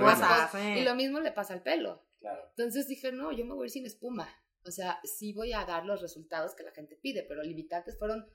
eh. 0.58 0.80
Y 0.80 0.84
lo 0.84 0.94
mismo 0.96 1.20
le 1.22 1.32
pasa 1.32 1.54
al 1.54 1.64
pelo. 1.64 2.06
Claro. 2.20 2.42
Entonces 2.50 2.88
dije, 2.88 3.12
no, 3.14 3.32
yo 3.32 3.46
me 3.46 3.54
voy 3.54 3.64
a 3.64 3.66
ir 3.68 3.72
sin 3.72 3.86
espuma. 3.86 4.30
O 4.66 4.72
sea, 4.72 5.00
sí 5.06 5.32
voy 5.34 5.54
a 5.54 5.64
dar 5.66 5.86
los 5.86 6.02
resultados 6.02 6.54
que 6.54 6.64
la 6.64 6.72
gente 6.72 6.98
pide, 7.02 7.24
pero 7.24 7.42
limitantes 7.42 7.98
fueron 7.98 8.28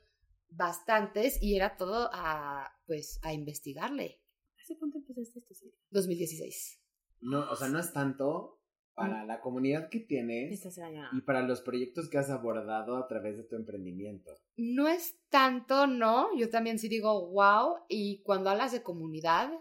bastantes 0.56 1.42
y 1.42 1.56
era 1.56 1.76
todo 1.76 2.10
a, 2.12 2.72
pues, 2.86 3.18
a 3.22 3.32
investigarle. 3.32 4.20
¿Hace 4.60 4.78
cuánto 4.78 4.98
empezaste 4.98 5.40
esto? 5.40 5.54
Silvia? 5.54 5.78
2016. 5.90 6.80
No, 7.20 7.50
o 7.50 7.56
sea, 7.56 7.68
no 7.68 7.78
es 7.78 7.92
tanto 7.92 8.60
para 8.94 9.24
la 9.24 9.40
comunidad 9.40 9.88
que 9.88 10.00
tienes 10.00 10.64
y 11.12 11.20
para 11.22 11.42
los 11.42 11.60
proyectos 11.62 12.08
que 12.08 12.18
has 12.18 12.30
abordado 12.30 12.96
a 12.96 13.08
través 13.08 13.36
de 13.36 13.42
tu 13.42 13.56
emprendimiento. 13.56 14.32
No 14.56 14.86
es 14.88 15.16
tanto, 15.28 15.86
no. 15.86 16.36
Yo 16.36 16.48
también 16.48 16.78
sí 16.78 16.88
digo, 16.88 17.30
wow. 17.30 17.78
Y 17.88 18.22
cuando 18.22 18.50
hablas 18.50 18.72
de 18.72 18.82
comunidad, 18.82 19.52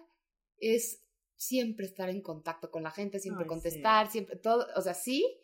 es 0.57 1.03
siempre 1.35 1.85
estar 1.85 2.09
en 2.09 2.21
contacto 2.21 2.69
con 2.69 2.83
la 2.83 2.91
gente, 2.91 3.19
siempre 3.19 3.43
Ay, 3.43 3.49
contestar, 3.49 4.09
siempre 4.09 4.35
todo. 4.35 4.67
O 4.75 4.81
sea, 4.81 4.93
sí, 4.93 5.39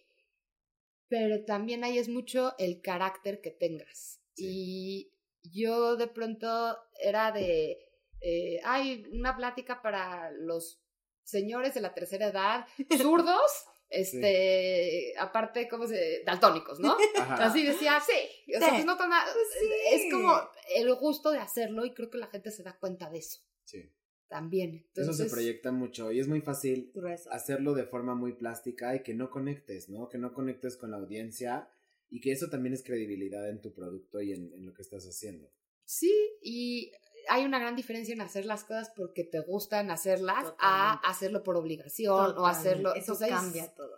pero 1.08 1.44
también 1.44 1.84
ahí 1.84 1.98
es 1.98 2.10
mucho 2.10 2.54
el 2.60 2.82
carácter 2.82 3.42
que 3.42 3.52
tengas. 3.52 4.22
Y 4.36 5.12
yo 5.44 5.96
de 5.96 6.08
pronto 6.08 6.78
era 7.02 7.32
de, 7.32 7.78
eh, 8.22 8.60
hay 8.64 9.06
una 9.12 9.36
plática 9.38 9.82
para 9.82 10.32
los 10.32 10.82
señores 11.24 11.74
de 11.74 11.82
la 11.82 11.94
tercera 11.94 12.28
edad, 12.28 12.66
zurdos, 12.98 13.66
este, 13.90 15.14
aparte, 15.18 15.68
¿cómo 15.68 15.88
se? 15.88 16.24
Daltónicos, 16.26 16.80
¿no? 16.80 16.96
Ajá. 17.18 17.46
Así 17.46 17.66
decía, 17.66 18.00
sí. 18.00 18.54
O 18.56 18.60
sea, 18.60 18.70
pues 18.70 18.86
no 18.86 18.98
tan 18.98 19.12
sí. 19.60 19.66
Es 19.94 20.14
como 20.14 20.34
el 20.76 20.94
gusto 20.96 21.32
de 21.32 21.40
hacerlo 21.40 21.86
y 21.86 21.94
creo 21.94 22.10
que 22.10 22.18
la 22.18 22.28
gente 22.28 22.52
se 22.52 22.64
da 22.64 22.78
cuenta 22.78 23.10
de 23.10 23.20
eso 23.20 23.40
Sí. 23.66 23.92
también. 24.28 24.86
Eso 24.94 25.02
Entonces, 25.02 25.28
se 25.28 25.32
proyecta 25.34 25.72
mucho 25.72 26.12
y 26.12 26.20
es 26.20 26.28
muy 26.28 26.42
fácil 26.42 26.92
Grueso. 26.94 27.32
hacerlo 27.32 27.74
de 27.74 27.86
forma 27.86 28.14
muy 28.16 28.34
plástica 28.34 28.96
y 28.96 29.02
que 29.02 29.14
no 29.16 29.30
conectes, 29.32 29.90
¿no? 29.90 30.08
Que 30.10 30.18
no 30.20 30.34
conectes 30.34 30.78
con 30.78 30.92
la 30.92 30.98
audiencia 30.98 31.68
y 32.10 32.22
que 32.22 32.32
eso 32.32 32.50
también 32.50 32.74
es 32.74 32.84
credibilidad 32.84 33.50
en 33.50 33.62
tu 33.62 33.74
producto 33.74 34.22
y 34.22 34.34
en, 34.34 34.54
en 34.54 34.66
lo 34.66 34.74
que 34.74 34.82
estás 34.82 35.06
haciendo. 35.06 35.50
Sí, 35.86 36.14
y 36.42 36.92
hay 37.30 37.46
una 37.46 37.60
gran 37.60 37.76
diferencia 37.76 38.14
en 38.14 38.22
hacer 38.22 38.46
las 38.46 38.64
cosas 38.64 38.92
porque 38.96 39.24
te 39.24 39.40
gustan 39.40 39.92
hacerlas 39.92 40.54
a 40.60 40.94
hacerlo 41.08 41.44
por 41.44 41.56
obligación 41.58 42.38
o 42.38 42.46
hacerlo. 42.46 42.94
Eso 42.96 43.14
Entonces, 43.14 43.30
cambia 43.30 43.74
todo. 43.74 43.96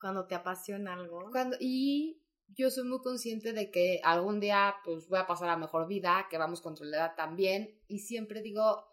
Cuando 0.00 0.26
te 0.26 0.34
apasiona 0.34 0.94
algo. 0.94 1.30
Cuando, 1.30 1.56
y 1.60 2.22
yo 2.48 2.70
soy 2.70 2.84
muy 2.84 3.00
consciente 3.00 3.52
de 3.52 3.70
que 3.70 4.00
algún 4.02 4.40
día 4.40 4.74
pues 4.84 5.08
voy 5.08 5.18
a 5.18 5.26
pasar 5.26 5.48
a 5.48 5.56
mejor 5.56 5.86
vida, 5.86 6.26
que 6.30 6.38
vamos 6.38 6.60
contra 6.60 6.86
la 6.86 6.96
edad 6.96 7.14
también, 7.16 7.80
y 7.88 8.00
siempre 8.00 8.42
digo, 8.42 8.84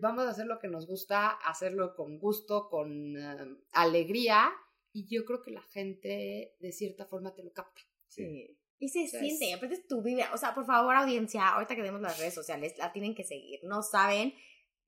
vamos 0.00 0.24
a 0.24 0.30
hacer 0.30 0.46
lo 0.46 0.58
que 0.58 0.68
nos 0.68 0.86
gusta, 0.86 1.30
hacerlo 1.30 1.94
con 1.94 2.18
gusto, 2.18 2.68
con 2.68 3.16
eh, 3.16 3.56
alegría, 3.72 4.52
y 4.92 5.06
yo 5.08 5.24
creo 5.24 5.42
que 5.42 5.50
la 5.50 5.62
gente 5.62 6.54
de 6.58 6.72
cierta 6.72 7.06
forma 7.06 7.34
te 7.34 7.42
lo 7.42 7.52
capta. 7.52 7.80
Sí. 8.08 8.58
Y 8.78 8.88
se 8.88 9.04
Entonces- 9.04 9.20
siente, 9.20 9.44
y 9.46 9.52
aparte 9.52 9.74
es 9.74 9.86
tu 9.86 10.02
vida. 10.02 10.30
O 10.34 10.36
sea, 10.36 10.54
por 10.54 10.66
favor, 10.66 10.94
audiencia, 10.94 11.48
ahorita 11.48 11.76
que 11.76 11.82
vemos 11.82 12.00
las 12.00 12.18
redes 12.18 12.34
sociales, 12.34 12.76
la 12.78 12.92
tienen 12.92 13.14
que 13.14 13.24
seguir. 13.24 13.60
No 13.62 13.82
saben 13.82 14.34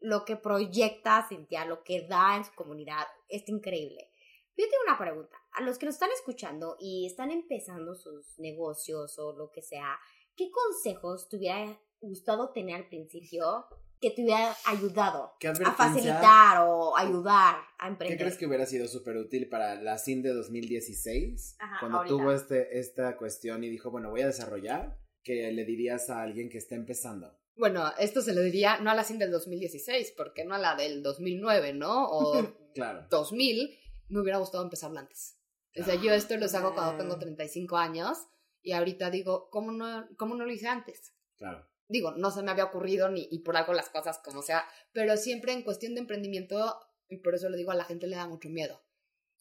lo 0.01 0.25
que 0.25 0.37
proyecta 0.37 1.25
Cintia, 1.29 1.65
lo 1.65 1.83
que 1.85 2.07
da 2.07 2.37
en 2.37 2.45
su 2.45 2.53
comunidad. 2.55 3.07
Es 3.29 3.49
increíble. 3.49 4.11
Yo 4.57 4.65
tengo 4.69 4.83
una 4.87 4.99
pregunta. 4.99 5.37
A 5.53 5.63
los 5.63 5.79
que 5.79 5.87
nos 5.87 5.95
están 5.95 6.11
escuchando 6.11 6.77
y 6.79 7.07
están 7.07 7.31
empezando 7.31 7.95
sus 7.95 8.39
negocios 8.39 9.19
o 9.19 9.33
lo 9.33 9.51
que 9.51 9.63
sea, 9.63 9.99
¿qué 10.37 10.51
consejos 10.51 11.29
te 11.29 11.37
hubiera 11.37 11.81
gustado 12.01 12.53
tener 12.53 12.77
al 12.77 12.89
principio 12.89 13.67
que 14.09 14.11
te 14.15 14.23
hubiera 14.23 14.55
ayudado 14.67 15.33
¿Qué 15.41 15.49
a 15.49 15.55
facilitar 15.73 16.59
o 16.67 16.97
ayudar 16.97 17.57
a 17.79 17.87
¿Qué 17.87 17.93
emprender? 17.93 18.19
crees 18.19 18.37
que 18.37 18.47
hubiera 18.47 18.67
sido 18.67 18.87
súper 18.87 19.17
útil 19.17 19.49
para 19.49 19.77
la 19.81 19.99
CIN 19.99 20.23
de 20.23 20.35
2016? 20.35 21.57
Ajá, 21.59 21.77
cuando 21.81 21.99
ahorita. 21.99 22.15
tuvo 22.17 22.33
este, 22.33 22.79
esta 22.79 23.17
cuestión 23.17 23.65
y 23.65 23.71
dijo, 23.71 23.91
bueno, 23.91 24.11
voy 24.11 24.23
a 24.23 24.27
desarrollar, 24.27 24.99
que 25.23 25.51
le 25.53 25.65
dirías 25.65 26.11
a 26.11 26.21
alguien 26.23 26.51
que 26.51 26.59
está 26.59 26.75
empezando. 26.75 27.35
Bueno, 27.57 27.85
esto 27.99 28.21
se 28.21 28.35
lo 28.35 28.43
diría 28.43 28.79
no 28.81 28.91
a 28.91 28.95
la 28.95 29.05
CIN 29.05 29.19
del 29.19 29.31
2016, 29.31 30.13
porque 30.17 30.45
no 30.45 30.55
a 30.55 30.59
la 30.59 30.75
del 30.75 31.03
2009, 31.03 31.73
¿no? 31.75 32.07
O 32.09 32.35
Claro. 32.75 33.07
2000, 33.09 33.71
me 34.09 34.21
hubiera 34.21 34.39
gustado 34.39 34.65
empezarlo 34.65 34.99
antes. 34.99 35.39
O 35.81 35.85
sea, 35.85 35.95
yo 35.95 36.13
esto 36.13 36.37
lo 36.37 36.47
hago 36.47 36.75
cuando 36.75 36.99
tengo 36.99 37.15
Ah. 37.15 37.19
35 37.21 37.77
años 37.77 38.19
y 38.63 38.73
ahorita 38.73 39.11
digo, 39.11 39.49
¿cómo 39.51 39.73
no, 39.73 40.07
cómo 40.19 40.35
no 40.35 40.45
lo 40.45 40.53
hice 40.53 40.69
antes? 40.69 41.13
Claro. 41.37 41.67
Digo, 41.89 42.13
no 42.13 42.31
se 42.31 42.43
me 42.43 42.51
había 42.51 42.65
ocurrido 42.65 43.11
ni 43.11 43.29
y 43.31 43.41
por 43.41 43.57
algo 43.57 43.73
las 43.75 43.91
cosas 43.91 44.19
como 44.25 44.43
sea, 44.43 44.65
pero 44.93 45.17
siempre 45.17 45.53
en 45.53 45.63
cuestión 45.63 45.95
de 45.95 46.01
emprendimiento, 46.01 46.79
y 47.09 47.19
por 47.19 47.35
eso 47.35 47.49
lo 47.49 47.57
digo, 47.57 47.71
a 47.73 47.75
la 47.77 47.85
gente 47.85 48.07
le 48.07 48.17
da 48.17 48.27
mucho 48.27 48.49
miedo. 48.49 48.83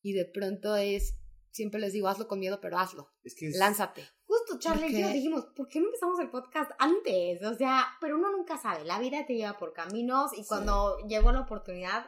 Y 0.01 0.13
de 0.13 0.25
pronto 0.25 0.75
es, 0.75 1.15
siempre 1.51 1.79
les 1.79 1.93
digo, 1.93 2.09
hazlo 2.09 2.27
con 2.27 2.39
miedo, 2.39 2.59
pero 2.61 2.77
hazlo. 2.77 3.13
Es 3.23 3.35
que 3.35 3.47
es- 3.47 3.55
Lánzate. 3.57 4.05
Justo, 4.25 4.57
Charlie 4.59 4.87
y 4.87 5.01
yo 5.01 5.07
dijimos, 5.09 5.45
¿por 5.55 5.67
qué 5.69 5.79
no 5.79 5.85
empezamos 5.85 6.19
el 6.19 6.29
podcast 6.29 6.71
antes? 6.79 7.41
O 7.43 7.53
sea, 7.55 7.85
pero 8.01 8.17
uno 8.17 8.31
nunca 8.31 8.57
sabe, 8.57 8.83
la 8.83 8.99
vida 8.99 9.25
te 9.25 9.35
lleva 9.35 9.57
por 9.57 9.71
caminos 9.73 10.33
y 10.33 10.37
Sí. 10.37 10.45
cuando 10.47 10.97
llegó 11.07 11.31
la 11.31 11.41
oportunidad, 11.41 12.05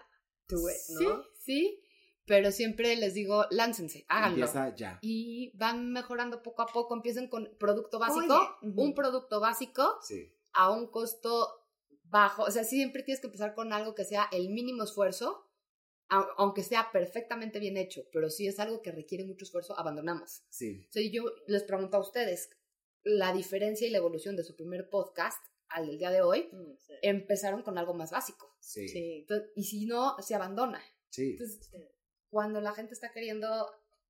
do 0.49 0.57
it, 0.69 0.75
Sí, 0.75 1.05
¿no? 1.05 1.23
sí, 1.39 1.81
pero 2.25 2.51
siempre 2.51 2.95
les 2.95 3.13
digo, 3.13 3.45
láncense, 3.51 4.05
háganlo. 4.07 4.37
empieza 4.45 4.75
ya. 4.75 4.99
Y 5.01 5.51
van 5.57 5.91
mejorando 5.91 6.41
poco 6.41 6.61
a 6.63 6.67
poco, 6.67 6.95
empiecen 6.95 7.27
con 7.29 7.49
producto 7.59 7.99
básico, 7.99 8.35
Oye, 8.61 8.73
un 8.75 8.93
producto 8.95 9.39
básico 9.39 9.99
Sí. 10.01 10.31
a 10.53 10.71
un 10.71 10.87
costo 10.87 11.47
bajo. 12.03 12.43
O 12.43 12.51
sea, 12.51 12.63
siempre 12.63 13.03
tienes 13.03 13.21
que 13.21 13.27
empezar 13.27 13.53
con 13.53 13.73
algo 13.73 13.93
que 13.95 14.05
sea 14.05 14.27
el 14.31 14.49
mínimo 14.49 14.83
esfuerzo, 14.83 15.49
au- 16.09 16.27
aunque 16.37 16.63
sea 16.63 16.91
perfectamente 16.91 17.59
bien 17.59 17.77
hecho, 17.77 18.03
pero 18.11 18.29
si 18.29 18.47
es 18.47 18.59
algo 18.59 18.81
que 18.81 18.91
requiere 18.91 19.23
mucho 19.25 19.45
esfuerzo, 19.45 19.77
abandonamos. 19.77 20.43
Sí. 20.49 20.85
O 20.89 20.91
sea, 20.91 21.03
yo 21.11 21.23
les 21.47 21.63
pregunto 21.63 21.97
a 21.97 22.01
ustedes, 22.01 22.49
la 23.03 23.33
diferencia 23.33 23.87
y 23.87 23.91
la 23.91 23.97
evolución 23.99 24.35
de 24.35 24.43
su 24.43 24.55
primer 24.55 24.89
podcast 24.89 25.37
al 25.67 25.87
del 25.87 25.97
día 25.97 26.11
de 26.11 26.21
hoy, 26.21 26.47
Mm, 26.51 26.75
sí. 26.79 26.93
empezaron 27.01 27.61
con 27.63 27.77
algo 27.77 27.93
más 27.93 28.11
básico. 28.11 28.55
Sí. 28.59 28.87
Sí. 28.87 28.89
Sí. 28.89 29.17
Entonces, 29.21 29.49
y 29.55 29.63
si 29.63 29.85
no, 29.85 30.15
se 30.21 30.33
abandona. 30.35 30.81
Entonces, 31.17 31.71
cuando 32.29 32.61
la 32.61 32.73
gente 32.73 32.93
está 32.93 33.11
queriendo 33.11 33.47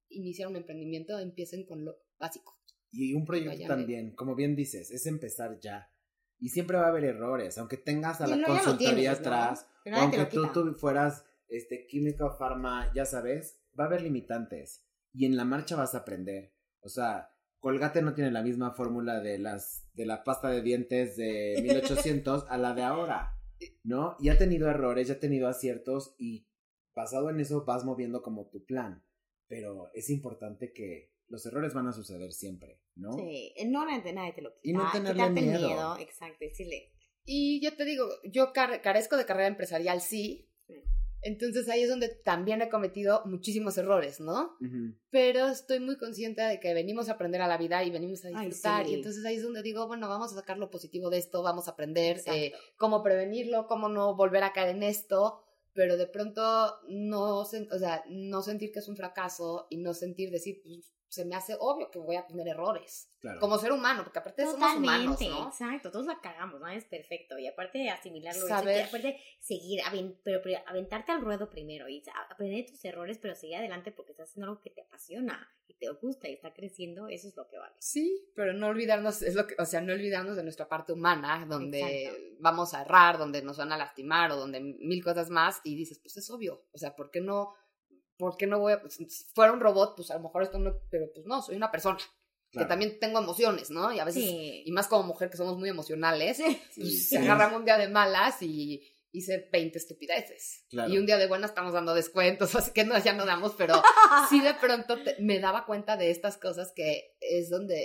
iniciar 0.09 0.47
un 0.47 0.55
emprendimiento, 0.55 1.19
empiecen 1.19 1.65
con 1.65 1.85
lo 1.85 1.97
básico. 2.17 2.57
Y 2.91 3.13
un 3.13 3.25
proyecto 3.25 3.67
también, 3.67 4.15
como 4.15 4.35
bien 4.35 4.55
dices, 4.55 4.91
es 4.91 5.05
empezar 5.05 5.59
ya. 5.59 5.91
Y 6.39 6.49
siempre 6.49 6.77
va 6.77 6.85
a 6.85 6.89
haber 6.89 7.05
errores, 7.05 7.57
aunque 7.57 7.77
tengas 7.77 8.21
a 8.21 8.27
Y 8.27 8.31
la 8.31 8.35
no, 8.37 8.47
consultoría 8.47 8.87
tienes, 8.87 9.05
¿no? 9.05 9.17
atrás, 9.17 9.67
aunque 9.93 10.25
tú, 10.25 10.47
tú 10.53 10.73
fueras 10.73 11.25
este, 11.47 11.87
química 11.87 12.25
o 12.25 12.37
farma, 12.37 12.91
ya 12.93 13.05
sabes, 13.05 13.59
va 13.77 13.85
a 13.85 13.87
haber 13.87 14.01
limitantes. 14.01 14.85
Y 15.13 15.25
en 15.25 15.37
la 15.37 15.45
marcha 15.45 15.75
vas 15.75 15.95
a 15.95 15.99
aprender. 15.99 16.53
O 16.81 16.89
sea, 16.89 17.29
Colgate 17.59 18.01
no 18.01 18.13
tiene 18.13 18.31
la 18.31 18.43
misma 18.43 18.71
fórmula 18.71 19.21
de 19.21 19.39
las 19.39 19.89
de 19.93 20.05
la 20.05 20.23
pasta 20.23 20.49
de 20.49 20.61
dientes 20.61 21.15
de 21.17 21.55
1800 21.63 22.45
a 22.47 22.57
la 22.57 22.73
de 22.73 22.83
ahora, 22.83 23.39
¿no? 23.83 24.15
Y 24.19 24.29
ha 24.29 24.37
tenido 24.37 24.69
errores, 24.69 25.07
ya 25.07 25.15
ha 25.15 25.19
tenido 25.19 25.47
aciertos 25.47 26.15
y 26.17 26.47
basado 26.95 27.29
en 27.29 27.39
eso 27.39 27.65
vas 27.65 27.83
moviendo 27.83 28.21
como 28.21 28.47
tu 28.49 28.63
plan. 28.65 29.03
Pero 29.47 29.91
es 29.93 30.09
importante 30.09 30.73
que 30.73 31.11
los 31.27 31.45
errores 31.45 31.73
van 31.73 31.87
a 31.87 31.93
suceder 31.93 32.31
siempre, 32.33 32.81
¿no? 32.95 33.13
Sí, 33.13 33.53
enormemente 33.57 34.11
nadie 34.13 34.33
te 34.33 34.41
lo 34.41 34.51
quita. 34.55 34.67
Y 34.69 34.73
no 34.73 34.91
tenerle 34.91 35.29
miedo. 35.29 35.67
miedo. 35.67 35.97
Exacto, 35.99 36.37
decirle. 36.39 36.91
Y 37.23 37.59
yo 37.63 37.75
te 37.75 37.85
digo, 37.85 38.07
yo 38.23 38.53
car- 38.53 38.81
carezco 38.81 39.17
de 39.17 39.25
carrera 39.25 39.47
empresarial, 39.47 40.01
sí. 40.01 40.49
Entonces 41.21 41.67
ahí 41.69 41.81
es 41.81 41.89
donde 41.89 42.09
también 42.09 42.61
he 42.61 42.69
cometido 42.69 43.23
muchísimos 43.25 43.75
errores, 43.79 44.19
¿no? 44.19 44.57
Pero 45.09 45.47
estoy 45.47 45.79
muy 45.79 45.97
consciente 45.97 46.43
de 46.43 46.59
que 46.59 46.75
venimos 46.75 47.09
a 47.09 47.13
aprender 47.13 47.41
a 47.41 47.47
la 47.47 47.57
vida 47.57 47.83
y 47.83 47.89
venimos 47.89 48.23
a 48.25 48.27
Ay, 48.27 48.47
disfrutar. 48.47 48.85
sí. 48.85 48.91
Y 48.91 48.95
entonces 48.95 49.25
ahí 49.25 49.37
es 49.37 49.41
donde 49.43 49.63
digo, 49.63 49.87
bueno, 49.87 50.07
vamos 50.07 50.31
a 50.31 50.35
sacar 50.35 50.59
lo 50.59 50.69
positivo 50.69 51.09
de 51.09 51.17
esto, 51.17 51.41
vamos 51.41 51.67
a 51.67 51.71
aprender 51.71 52.21
eh, 52.27 52.53
cómo 52.77 53.01
prevenirlo, 53.01 53.65
cómo 53.65 53.89
no 53.89 54.15
volver 54.15 54.43
a 54.43 54.53
caer 54.53 54.75
en 54.75 54.83
esto. 54.83 55.41
Pero 55.75 55.97
de 55.97 56.07
pronto 56.07 56.41
no, 56.87 57.39
o 57.41 57.45
sea, 57.45 58.03
no 58.09 58.41
sentir 58.41 58.71
que 58.71 58.79
es 58.79 58.87
un 58.87 58.95
fracaso 58.97 59.67
y 59.69 59.77
no 59.77 59.93
sentir 59.93 60.31
decir, 60.31 60.61
pues, 60.63 60.94
se 61.15 61.25
me 61.25 61.35
hace 61.35 61.55
obvio 61.59 61.89
que 61.89 61.97
voy 61.99 62.15
a 62.17 62.27
tener 62.27 62.47
errores. 62.47 63.09
Claro. 63.19 63.39
Como 63.39 63.57
ser 63.57 63.71
humano, 63.71 64.03
porque 64.03 64.19
aparte 64.19 64.43
somos 64.45 64.75
humanos, 64.75 65.17
Totalmente, 65.17 65.29
¿no? 65.29 65.47
exacto, 65.49 65.89
todos 65.91 66.05
la 66.05 66.19
cagamos, 66.21 66.59
¿no? 66.59 66.67
Es 66.67 66.85
perfecto. 66.85 67.39
Y 67.39 67.47
aparte 67.47 67.79
de 67.79 67.89
asimilarlo, 67.89 68.39
eso, 68.45 68.47
Saber- 68.47 68.77
y 68.77 68.81
aparte 68.87 69.19
seguir, 69.39 69.81
aven- 69.81 70.19
pero, 70.23 70.41
pero 70.43 70.59
aventarte 70.67 71.11
al 71.11 71.21
ruedo 71.21 71.49
primero 71.49 71.89
y 71.89 72.03
aprender 72.29 72.65
tus 72.67 72.85
errores, 72.85 73.17
pero 73.17 73.33
seguir 73.33 73.55
adelante 73.55 73.91
porque 73.91 74.11
estás 74.11 74.29
haciendo 74.29 74.51
algo 74.51 74.61
que 74.61 74.69
te 74.69 74.81
apasiona 74.81 75.49
y 75.67 75.73
te 75.73 75.89
gusta 75.89 76.29
y 76.29 76.33
está 76.33 76.53
creciendo, 76.53 77.07
eso 77.07 77.27
es 77.27 77.35
lo 77.35 77.47
que 77.47 77.57
vale. 77.57 77.73
Sí, 77.79 78.29
pero 78.35 78.53
no 78.53 78.67
olvidarnos, 78.67 79.23
es 79.23 79.33
lo 79.33 79.47
que, 79.47 79.55
o 79.57 79.65
sea, 79.65 79.81
no 79.81 79.93
olvidarnos 79.93 80.35
de 80.35 80.43
nuestra 80.43 80.67
parte 80.69 80.93
humana, 80.93 81.45
donde 81.49 82.03
Exacto. 82.03 82.23
vamos 82.39 82.73
a 82.75 82.81
errar, 82.83 83.17
donde 83.17 83.41
nos 83.41 83.57
van 83.57 83.71
a 83.71 83.77
lastimar 83.77 84.31
o 84.31 84.35
donde 84.35 84.59
mil 84.59 85.03
cosas 85.03 85.29
más 85.31 85.61
y 85.63 85.75
dices, 85.75 85.97
pues 85.97 86.15
es 86.17 86.29
obvio, 86.29 86.65
o 86.73 86.77
sea, 86.77 86.95
¿por 86.95 87.09
qué 87.09 87.21
no, 87.21 87.53
por 88.17 88.37
qué 88.37 88.47
no 88.47 88.59
voy 88.59 88.73
a, 88.73 88.81
pues, 88.81 88.95
si 88.95 89.05
fuera 89.33 89.51
un 89.51 89.59
robot, 89.59 89.95
pues 89.95 90.11
a 90.11 90.15
lo 90.15 90.21
mejor 90.23 90.43
esto 90.43 90.57
no, 90.59 90.73
pero 90.89 91.11
pues 91.13 91.25
no, 91.25 91.41
soy 91.41 91.55
una 91.55 91.71
persona, 91.71 91.97
que 91.97 92.59
Claro. 92.59 92.67
también 92.69 92.99
tengo 92.99 93.19
emociones, 93.19 93.69
¿no? 93.69 93.91
Y 93.93 93.99
a 93.99 94.05
veces, 94.05 94.23
Sí. 94.23 94.63
y 94.65 94.71
más 94.71 94.87
como 94.87 95.03
mujer 95.03 95.29
que 95.29 95.37
somos 95.37 95.57
muy 95.57 95.69
emocionales, 95.69 96.37
Sí. 96.37 96.43
pues 96.75 96.87
Sí, 96.89 96.97
se 96.97 97.17
agarran 97.17 97.53
un 97.55 97.65
día 97.65 97.77
de 97.77 97.89
malas 97.89 98.41
y 98.41 98.81
hice 99.11 99.49
20 99.51 99.77
estupideces. 99.77 100.65
Claro. 100.69 100.93
Y 100.93 100.97
un 100.97 101.05
día 101.05 101.17
de 101.17 101.27
buenas 101.27 101.51
estamos 101.51 101.73
dando 101.73 101.93
descuentos, 101.93 102.53
así 102.55 102.71
que 102.71 102.83
no, 102.85 102.97
ya 103.03 103.13
no 103.13 103.25
damos, 103.25 103.53
pero 103.57 103.73
sí 104.29 104.39
de 104.41 104.53
pronto 104.53 105.01
te- 105.03 105.15
me 105.21 105.39
daba 105.39 105.65
cuenta 105.65 105.97
de 105.97 106.11
estas 106.11 106.37
cosas 106.37 106.71
que 106.75 107.15
es 107.19 107.49
donde 107.49 107.81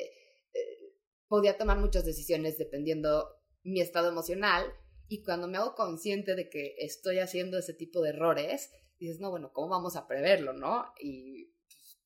eh, 0.53 0.95
podía 1.29 1.57
tomar 1.57 1.79
muchas 1.79 2.05
decisiones 2.05 2.59
dependiendo 2.59 3.29
mi 3.63 3.81
estado 3.81 4.09
emocional 4.09 4.65
y 5.09 5.23
cuando 5.23 5.49
me 5.49 5.59
hago 5.59 5.75
consciente 5.75 6.35
de 6.35 6.49
que 6.49 6.77
estoy 6.79 7.19
haciendo 7.19 7.59
ese 7.59 7.75
tipo 7.75 8.01
de 8.03 8.11
errores, 8.11 8.71
dices, 9.07 9.21
no, 9.21 9.31
bueno, 9.31 9.53
¿cómo 9.53 9.69
vamos 9.69 9.97
a 9.97 10.07
preverlo, 10.07 10.53
no? 10.53 10.87
Y 11.01 11.53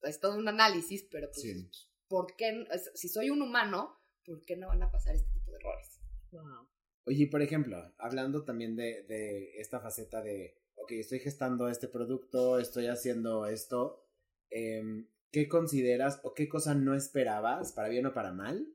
pues, 0.00 0.14
es 0.14 0.20
todo 0.20 0.36
un 0.36 0.48
análisis, 0.48 1.06
pero 1.10 1.28
pues, 1.28 1.42
Sí. 1.42 1.70
¿por 2.08 2.34
qué? 2.36 2.66
Si 2.94 3.08
soy 3.08 3.30
un 3.30 3.42
humano, 3.42 3.98
¿por 4.24 4.44
qué 4.44 4.56
no 4.56 4.68
van 4.68 4.82
a 4.82 4.90
pasar 4.90 5.14
este 5.14 5.30
tipo 5.32 5.50
de 5.50 5.56
errores? 5.58 6.00
Wow. 6.30 6.68
Oye, 7.06 7.24
y 7.24 7.26
por 7.26 7.42
ejemplo, 7.42 7.76
hablando 7.98 8.44
también 8.44 8.76
de, 8.76 9.02
de 9.04 9.58
esta 9.58 9.80
faceta 9.80 10.22
de, 10.22 10.56
ok, 10.76 10.92
estoy 10.92 11.20
gestando 11.20 11.68
este 11.68 11.88
producto, 11.88 12.58
estoy 12.58 12.86
haciendo 12.86 13.46
esto, 13.46 14.06
em, 14.50 15.08
¿qué 15.30 15.48
consideras 15.48 16.20
o 16.22 16.32
qué 16.32 16.48
cosa 16.48 16.74
no 16.74 16.94
esperabas, 16.94 17.72
para 17.72 17.88
bien 17.88 18.06
o 18.06 18.14
para 18.14 18.32
mal, 18.32 18.74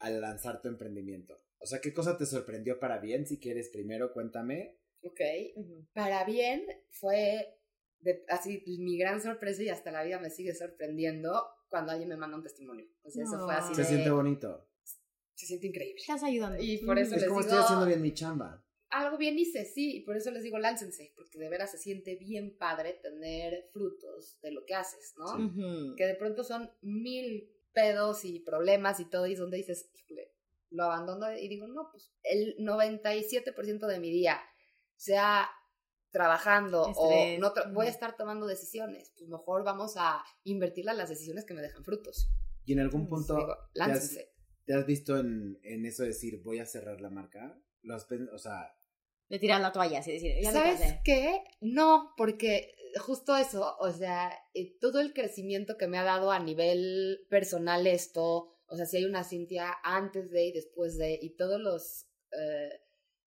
al 0.00 0.20
lanzar 0.20 0.60
tu 0.60 0.68
emprendimiento? 0.68 1.40
O 1.60 1.66
sea, 1.66 1.80
¿qué 1.80 1.94
cosa 1.94 2.18
te 2.18 2.26
sorprendió 2.26 2.78
para 2.80 2.98
bien? 2.98 3.26
Si 3.26 3.38
quieres, 3.38 3.68
primero 3.68 4.12
cuéntame. 4.12 4.78
Ok. 5.02 5.20
Para 5.92 6.24
bien 6.24 6.64
fue 6.90 7.56
de- 8.00 8.24
así 8.28 8.62
mi 8.78 8.96
gran 8.98 9.20
sorpresa 9.20 9.62
y 9.62 9.68
hasta 9.68 9.90
la 9.92 10.02
vida 10.04 10.18
me 10.18 10.30
sigue 10.30 10.54
sorprendiendo 10.54 11.44
cuando 11.68 11.92
alguien 11.92 12.08
me 12.08 12.16
manda 12.16 12.36
un 12.36 12.42
testimonio. 12.42 12.86
O 13.02 13.10
sea, 13.10 13.24
eso 13.24 13.38
fue 13.44 13.54
así 13.54 13.74
Se 13.74 13.82
de- 13.82 13.88
siente 13.88 14.10
bonito. 14.10 14.66
se 15.34 15.46
siente 15.46 15.66
increíble. 15.66 16.00
Estás 16.00 16.22
ayudando. 16.22 16.62
Y 16.62 16.78
por 16.84 16.98
eso 16.98 17.14
Es 17.16 17.22
les 17.22 17.28
como 17.28 17.40
digo, 17.40 17.50
estoy 17.50 17.64
haciendo 17.64 17.86
bien 17.86 18.00
mi 18.02 18.14
chamba. 18.14 18.64
algo 18.90 19.16
bien 19.16 19.38
hice, 19.38 19.64
sí, 19.64 19.96
y 19.96 20.00
por 20.00 20.16
eso 20.16 20.30
les 20.30 20.42
digo, 20.42 20.58
láncense, 20.58 21.12
porque 21.16 21.38
de 21.38 21.48
veras 21.48 21.70
se 21.72 21.78
siente 21.78 22.14
bien 22.16 22.56
padre 22.58 22.92
tener 23.02 23.68
frutos 23.72 24.38
de 24.42 24.52
lo 24.52 24.64
que 24.66 24.74
haces, 24.74 25.14
¿no? 25.16 25.34
Sí. 25.36 25.42
Ujú. 25.44 25.96
Que 25.96 26.06
de 26.06 26.14
pronto 26.14 26.44
son 26.44 26.70
mil 26.82 27.48
pedos 27.72 28.24
y 28.26 28.38
problemas 28.40 29.00
y 29.00 29.06
todo, 29.06 29.26
y 29.26 29.32
es 29.32 29.38
donde 29.38 29.56
dices, 29.56 29.90
lo 30.70 30.84
abandono 30.84 31.34
y 31.36 31.48
digo, 31.48 31.66
no, 31.66 31.88
pues 31.90 32.12
el 32.22 32.54
97% 32.58 33.86
de 33.86 33.98
mi 33.98 34.10
día, 34.10 34.38
sea 35.02 35.50
trabajando 36.10 36.88
Estrés, 36.88 37.38
o 37.38 37.40
no 37.40 37.54
tra- 37.54 37.72
voy 37.72 37.86
a 37.86 37.90
estar 37.90 38.16
tomando 38.16 38.46
decisiones, 38.46 39.12
pues 39.16 39.28
mejor 39.30 39.64
vamos 39.64 39.94
a 39.96 40.22
invertirla 40.44 40.92
en 40.92 40.98
las 40.98 41.08
decisiones 41.08 41.44
que 41.44 41.54
me 41.54 41.62
dejan 41.62 41.84
frutos. 41.84 42.28
Y 42.64 42.74
en 42.74 42.80
algún 42.80 43.02
Sí, 43.04 43.08
punto, 43.08 43.36
Digo. 43.36 43.56
¿te 44.64 44.74
has 44.74 44.86
visto 44.86 45.18
en, 45.18 45.58
en 45.62 45.86
eso 45.86 46.02
de 46.02 46.10
decir, 46.10 46.40
voy 46.44 46.60
a 46.60 46.66
cerrar 46.66 47.00
la 47.00 47.10
marca? 47.10 47.58
¿Lo 47.82 47.94
has 47.94 48.06
o 48.32 48.38
sea, 48.38 48.76
De 49.28 49.38
tirar 49.38 49.60
la 49.60 49.72
toalla, 49.72 49.98
así 49.98 50.12
decir, 50.12 50.34
ya 50.40 50.52
¿Sabes 50.52 50.80
qué? 51.04 51.42
No, 51.60 52.12
porque 52.16 52.74
justo 53.00 53.36
eso, 53.36 53.76
o 53.78 53.90
sea, 53.90 54.30
eh, 54.54 54.76
todo 54.78 55.00
el 55.00 55.14
crecimiento 55.14 55.76
que 55.78 55.88
me 55.88 55.98
ha 55.98 56.04
dado 56.04 56.30
a 56.30 56.38
nivel 56.38 57.26
personal 57.30 57.86
esto, 57.86 58.60
o 58.66 58.76
sea, 58.76 58.84
si 58.86 58.98
hay 58.98 59.04
una 59.06 59.24
Cintia 59.24 59.74
antes 59.82 60.30
de 60.30 60.46
y 60.46 60.52
después 60.52 60.98
de, 60.98 61.18
y 61.20 61.30
todos 61.36 61.58
los, 61.60 62.06
eh, 62.32 62.81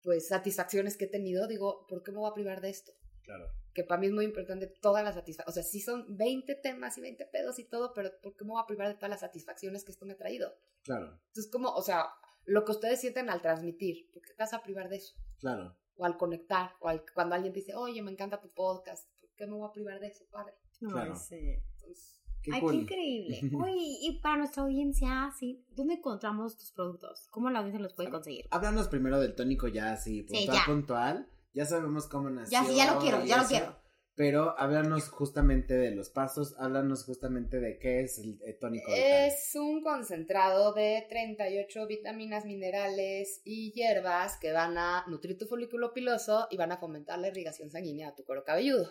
pues, 0.05 0.29
satisfacciones 0.29 0.95
que 0.95 1.05
he 1.05 1.09
tenido, 1.09 1.47
digo, 1.47 1.85
¿por 1.89 2.01
qué 2.01 2.11
me 2.13 2.19
voy 2.19 2.29
a 2.29 2.33
privar 2.33 2.61
de 2.61 2.69
esto? 2.69 2.93
claro, 3.23 3.47
Que 3.73 3.83
para 3.83 3.99
mí 3.99 4.05
es 4.07 4.13
muy 4.13 4.23
importante 4.23 4.67
todas 4.67 5.03
las 5.03 5.15
satisfacciones, 5.15 5.49
o 5.51 5.53
sea, 5.53 5.63
sí 5.63 5.81
son 5.81 6.15
20 6.15 6.55
temas 6.55 6.97
y 6.97 7.01
20 7.01 7.25
pedos 7.25 7.59
y 7.59 7.65
todo, 7.65 7.91
pero 7.93 8.11
¿por 8.21 8.37
qué 8.37 8.45
me 8.45 8.51
voy 8.51 8.61
a 8.63 8.67
privar 8.67 8.87
de 8.87 8.93
todas 8.93 9.09
las 9.09 9.19
satisfacciones 9.21 9.83
que 9.83 9.91
esto 9.91 10.05
me 10.05 10.13
ha 10.13 10.17
traído? 10.17 10.53
claro, 10.83 11.07
Entonces, 11.27 11.51
como, 11.51 11.69
o 11.73 11.81
sea, 11.81 12.05
lo 12.45 12.63
que 12.63 12.71
ustedes 12.71 13.01
sienten 13.01 13.29
al 13.31 13.41
transmitir, 13.41 14.09
¿por 14.13 14.21
qué 14.21 14.29
te 14.33 14.43
vas 14.43 14.53
a 14.53 14.61
privar 14.63 14.87
de 14.89 14.97
eso? 14.97 15.15
claro. 15.39 15.75
o 15.97 16.05
al 16.05 16.17
conectar, 16.17 16.71
o 16.81 16.87
al, 16.89 17.03
cuando 17.13 17.35
alguien 17.35 17.51
te 17.53 17.59
dice, 17.61 17.73
oye, 17.73 18.01
me 18.03 18.11
encanta 18.11 18.39
tu 18.41 18.49
podcast, 18.53 19.09
¿por 19.19 19.29
qué 19.35 19.47
me 19.47 19.53
voy 19.53 19.67
a 19.67 19.71
privar 19.71 19.99
de 19.99 20.07
eso, 20.07 20.25
padre? 20.29 20.53
Ay, 20.81 20.87
Claro. 20.89 21.15
sí. 21.15 21.35
Entonces, 21.73 22.21
Qué 22.45 22.51
Ay, 22.53 22.61
cool. 22.61 22.71
qué 22.71 22.77
increíble. 22.77 23.39
Oye, 23.63 23.97
y 24.01 24.19
para 24.21 24.37
nuestra 24.37 24.61
audiencia, 24.61 25.33
sí, 25.37 25.65
¿dónde 25.71 25.95
encontramos 25.95 26.55
tus 26.57 26.71
productos? 26.71 27.27
¿Cómo 27.31 27.49
la 27.49 27.59
audiencia 27.59 27.81
los 27.81 27.95
puede 27.95 28.11
conseguir? 28.11 28.45
Háblanos 28.51 28.87
primero 28.87 29.19
del 29.19 29.33
tónico 29.33 29.67
ya 29.67 29.93
así, 29.93 30.21
puntual, 30.21 30.55
ya. 30.55 30.65
puntual. 30.65 31.29
Ya 31.53 31.65
sabemos 31.65 32.05
cómo 32.05 32.29
nació. 32.29 32.51
Ya, 32.51 32.65
sí, 32.67 32.75
ya 32.75 32.93
lo 32.93 32.99
quiero, 32.99 33.25
ya 33.25 33.41
lo 33.41 33.47
quiero. 33.47 33.79
Pero 34.13 34.57
háblanos 34.59 35.09
justamente 35.09 35.73
de 35.73 35.91
los 35.91 36.09
pasos, 36.09 36.55
háblanos 36.59 37.03
justamente 37.03 37.59
de 37.59 37.79
qué 37.79 38.01
es 38.01 38.19
el, 38.19 38.39
tónico 38.59 38.91
vital. 38.91 39.27
es 39.27 39.51
un 39.55 39.81
concentrado 39.81 40.73
de 40.73 41.05
38 41.09 41.87
vitaminas, 41.87 42.45
minerales 42.45 43.41
y 43.43 43.73
hierbas 43.73 44.37
que 44.37 44.53
van 44.53 44.77
a 44.77 45.03
nutrir 45.07 45.37
tu 45.37 45.47
folículo 45.47 45.93
piloso 45.93 46.47
y 46.51 46.57
van 46.57 46.71
a 46.71 46.77
fomentar 46.77 47.19
la 47.19 47.27
irrigación 47.27 47.71
sanguínea 47.71 48.09
a 48.09 48.15
tu 48.15 48.23
cuero 48.23 48.45
cabelludo. 48.45 48.89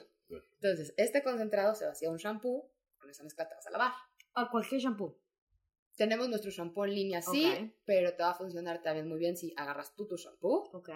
Entonces, 0.61 0.95
este 0.97 1.23
concentrado 1.23 1.75
se 1.75 1.87
vacía 1.87 2.11
un 2.11 2.17
shampoo, 2.17 2.71
con 3.05 3.11
esa 3.11 3.23
mezcla 3.23 3.47
te 3.47 3.55
vas 3.55 3.67
a 3.67 3.71
lavar. 3.71 3.93
O 4.35 4.51
cualquier 4.51 4.81
shampoo. 4.81 5.21
Tenemos 5.95 6.27
nuestro 6.29 6.51
shampoo 6.51 6.87
en 6.87 6.95
línea, 6.95 7.21
sí, 7.23 7.47
Ok. 7.53 7.71
pero 7.85 8.15
te 8.17 8.23
va 8.23 8.31
a 8.31 8.35
funcionar 8.35 8.83
también 8.83 9.07
muy 9.09 9.19
bien 9.19 9.37
si 9.37 9.53
agarras 9.57 9.95
tú 9.95 10.09
tu 10.09 10.17
shampoo 10.17 10.71
Ok. 10.73 10.89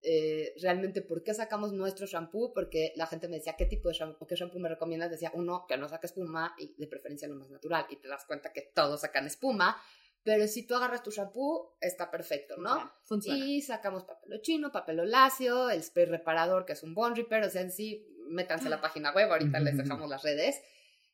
eh, 0.00 0.54
realmente 0.62 1.02
por 1.02 1.22
qué 1.24 1.34
sacamos 1.34 1.72
nuestro 1.72 2.06
shampoo, 2.06 2.54
porque 2.54 2.92
la 2.96 3.06
gente 3.06 3.26
me 3.28 3.36
decía, 3.36 3.56
¿qué 3.58 3.66
tipo 3.66 3.88
de 3.88 3.94
shampoo, 3.96 4.26
qué 4.28 4.36
shampoo 4.36 4.60
me 4.60 4.68
recomiendas? 4.68 5.10
Decía, 5.10 5.32
uno, 5.34 5.66
que 5.68 5.76
no 5.76 5.88
saque 5.88 6.06
espuma 6.06 6.54
y 6.56 6.74
de 6.78 6.86
preferencia 6.86 7.26
lo 7.26 7.34
más 7.34 7.50
natural, 7.50 7.84
y 7.90 7.96
te 7.96 8.06
das 8.08 8.24
cuenta 8.24 8.52
que 8.52 8.62
todos 8.62 9.00
sacan 9.00 9.26
espuma, 9.26 9.76
pero 10.22 10.46
si 10.46 10.66
tú 10.66 10.74
agarras 10.76 11.02
tu 11.02 11.10
shampoo, 11.10 11.76
está 11.80 12.10
perfecto, 12.10 12.56
¿no? 12.58 12.76
Ok, 12.76 12.90
Funciona. 13.04 13.44
Y 13.44 13.60
sacamos 13.60 14.04
papel 14.04 14.40
chino, 14.40 14.70
papel 14.70 15.10
lacio, 15.10 15.68
el 15.68 15.82
spray 15.82 16.06
reparador, 16.06 16.64
que 16.64 16.74
es 16.74 16.82
un 16.84 16.94
bond 16.94 17.16
repair, 17.16 17.44
o 17.44 17.50
sea, 17.50 17.62
en 17.62 17.72
sí, 17.72 18.06
métanse 18.28 18.68
a 18.68 18.70
la 18.70 18.80
página 18.80 19.12
web, 19.12 19.30
ahorita 19.30 19.58
les 19.60 19.76
dejamos 20.04 20.08
las 20.08 20.22
redes. 20.22 20.62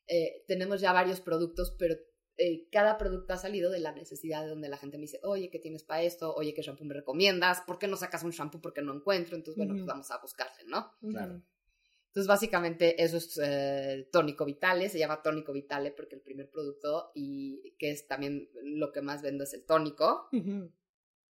Eh, 0.07 0.43
tenemos 0.47 0.81
ya 0.81 0.93
varios 0.93 1.21
productos, 1.21 1.75
pero 1.77 1.95
eh, 2.37 2.67
cada 2.69 2.97
producto 2.97 3.33
ha 3.33 3.37
salido 3.37 3.71
de 3.71 3.79
la 3.79 3.93
necesidad 3.93 4.43
de 4.43 4.49
donde 4.49 4.69
la 4.69 4.77
gente 4.77 4.97
me 4.97 5.03
dice, 5.03 5.19
oye, 5.23 5.49
¿qué 5.49 5.59
tienes 5.59 5.83
para 5.83 6.03
esto? 6.03 6.33
Oye, 6.35 6.53
¿qué 6.53 6.61
shampoo 6.61 6.85
me 6.85 6.93
recomiendas? 6.93 7.61
¿Por 7.61 7.79
qué 7.79 7.87
no 7.87 7.95
sacas 7.95 8.23
un 8.23 8.31
shampoo? 8.31 8.61
Porque 8.61 8.81
no 8.81 8.93
encuentro. 8.93 9.35
Entonces, 9.35 9.57
bueno, 9.57 9.73
Ujú. 9.73 9.79
pues 9.79 9.87
vamos 9.87 10.11
a 10.11 10.17
buscarle, 10.19 10.63
¿no? 10.67 10.91
Claro. 11.09 11.41
Entonces, 12.07 12.27
básicamente, 12.27 13.03
eso 13.03 13.17
es 13.17 13.37
eh, 13.43 14.07
tónico 14.11 14.45
vitale, 14.45 14.87
se 14.89 14.99
llama 14.99 15.21
tónico 15.21 15.51
vitale 15.51 15.91
porque 15.91 16.15
el 16.15 16.21
primer 16.21 16.49
producto, 16.49 17.11
y 17.13 17.75
que 17.77 17.91
es 17.91 18.07
también 18.07 18.49
lo 18.63 18.91
que 18.91 19.01
más 19.01 19.21
vendo, 19.21 19.43
es 19.43 19.53
el 19.53 19.65
tónico. 19.65 20.29
Ujú. 20.31 20.71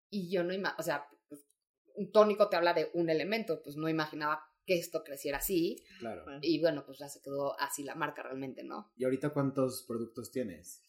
Y 0.10 0.30
yo 0.30 0.44
no 0.44 0.54
imagino, 0.54 0.80
o 0.80 0.84
sea, 0.84 1.08
pues, 1.28 1.48
un 1.96 2.12
tónico 2.12 2.50
te 2.50 2.56
habla 2.56 2.74
de 2.74 2.92
un 2.94 3.10
elemento, 3.10 3.62
pues 3.64 3.76
no 3.76 3.90
imaginaba 3.90 4.44
que 4.65 4.78
esto 4.78 5.04
creciera 5.04 5.38
así. 5.38 5.84
Claro. 5.99 6.25
Y 6.41 6.60
bueno, 6.60 6.84
pues 6.86 6.97
ya 6.99 7.08
se 7.10 7.21
quedó 7.21 7.60
así 7.60 7.84
la 7.84 7.95
marca 7.95 8.23
realmente, 8.23 8.63
¿no? 8.63 8.91
¿Y 8.97 9.04
ahorita 9.04 9.30
cuántos 9.32 9.84
productos 9.88 10.32
tienes? 10.32 10.82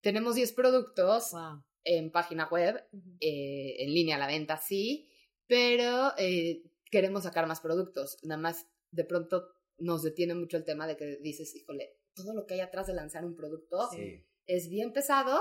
Tenemos 0.00 0.34
10 0.34 0.52
productos 0.52 1.32
Wow. 1.32 1.62
en 1.84 2.10
página 2.10 2.48
web, 2.48 2.82
eh, 3.20 3.76
en 3.78 3.92
línea 3.94 4.16
a 4.16 4.18
la 4.18 4.26
venta, 4.26 4.56
sí, 4.56 5.08
pero 5.46 6.12
eh, 6.16 6.62
queremos 6.90 7.24
sacar 7.24 7.46
más 7.46 7.60
productos. 7.60 8.18
Nada 8.22 8.40
más, 8.40 8.66
de 8.90 9.04
pronto 9.04 9.46
nos 9.78 10.02
detiene 10.02 10.34
mucho 10.34 10.56
el 10.56 10.64
tema 10.64 10.86
de 10.86 10.96
que 10.96 11.16
dices, 11.16 11.54
híjole, 11.54 11.98
todo 12.14 12.34
lo 12.34 12.46
que 12.46 12.54
hay 12.54 12.60
atrás 12.60 12.86
de 12.86 12.94
lanzar 12.94 13.24
un 13.24 13.34
producto 13.36 13.88
Sí. 13.90 14.24
es 14.46 14.68
bien 14.68 14.92
pesado, 14.92 15.40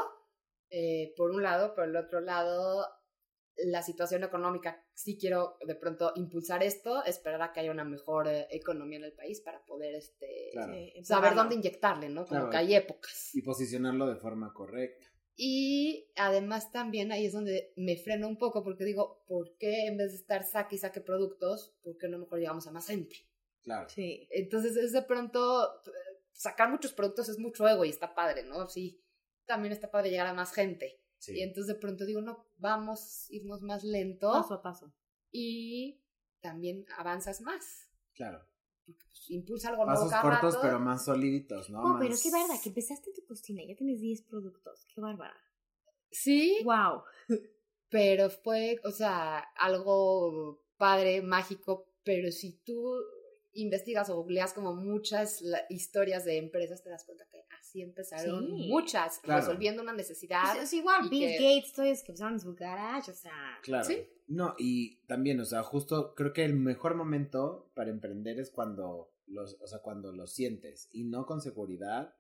eh, 0.70 1.14
por 1.18 1.32
un 1.32 1.42
lado, 1.42 1.74
por 1.74 1.86
el 1.86 1.96
otro 1.96 2.20
lado, 2.22 2.86
la 3.66 3.82
situación 3.82 4.24
económica, 4.24 4.84
sí 4.94 5.18
quiero 5.18 5.58
de 5.66 5.76
pronto 5.76 6.12
impulsar 6.16 6.64
esto, 6.64 7.04
esperar 7.06 7.42
a 7.42 7.52
que 7.52 7.60
haya 7.62 7.72
una 7.72 7.84
mejor 7.84 8.28
eh, 8.28 8.48
economía 8.52 9.00
en 9.00 9.06
el 9.06 9.14
país 9.14 9.42
para 9.42 9.64
poder 9.66 9.96
este, 9.96 10.50
Claro. 10.52 10.74
Saber 11.04 11.36
dónde 11.36 11.56
inyectarle, 11.56 12.10
¿no? 12.10 12.26
Como 12.26 12.40
Claro. 12.40 12.50
que 12.52 12.58
hay 12.58 12.76
épocas. 12.76 13.34
Y 13.36 13.42
posicionarlo 13.42 14.08
de 14.08 14.16
forma 14.16 14.54
correcta. 14.54 15.06
Y 15.36 16.12
además 16.18 16.72
también 16.72 17.12
ahí 17.14 17.26
es 17.26 17.32
donde 17.34 17.72
me 17.78 17.96
freno 17.96 18.28
un 18.28 18.38
poco 18.38 18.62
porque 18.64 18.84
digo, 18.84 19.24
¿por 19.26 19.56
qué 19.58 19.88
en 19.88 19.96
vez 19.98 20.12
de 20.12 20.18
estar 20.18 20.44
saque 20.44 20.76
y 20.76 20.80
saque 20.80 21.00
productos, 21.00 21.74
por 21.82 21.98
qué 21.98 22.10
no 22.10 22.20
mejor 22.20 22.40
llegamos 22.40 22.68
a 22.68 22.72
más 22.72 22.88
gente? 22.88 23.16
Claro. 23.62 23.88
Sí. 23.90 24.28
Entonces 24.32 24.76
es 24.76 24.92
de 24.92 25.02
pronto, 25.02 25.66
eh, 25.86 25.92
sacar 26.34 26.70
muchos 26.70 26.92
productos 26.94 27.30
es 27.30 27.40
mucho 27.40 27.68
ego 27.70 27.86
y 27.86 27.90
está 27.90 28.14
padre, 28.16 28.44
¿no? 28.44 28.68
Sí, 28.68 29.02
también 29.46 29.72
está 29.72 29.90
padre 29.90 30.10
llegar 30.10 30.28
a 30.28 30.34
más 30.34 30.54
gente. 30.54 30.99
Sí. 31.20 31.38
Y 31.38 31.42
entonces 31.44 31.68
de 31.68 31.80
pronto 31.80 32.06
digo, 32.06 32.22
no, 32.22 32.48
vamos 32.58 33.28
a 33.30 33.34
irnos 33.36 33.62
más 33.62 33.84
lento 33.84 34.32
Paso 34.32 34.54
a 34.56 34.62
paso. 34.62 34.94
y 35.32 36.02
también 36.42 36.86
avanzas 36.98 37.42
más. 37.42 37.88
Claro. 38.14 38.40
Porque 38.86 39.04
pues, 39.06 39.30
impulsa 39.30 39.70
algo 39.70 39.86
nuevo 39.86 40.10
Pasos 40.10 40.22
cortos, 40.22 40.54
rato. 40.56 40.60
pero 40.66 40.80
más 40.80 41.06
soliditos, 41.06 41.70
¿no? 41.70 41.82
Oh, 41.82 41.98
pero 42.00 42.16
qué 42.22 42.32
verdad, 42.32 42.56
que 42.64 42.70
empezaste 42.70 43.12
tu 43.14 43.24
cocina, 43.26 43.62
ya 43.68 43.76
tienes 43.76 44.00
10 44.00 44.24
productos. 44.24 44.86
Qué 44.94 45.02
bárbara. 45.02 45.36
Sí, 46.12 46.58
Wow. 46.64 47.04
pero 47.90 48.30
fue, 48.30 48.80
o 48.84 48.92
sea, 48.92 49.40
algo 49.58 50.64
padre, 50.78 51.22
mágico, 51.22 51.92
pero 52.04 52.32
si 52.32 52.54
tú 52.64 52.96
investigas 53.54 54.10
o 54.10 54.16
googleas 54.16 54.54
como 54.54 54.74
muchas 54.76 55.44
historias 55.70 56.24
de 56.24 56.38
empresas, 56.38 56.82
te 56.84 56.90
das 56.90 57.04
cuenta 57.04 57.26
que 57.30 57.44
así 57.60 57.82
empezaron 57.82 58.48
Sí. 58.48 58.68
muchas, 58.70 59.20
Claro. 59.20 59.42
resolviendo 59.42 59.82
una 59.82 59.94
necesidad. 59.94 60.56
Es, 60.58 60.64
es 60.64 60.74
igual, 60.74 61.10
Bill 61.10 61.28
que- 61.28 61.34
Gates, 61.58 61.74
todos 61.74 62.04
que 62.04 62.12
empezaron 62.12 62.34
en 62.34 62.40
su 62.40 62.56
garage, 62.56 63.12
o 63.12 63.16
sea. 63.16 63.60
Claro. 63.64 63.84
Sí. 63.86 64.08
No, 64.28 64.56
y 64.58 64.98
también, 65.08 65.40
o 65.40 65.46
sea, 65.46 65.64
justo 65.64 66.14
creo 66.16 66.34
que 66.34 66.46
el 66.46 66.54
mejor 66.56 66.96
momento 66.96 67.72
para 67.76 67.90
emprender 67.90 68.40
es 68.40 68.50
cuando 68.52 69.14
los, 69.26 69.58
o 69.62 69.68
sea, 69.68 69.80
cuando 69.80 70.12
lo 70.12 70.28
sientes 70.28 70.88
y 70.92 71.04
no 71.04 71.26
con 71.26 71.42
seguridad 71.42 72.16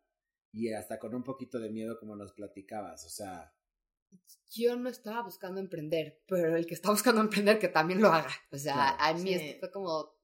y 0.51 0.73
hasta 0.73 0.97
con 0.99 1.13
un 1.15 1.23
poquito 1.23 1.59
de 1.59 1.69
miedo 1.69 1.99
como 1.99 2.15
nos 2.15 2.31
platicabas, 2.33 3.05
o 3.05 3.09
sea, 3.09 3.53
Yo 4.51 4.75
no 4.75 4.89
estaba 4.89 5.21
buscando 5.21 5.59
emprender, 5.59 6.23
pero 6.27 6.55
el 6.55 6.65
que 6.65 6.73
está 6.73 6.89
buscando 6.89 7.21
emprender 7.21 7.59
que 7.59 7.67
también 7.67 8.01
lo 8.01 8.07
haga. 8.11 8.31
O 8.51 8.57
sea, 8.57 8.73
Claro. 8.73 8.97
a 8.99 9.13
mí 9.13 9.29
Sí. 9.29 9.33
esto 9.35 9.59
fue 9.59 9.71
como, 9.71 10.15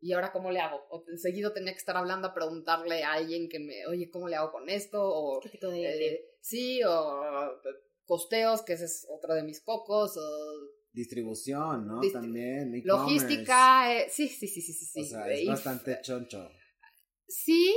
¿y 0.00 0.12
ahora 0.12 0.32
cómo 0.32 0.50
le 0.50 0.60
hago? 0.60 0.80
O 0.90 1.04
seguido 1.16 1.52
tenía 1.52 1.72
que 1.72 1.78
estar 1.78 1.96
hablando 1.96 2.28
a 2.28 2.34
preguntarle 2.34 3.02
a 3.04 3.12
alguien 3.12 3.48
que 3.48 3.58
me, 3.58 3.86
oye, 3.86 4.10
¿cómo 4.10 4.28
le 4.28 4.36
hago 4.36 4.50
con 4.52 4.68
esto? 4.68 5.00
O 5.02 5.40
¿Qué 5.40 5.48
tipo 5.50 5.68
de- 5.68 6.06
Eh, 6.14 6.24
sí, 6.40 6.82
o 6.84 7.22
eh, 7.22 7.58
costeos, 8.06 8.62
que 8.62 8.72
ese 8.74 8.86
es 8.86 9.06
otro 9.10 9.34
de 9.34 9.42
mis 9.42 9.60
cocos, 9.62 10.16
o 10.16 10.20
distribución, 10.92 11.86
¿no? 11.86 12.00
Distri- 12.00 12.12
También. 12.12 12.82
logística, 12.84 13.94
eh, 13.94 14.08
sí, 14.10 14.28
sí, 14.28 14.48
sí, 14.48 14.60
sí, 14.60 14.72
sí. 14.72 14.84
sí. 14.86 15.00
O 15.00 15.04
sea, 15.04 15.30
es 15.30 15.46
bastante 15.46 15.98
choncho. 16.02 16.50
Sí, 17.28 17.74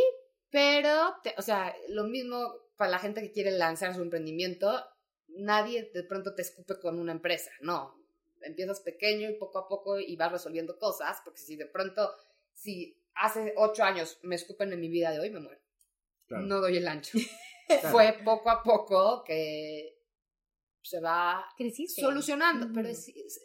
pero, 0.50 1.16
te- 1.24 1.36
o 1.38 1.42
sea, 1.42 1.76
lo 1.90 2.06
mismo 2.06 2.54
para 2.78 2.92
la 2.92 3.00
gente 3.00 3.22
que 3.22 3.32
quiere 3.32 3.52
lanzar 3.52 3.94
su 3.94 4.02
emprendimiento, 4.02 4.84
nadie 5.28 5.92
de 5.94 6.04
pronto 6.04 6.34
te 6.34 6.42
escupe 6.42 6.80
con 6.80 7.00
una 7.00 7.12
empresa, 7.12 7.52
no. 7.62 7.94
Empiezas 8.44 8.80
pequeño 8.82 9.30
y 9.30 9.36
poco 9.36 9.60
a 9.60 9.68
poco 9.68 10.00
y 10.00 10.16
vas 10.16 10.32
resolviendo 10.32 10.78
cosas, 10.78 11.18
porque 11.24 11.40
si 11.40 11.56
de 11.56 11.66
pronto, 11.66 12.10
si 12.54 12.98
hace 13.16 13.54
ocho 13.58 13.84
años 13.84 14.20
me 14.24 14.36
escupen 14.36 14.72
en 14.74 14.80
mi 14.82 14.90
vida 14.90 15.12
de 15.12 15.20
hoy, 15.20 15.30
me 15.30 15.40
muero. 15.40 15.62
Claro. 16.28 16.46
No 16.46 16.60
doy 16.62 16.78
el 16.78 16.88
ancho. 16.88 17.18
Claro. 17.66 17.90
Fue 17.92 18.20
poco 18.26 18.50
a 18.50 18.62
poco 18.62 19.24
que 19.24 19.98
se 20.82 21.00
va 21.00 21.46
Creciste. 21.58 22.02
solucionando, 22.02 22.68
pero 22.74 22.90
Ujú. 22.90 22.98
es, 22.98 23.08
es- 23.08 23.42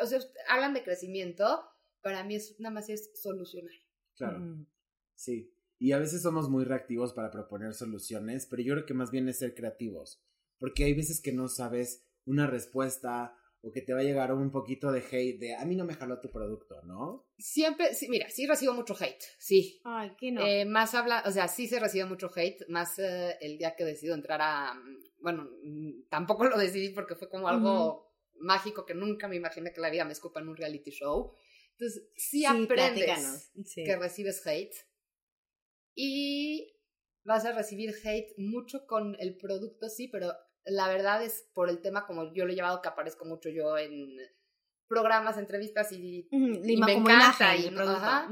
o 0.00 0.06
sea, 0.06 0.18
hablan 0.48 0.74
de 0.74 0.82
crecimiento, 0.82 1.64
para 2.02 2.24
mí 2.24 2.34
es 2.34 2.58
nada 2.58 2.74
más 2.74 2.88
es 2.88 3.12
solucionar. 3.22 3.72
Claro. 4.16 4.40
Mm. 4.40 4.66
Sí. 5.14 5.54
Y 5.78 5.92
a 5.92 5.98
veces 5.98 6.22
somos 6.22 6.48
muy 6.50 6.64
reactivos 6.64 7.12
para 7.12 7.30
proponer 7.30 7.72
soluciones, 7.74 8.46
pero 8.46 8.62
yo 8.62 8.74
creo 8.74 8.84
que 8.86 8.94
más 8.94 9.12
bien 9.12 9.28
es 9.28 9.38
ser 9.38 9.54
creativos. 9.54 10.20
Porque 10.58 10.82
hay 10.84 10.94
veces 10.94 11.20
que 11.20 11.32
no 11.32 11.46
sabes 11.48 12.04
una 12.24 12.48
respuesta 12.48 13.36
o 13.66 13.72
que 13.72 13.82
te 13.82 13.92
va 13.92 13.98
a 13.98 14.04
llegar 14.04 14.32
un 14.32 14.52
poquito 14.52 14.92
de 14.92 15.00
hate 15.00 15.40
de 15.40 15.56
a 15.56 15.64
mí 15.64 15.74
no 15.74 15.84
me 15.84 15.94
jaló 15.94 16.20
tu 16.20 16.30
producto, 16.30 16.80
¿no? 16.82 17.26
Siempre, 17.36 17.94
sí, 17.94 18.08
mira, 18.08 18.30
sí 18.30 18.46
recibo 18.46 18.74
mucho 18.74 18.94
hate, 18.98 19.24
sí. 19.38 19.80
Ay, 19.82 20.12
que 20.16 20.30
no. 20.30 20.40
Eh, 20.40 20.64
más 20.64 20.94
habla, 20.94 21.24
o 21.26 21.32
sea, 21.32 21.48
sí 21.48 21.66
se 21.66 21.80
recibe 21.80 22.04
mucho 22.04 22.30
hate, 22.32 22.68
más 22.68 22.96
eh, 23.00 23.36
el 23.40 23.58
día 23.58 23.74
que 23.74 23.84
decido 23.84 24.14
entrar 24.14 24.40
a, 24.40 24.72
mm, 24.74 24.98
bueno, 25.20 25.50
mm, 25.64 26.08
tampoco 26.08 26.44
lo 26.44 26.56
decidí 26.56 26.90
porque 26.90 27.16
fue 27.16 27.28
como 27.28 27.48
algo 27.48 28.14
mágico 28.38 28.86
que 28.86 28.94
nunca 28.94 29.26
me 29.26 29.34
imaginé 29.34 29.72
que 29.72 29.80
la 29.80 29.90
vida 29.90 30.04
me 30.04 30.12
escupa 30.12 30.38
en 30.38 30.48
un 30.48 30.56
reality 30.56 30.92
show. 30.92 31.32
Entonces, 31.72 32.08
sí, 32.14 32.44
aprendes 32.44 32.68
platícanos. 32.68 33.50
Sí. 33.64 33.82
que 33.82 33.96
recibes 33.96 34.46
hate 34.46 34.76
y 35.96 36.72
vas 37.24 37.44
a 37.44 37.52
recibir 37.52 37.92
hate 38.04 38.32
mucho 38.38 38.86
con 38.86 39.16
el 39.18 39.36
producto, 39.36 39.88
sí, 39.88 40.06
pero 40.06 40.32
la 40.66 40.88
verdad 40.88 41.22
es 41.24 41.48
por 41.54 41.70
el 41.70 41.80
tema 41.80 42.06
como 42.06 42.32
yo 42.34 42.44
lo 42.44 42.52
he 42.52 42.56
llevado 42.56 42.82
que 42.82 42.88
aparezco 42.88 43.24
mucho 43.24 43.48
yo 43.48 43.78
en 43.78 44.16
programas, 44.88 45.38
entrevistas 45.38 45.90
y 45.92 46.28
Ujú, 46.30 46.62
y 46.64 46.74
ima- 46.76 46.86
me 46.86 46.94
como 46.94 47.10
encanta, 47.10 47.56
y- 47.56 47.66
ajá. 47.68 48.28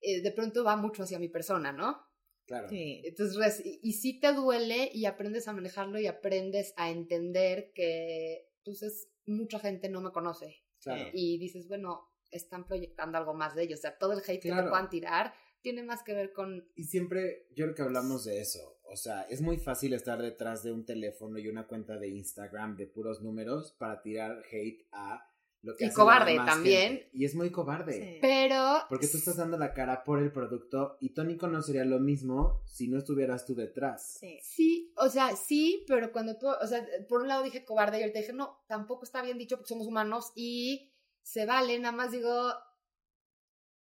Eh, 0.00 0.20
de 0.20 0.32
pronto 0.32 0.64
va 0.64 0.76
mucho 0.76 1.04
hacia 1.04 1.18
mi 1.20 1.28
persona, 1.28 1.72
¿no? 1.72 2.00
Claro. 2.44 2.68
Sí. 2.68 3.02
Entonces, 3.04 3.62
y, 3.64 3.78
y 3.82 3.92
sí 3.92 4.18
te 4.18 4.32
duele 4.32 4.90
y 4.92 5.04
aprendes 5.06 5.46
a 5.46 5.52
manejarlo 5.52 6.00
y 6.00 6.08
aprendes 6.08 6.74
a 6.76 6.90
entender 6.90 7.72
que, 7.72 8.48
entonces, 8.58 9.08
mucha 9.26 9.60
gente 9.60 9.88
no 9.88 10.00
me 10.00 10.10
conoce. 10.10 10.64
Claro. 10.80 11.08
Y 11.12 11.38
dices, 11.38 11.68
bueno, 11.68 12.08
están 12.32 12.66
proyectando 12.66 13.16
algo 13.16 13.32
más 13.34 13.54
de 13.54 13.62
ellos. 13.62 13.78
O 13.78 13.82
sea, 13.82 13.96
todo 13.96 14.12
el 14.14 14.18
hate 14.26 14.42
que 14.42 14.48
te 14.52 14.62
puedan 14.68 14.88
tirar 14.90 15.32
tiene 15.60 15.84
más 15.84 16.02
que 16.02 16.14
ver 16.14 16.32
con... 16.32 16.68
Y 16.74 16.82
siempre 16.84 17.46
yo 17.54 17.66
creo 17.66 17.74
que 17.76 17.82
hablamos 17.82 18.24
de 18.24 18.40
eso. 18.40 18.80
O 18.92 18.96
sea, 18.96 19.22
es 19.22 19.40
muy 19.40 19.56
fácil 19.56 19.94
estar 19.94 20.20
detrás 20.20 20.62
de 20.62 20.70
un 20.70 20.84
teléfono 20.84 21.38
y 21.38 21.48
una 21.48 21.66
cuenta 21.66 21.96
de 21.96 22.08
Instagram 22.08 22.76
de 22.76 22.86
puros 22.86 23.22
números 23.22 23.74
para 23.78 24.02
tirar 24.02 24.42
hate 24.50 24.86
a 24.92 25.28
lo 25.62 25.76
que 25.76 25.84
Y 25.84 25.86
hace 25.88 25.96
cobarde 25.96 26.36
también. 26.36 26.92
gente. 26.98 27.10
Y 27.14 27.24
es 27.24 27.34
muy 27.34 27.50
cobarde. 27.50 27.92
Sí. 27.92 28.18
Pero... 28.20 28.80
Porque 28.88 29.06
tú 29.06 29.16
estás 29.16 29.36
dando 29.36 29.56
la 29.56 29.72
cara 29.72 30.04
por 30.04 30.18
el 30.18 30.30
producto 30.30 30.98
y 31.00 31.10
Tónico 31.10 31.46
no 31.46 31.62
sería 31.62 31.84
lo 31.84 32.00
mismo 32.00 32.62
si 32.66 32.88
no 32.88 32.98
estuvieras 32.98 33.46
tú 33.46 33.54
detrás. 33.54 34.18
Sí. 34.20 34.38
Sí, 34.42 34.92
o 34.96 35.08
sea, 35.08 35.36
sí, 35.36 35.84
pero 35.86 36.12
cuando 36.12 36.36
tú, 36.36 36.48
o 36.48 36.66
sea, 36.66 36.86
por 37.08 37.22
un 37.22 37.28
lado 37.28 37.44
dije 37.44 37.64
cobarde 37.64 37.98
y 37.98 38.02
ahorita 38.02 38.18
dije, 38.18 38.32
no, 38.32 38.62
tampoco 38.66 39.04
está 39.04 39.22
bien 39.22 39.38
dicho 39.38 39.56
porque 39.56 39.68
somos 39.68 39.86
humanos 39.86 40.32
y 40.34 40.90
se 41.22 41.46
vale, 41.46 41.78
nada 41.78 41.96
más 41.96 42.10
digo, 42.10 42.52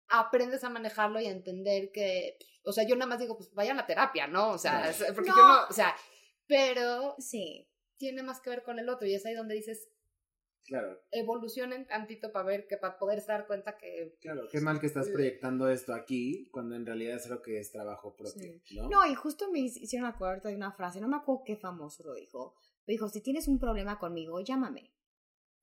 aprendes 0.09 0.63
a 0.63 0.69
manejarlo 0.69 1.19
y 1.19 1.27
a 1.27 1.31
entender 1.31 1.91
que, 1.91 2.37
o 2.63 2.71
sea, 2.71 2.85
yo 2.87 2.95
nada 2.95 3.07
más 3.09 3.19
digo, 3.19 3.37
pues 3.37 3.53
vayan 3.53 3.79
a 3.79 3.85
terapia, 3.85 4.27
¿no? 4.27 4.51
O 4.51 4.57
sea, 4.57 4.91
porque 5.15 5.29
No. 5.29 5.37
yo 5.37 5.47
no, 5.47 5.65
o 5.69 5.73
sea, 5.73 5.95
pero 6.47 7.15
Sí. 7.19 7.69
tiene 7.97 8.23
más 8.23 8.41
que 8.41 8.49
ver 8.49 8.63
con 8.63 8.79
el 8.79 8.89
otro 8.89 9.07
y 9.07 9.13
es 9.13 9.25
ahí 9.25 9.33
donde 9.35 9.55
dices, 9.55 9.89
Claro, 10.65 11.01
evolucionen 11.09 11.87
tantito 11.87 12.31
para 12.31 12.45
ver 12.45 12.67
que, 12.67 12.77
para 12.77 12.99
poder 12.99 13.25
dar 13.25 13.47
cuenta 13.47 13.75
que, 13.75 14.17
claro. 14.21 14.47
Qué 14.51 14.61
mal 14.61 14.79
que 14.79 14.85
estás 14.85 15.09
proyectando 15.09 15.67
esto 15.67 15.95
aquí 15.95 16.47
cuando 16.51 16.75
en 16.75 16.85
realidad 16.85 17.15
es 17.15 17.27
lo 17.27 17.41
que 17.41 17.57
es 17.59 17.71
trabajo 17.71 18.15
propio, 18.15 18.61
¿no? 18.75 18.87
No, 18.87 19.05
y 19.07 19.15
justo 19.15 19.49
me 19.51 19.59
hicieron 19.61 20.07
acordar 20.07 20.43
de 20.43 20.55
una 20.55 20.71
frase, 20.71 21.01
no 21.01 21.07
me 21.07 21.15
acuerdo 21.17 21.41
qué 21.43 21.55
famoso 21.57 22.03
lo 22.03 22.13
dijo. 22.13 22.53
Pero 22.85 22.93
dijo, 22.93 23.09
si 23.09 23.21
tienes 23.21 23.47
un 23.47 23.57
problema 23.57 23.97
conmigo, 23.97 24.41
llámame. 24.41 24.93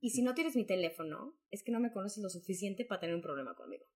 Y 0.01 0.11
si 0.11 0.23
no 0.23 0.35
tienes 0.35 0.57
mi 0.57 0.67
teléfono, 0.67 1.39
es 1.53 1.63
que 1.63 1.71
no 1.71 1.79
me 1.79 1.93
conoces 1.93 2.21
lo 2.23 2.29
suficiente 2.29 2.85
para 2.85 3.01
tener 3.01 3.15
un 3.15 3.23
problema 3.23 3.55
conmigo. 3.55 3.87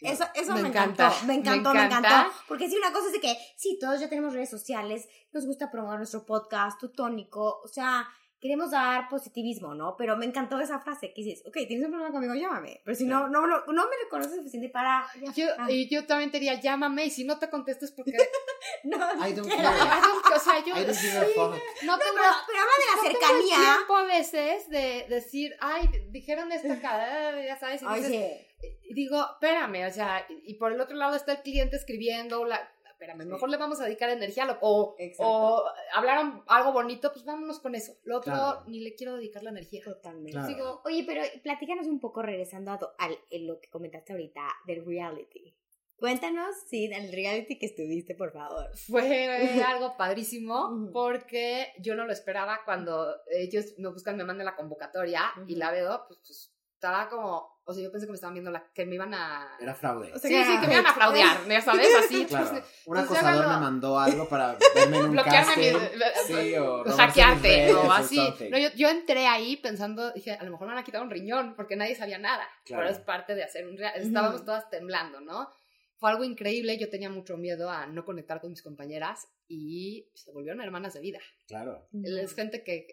Eso, 0.00 0.24
eso 0.34 0.54
Me 0.54 0.62
me, 0.62 0.68
encanta, 0.68 1.06
encantó, 1.06 1.26
me 1.26 1.32
me 1.34 1.40
encantó, 1.40 1.72
me 1.74 1.84
encanta. 1.84 2.08
encantó. 2.08 2.32
Porque 2.48 2.68
sí, 2.68 2.76
una 2.76 2.92
cosa 2.92 3.06
es 3.06 3.12
de 3.14 3.20
que, 3.20 3.36
sí, 3.56 3.78
todos 3.80 4.00
ya 4.00 4.08
tenemos 4.08 4.34
redes 4.34 4.50
sociales, 4.50 5.08
nos 5.32 5.46
gusta 5.46 5.70
promover 5.70 5.98
nuestro 5.98 6.26
podcast, 6.26 6.78
tu 6.80 6.90
tónico, 6.90 7.60
o 7.64 7.68
sea, 7.68 8.06
queremos 8.40 8.72
dar 8.72 9.08
positivismo, 9.08 9.74
¿no? 9.74 9.96
Pero 9.96 10.18
me 10.18 10.26
encantó 10.26 10.60
esa 10.60 10.78
frase 10.78 11.14
que 11.14 11.22
dices, 11.22 11.42
ok, 11.46 11.54
tienes 11.66 11.86
un 11.86 11.92
problema 11.92 12.12
conmigo, 12.12 12.34
llámame. 12.34 12.82
Pero 12.84 12.94
si 12.94 13.06
no, 13.06 13.28
no, 13.28 13.46
no, 13.46 13.64
no 13.64 13.72
me 13.72 13.96
lo 14.02 14.08
conoces 14.10 14.34
suficiente 14.36 14.68
para... 14.68 15.06
yo, 15.34 15.46
Ah. 15.58 15.70
y 15.70 15.88
yo 15.88 16.04
también 16.04 16.30
te 16.30 16.38
diría, 16.38 16.60
llámame 16.60 17.06
y 17.06 17.10
si 17.10 17.24
no 17.24 17.38
te 17.38 17.48
contesto 17.48 17.86
es 17.86 17.92
porque, 17.92 18.12
No, 18.84 18.98
I 19.26 19.32
don't 19.32 19.48
care. 19.48 19.66
o 19.66 20.38
sea, 20.38 20.58
yo, 20.62 20.76
I 20.76 20.84
don't 20.84 20.98
give 20.98 21.16
a 21.18 21.24
sí, 21.24 21.32
fuck. 21.34 21.54
no 21.84 21.96
No, 21.96 21.98
tengo 21.98 22.16
pero, 22.16 22.34
pero 22.46 22.58
habla 22.60 22.74
de 22.78 22.86
la 22.86 22.96
no 22.96 23.02
tengo 23.02 23.18
cercanía. 23.20 23.56
tiempo 23.76 23.96
a 23.96 24.04
veces 24.04 24.68
de 24.68 25.06
decir, 25.08 25.54
ay, 25.60 25.88
dijeron 26.10 26.52
esta 26.52 26.78
cara, 26.82 27.42
ya 27.46 27.58
sabes, 27.58 27.80
y 27.80 27.86
dices- 27.86 28.08
sí. 28.10 28.83
Y 28.94 29.02
digo, 29.02 29.20
espérame, 29.32 29.86
o 29.88 29.92
sea, 29.92 30.24
y, 30.28 30.52
y 30.52 30.54
por 30.54 30.72
el 30.72 30.80
otro 30.80 30.96
lado 30.96 31.16
está 31.16 31.32
el 31.32 31.42
cliente 31.42 31.76
escribiendo, 31.76 32.44
la, 32.44 32.60
espérame, 32.90 33.26
mejor 33.26 33.50
le 33.50 33.56
vamos 33.56 33.80
a 33.80 33.84
dedicar 33.84 34.08
energía, 34.10 34.44
a 34.44 34.46
lo- 34.46 34.58
o, 34.60 34.96
o 35.18 35.64
hablaron 35.94 36.42
algo 36.46 36.72
bonito, 36.72 37.12
pues 37.12 37.24
vámonos 37.24 37.58
con 37.60 37.74
eso. 37.74 37.92
Lo 38.04 38.18
otro, 38.18 38.32
Claro. 38.32 38.62
ni 38.68 38.80
le 38.80 38.94
quiero 38.94 39.16
dedicar 39.16 39.42
la 39.42 39.50
energía. 39.50 39.82
Totalmente. 39.84 40.32
Claro. 40.32 40.46
Digo, 40.48 40.82
Oye, 40.84 41.04
pero 41.06 41.22
platícanos 41.42 41.86
un 41.86 41.98
poco, 42.00 42.22
regresando 42.22 42.70
a, 42.70 42.78
to- 42.78 42.92
al, 42.98 43.18
en 43.30 43.46
lo 43.48 43.60
que 43.60 43.68
comentaste 43.68 44.12
ahorita 44.12 44.46
del 44.66 44.84
reality. 44.86 45.54
Cuéntanos, 45.96 46.54
sí, 46.68 46.88
del 46.88 47.10
reality 47.12 47.58
que 47.58 47.66
estuviste, 47.66 48.14
por 48.14 48.32
favor. 48.32 48.68
Fue 48.76 49.62
algo 49.64 49.96
padrísimo 49.96 50.70
porque 50.92 51.72
yo 51.78 51.94
no 51.94 52.04
lo 52.04 52.12
esperaba 52.12 52.60
cuando 52.64 53.14
ellos 53.30 53.74
me 53.78 53.88
buscan, 53.88 54.16
me 54.16 54.24
mandan 54.24 54.44
la 54.46 54.56
convocatoria 54.56 55.22
y 55.46 55.52
Ujú. 55.52 55.58
la 55.58 55.70
veo, 55.70 56.04
pues, 56.08 56.18
pues, 56.26 56.53
estaba 56.84 57.08
como, 57.08 57.60
o 57.64 57.72
sea, 57.72 57.82
yo 57.82 57.90
pensé 57.90 58.06
que 58.06 58.10
me 58.12 58.16
estaban 58.16 58.34
viendo, 58.34 58.50
la, 58.50 58.62
que 58.74 58.84
me 58.84 58.96
iban 58.96 59.14
a... 59.14 59.56
Era 59.58 59.74
fraude. 59.74 60.12
O 60.12 60.18
Sí, 60.18 60.28
sea, 60.28 60.44
sí, 60.44 60.60
que 60.60 60.66
me 60.66 60.74
iban 60.74 60.86
a 60.86 60.90
aplaudir, 60.90 61.24
¿ya 61.48 61.60
sabes? 61.62 61.88
Así, 61.98 62.26
Claro, 62.26 62.50
pues, 62.50 62.62
un 62.84 62.98
entonces 62.98 63.24
acosador 63.24 63.48
me 63.54 63.60
mandó 63.60 63.98
algo 63.98 64.28
para 64.28 64.58
verme 64.74 64.98
en 64.98 65.04
un 65.06 65.12
bloquearme 65.12 65.54
casting. 65.54 65.72
mi- 65.72 66.42
Sí, 66.42 66.54
o 66.56 66.84
mis 66.84 66.94
hackearte 66.94 67.48
redes 67.48 67.74
o 67.74 67.90
así. 67.90 68.34
No, 68.50 68.58
yo, 68.58 68.68
yo 68.76 68.88
entré 68.90 69.26
ahí 69.26 69.56
pensando, 69.56 70.10
dije, 70.12 70.32
a 70.32 70.44
lo 70.44 70.50
mejor 70.50 70.66
me 70.66 70.74
van 70.74 70.82
a 70.82 70.84
quitar 70.84 71.00
un 71.02 71.10
riñón 71.10 71.54
porque 71.56 71.74
nadie 71.76 71.94
sabía 71.94 72.18
nada. 72.18 72.46
Claro. 72.66 72.82
Pero 72.82 72.94
es 72.94 73.00
parte 73.02 73.34
de 73.34 73.44
hacer 73.44 73.66
un. 73.66 73.82
Estábamos 73.82 74.36
Ujú. 74.36 74.44
todas 74.44 74.68
temblando, 74.68 75.22
¿no? 75.22 75.48
Fue 75.96 76.10
algo 76.10 76.24
increíble. 76.24 76.76
Yo 76.78 76.90
tenía 76.90 77.08
mucho 77.08 77.38
miedo 77.38 77.70
a 77.70 77.86
no 77.86 78.04
conectar 78.04 78.42
con 78.42 78.50
mis 78.50 78.62
compañeras 78.62 79.26
y 79.48 80.10
se 80.14 80.32
volvieron 80.32 80.60
hermanas 80.60 80.92
de 80.92 81.00
vida. 81.00 81.20
Claro. 81.46 81.88
Es 82.04 82.34
gente 82.34 82.62
que, 82.62 82.88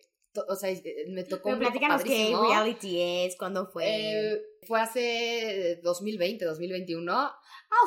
o 0.47 0.55
sea, 0.55 0.69
eh, 0.69 1.05
me 1.09 1.23
tocó 1.23 1.45
Pero 1.45 1.55
un 1.55 1.61
platícanos 1.61 2.03
qué 2.03 2.35
reality 2.35 3.01
es, 3.25 3.35
cuándo 3.35 3.67
fue. 3.67 3.85
Eh, 3.87 4.41
fue 4.63 4.79
hace 4.79 5.79
2020, 5.83 6.45
2021. 6.45 7.11
ah, 7.13 7.35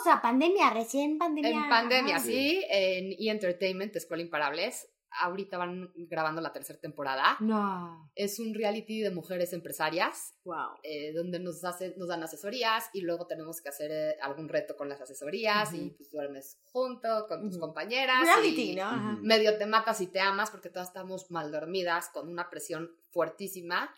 o 0.01 0.03
sea, 0.03 0.21
pandemia, 0.21 0.71
recién 0.71 1.19
pandemia. 1.19 1.51
En 1.51 1.69
pandemia, 1.69 2.17
Ajá. 2.17 2.25
sí. 2.25 2.63
En 2.69 3.13
E! 3.13 3.31
Entertainment, 3.31 3.95
Escuela 3.97 4.23
Imparables. 4.23 4.89
Ahorita 5.21 5.59
van 5.59 5.93
grabando 5.95 6.41
la 6.41 6.53
tercera 6.53 6.79
temporada. 6.81 7.37
No. 7.41 8.11
Es 8.15 8.39
un 8.41 8.53
reality 8.55 9.01
de 9.01 9.11
mujeres 9.11 9.53
empresarias 9.53 10.35
Wow. 10.45 10.79
eh, 10.83 11.13
donde 11.13 11.39
nos, 11.39 11.65
hace, 11.65 11.95
nos 11.97 12.09
dan 12.09 12.23
asesorías 12.23 12.91
y 12.93 13.01
luego 13.03 13.27
tenemos 13.27 13.61
que 13.61 13.69
hacer 13.69 13.91
eh, 13.93 14.17
algún 14.21 14.49
reto 14.49 14.77
con 14.77 14.89
las 14.89 15.01
asesorías 15.01 15.73
y 15.75 15.87
Ujú. 15.87 15.97
pues 15.97 16.11
duermes 16.11 16.59
junto 16.65 17.27
con 17.29 17.43
tus 17.43 17.53
Ujú. 17.57 17.61
compañeras. 17.61 18.23
Reality, 18.23 18.73
y 18.73 18.77
¿no? 18.77 18.83
Ajá. 18.83 19.13
Ujú. 19.15 19.23
Medio 19.25 19.57
te 19.57 19.67
matas 19.67 20.01
y 20.01 20.09
te 20.09 20.21
amas 20.21 20.51
porque 20.51 20.69
todas 20.71 20.89
estamos 20.89 21.31
mal 21.31 21.53
dormidas 21.53 22.09
con 22.11 22.29
una 22.29 22.51
presión 22.51 22.91
fuertísima 23.13 23.95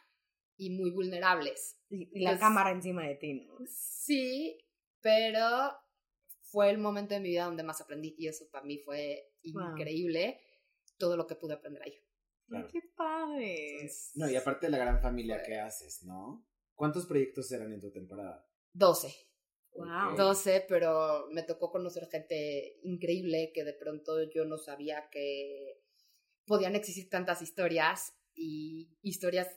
y 0.59 0.71
muy 0.71 0.91
vulnerables. 0.91 1.79
Y 1.89 2.09
y 2.13 2.21
la 2.25 2.31
Pues- 2.31 2.41
cámara 2.41 2.71
encima 2.73 3.05
de 3.07 3.15
ti, 3.15 3.35
¿no? 3.35 3.55
Sí, 3.67 4.59
pero 5.01 5.73
fue 6.43 6.71
el 6.71 6.79
momento 6.79 7.15
de 7.15 7.21
mi 7.21 7.31
vida 7.31 7.45
donde 7.45 7.63
más 7.63 7.81
aprendí 7.81 8.15
y 8.19 8.29
eso 8.29 8.49
para 8.51 8.65
mí 8.65 8.79
fue 8.79 9.31
Wow. 9.53 9.75
Todo 10.99 11.17
lo 11.17 11.27
que 11.27 11.35
pude 11.37 11.55
aprender 11.55 11.83
ahí. 11.83 11.95
Claro. 12.49 12.69
Qué 12.71 12.81
padre. 12.97 13.89
No, 14.15 14.31
y 14.31 14.37
aparte 14.37 14.67
de 14.67 14.73
la 14.73 14.79
gran 14.79 15.01
familia 15.01 15.43
que 15.43 15.59
haces, 15.59 16.03
¿no? 16.05 16.47
¿Cuántos 16.75 17.07
proyectos 17.07 17.51
eran 17.53 17.73
en 17.73 17.81
tu 17.81 17.91
temporada? 17.91 18.47
12. 18.73 19.09
Wow. 19.73 20.13
Ok. 20.13 20.17
12, 20.19 20.65
pero 20.69 21.27
me 21.33 21.43
tocó 21.43 21.71
conocer 21.71 22.09
gente 22.09 22.79
increíble 22.83 23.51
que 23.55 23.65
de 23.65 23.75
pronto 23.75 24.23
yo 24.31 24.45
no 24.45 24.59
sabía 24.59 25.09
que 25.11 25.83
podían 26.47 26.77
existir 26.77 27.09
tantas 27.11 27.43
historias 27.43 28.13
y 28.35 28.97
historias, 29.03 29.49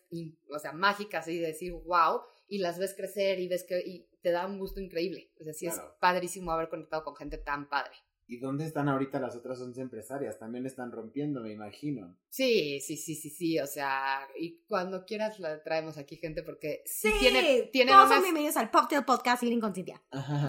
o 0.49 0.57
sea, 0.59 0.71
mágicas 0.71 1.27
y 1.27 1.37
decir, 1.37 1.73
wow, 1.73 2.21
y 2.47 2.57
las 2.59 2.79
ves 2.79 2.95
crecer 2.95 3.39
y 3.39 3.47
ves 3.47 3.65
que 3.65 3.79
y 3.85 4.09
te 4.21 4.31
da 4.31 4.47
un 4.47 4.57
gusto 4.57 4.79
increíble. 4.79 5.31
O 5.39 5.43
sea, 5.43 5.53
sí 5.53 5.67
Claro. 5.67 5.89
es 5.91 5.99
padrísimo 5.99 6.51
haber 6.51 6.69
conectado 6.69 7.03
con 7.03 7.15
gente 7.15 7.37
tan 7.37 7.69
padre. 7.69 7.93
¿Y 8.31 8.37
dónde 8.37 8.63
están 8.63 8.87
ahorita 8.87 9.19
las 9.19 9.35
otras 9.35 9.59
11 9.59 9.81
empresarias? 9.81 10.37
También 10.37 10.67
están 10.67 10.91
rompiendo, 10.91 11.41
me 11.41 11.51
imagino. 11.51 12.15
Sí, 12.29 12.79
sí, 12.79 12.95
sí, 12.95 13.15
sí, 13.15 13.31
sí, 13.31 13.59
o 13.59 13.65
sea, 13.65 14.19
y 14.37 14.61
cuando 14.67 15.03
quieras 15.03 15.39
la 15.39 15.63
traemos 15.63 15.97
aquí 15.97 16.15
gente 16.17 16.43
porque 16.43 16.83
sí, 16.85 17.09
Sí, 17.09 17.13
tiene, 17.19 17.63
tienen 17.73 17.95
todos 17.95 18.05
unas, 18.05 18.15
son 18.17 18.23
bienvenidos 18.25 18.57
al 18.57 18.69
Poptail 18.69 19.03
Podcast 19.03 19.41
Healing 19.41 19.59
con 19.59 19.73
Cintia. 19.73 19.99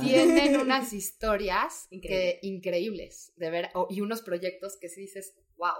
tienen 0.03 0.57
unas 0.61 0.93
historias 0.93 1.87
Increíble. 1.89 2.39
que, 2.43 2.47
increíbles, 2.47 3.33
de 3.37 3.49
ver, 3.51 3.71
y 3.89 4.03
unos 4.03 4.21
proyectos 4.21 4.77
que 4.79 4.91
sí 4.91 5.01
dices, 5.01 5.35
wow. 5.57 5.71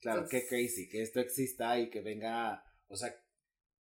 Claro, 0.00 0.22
Entonces- 0.22 0.42
qué 0.42 0.48
crazy, 0.48 0.88
que 0.88 1.02
esto 1.02 1.20
exista 1.20 1.78
y 1.78 1.88
que 1.88 2.00
venga, 2.00 2.64
o 2.88 2.96
sea, 2.96 3.14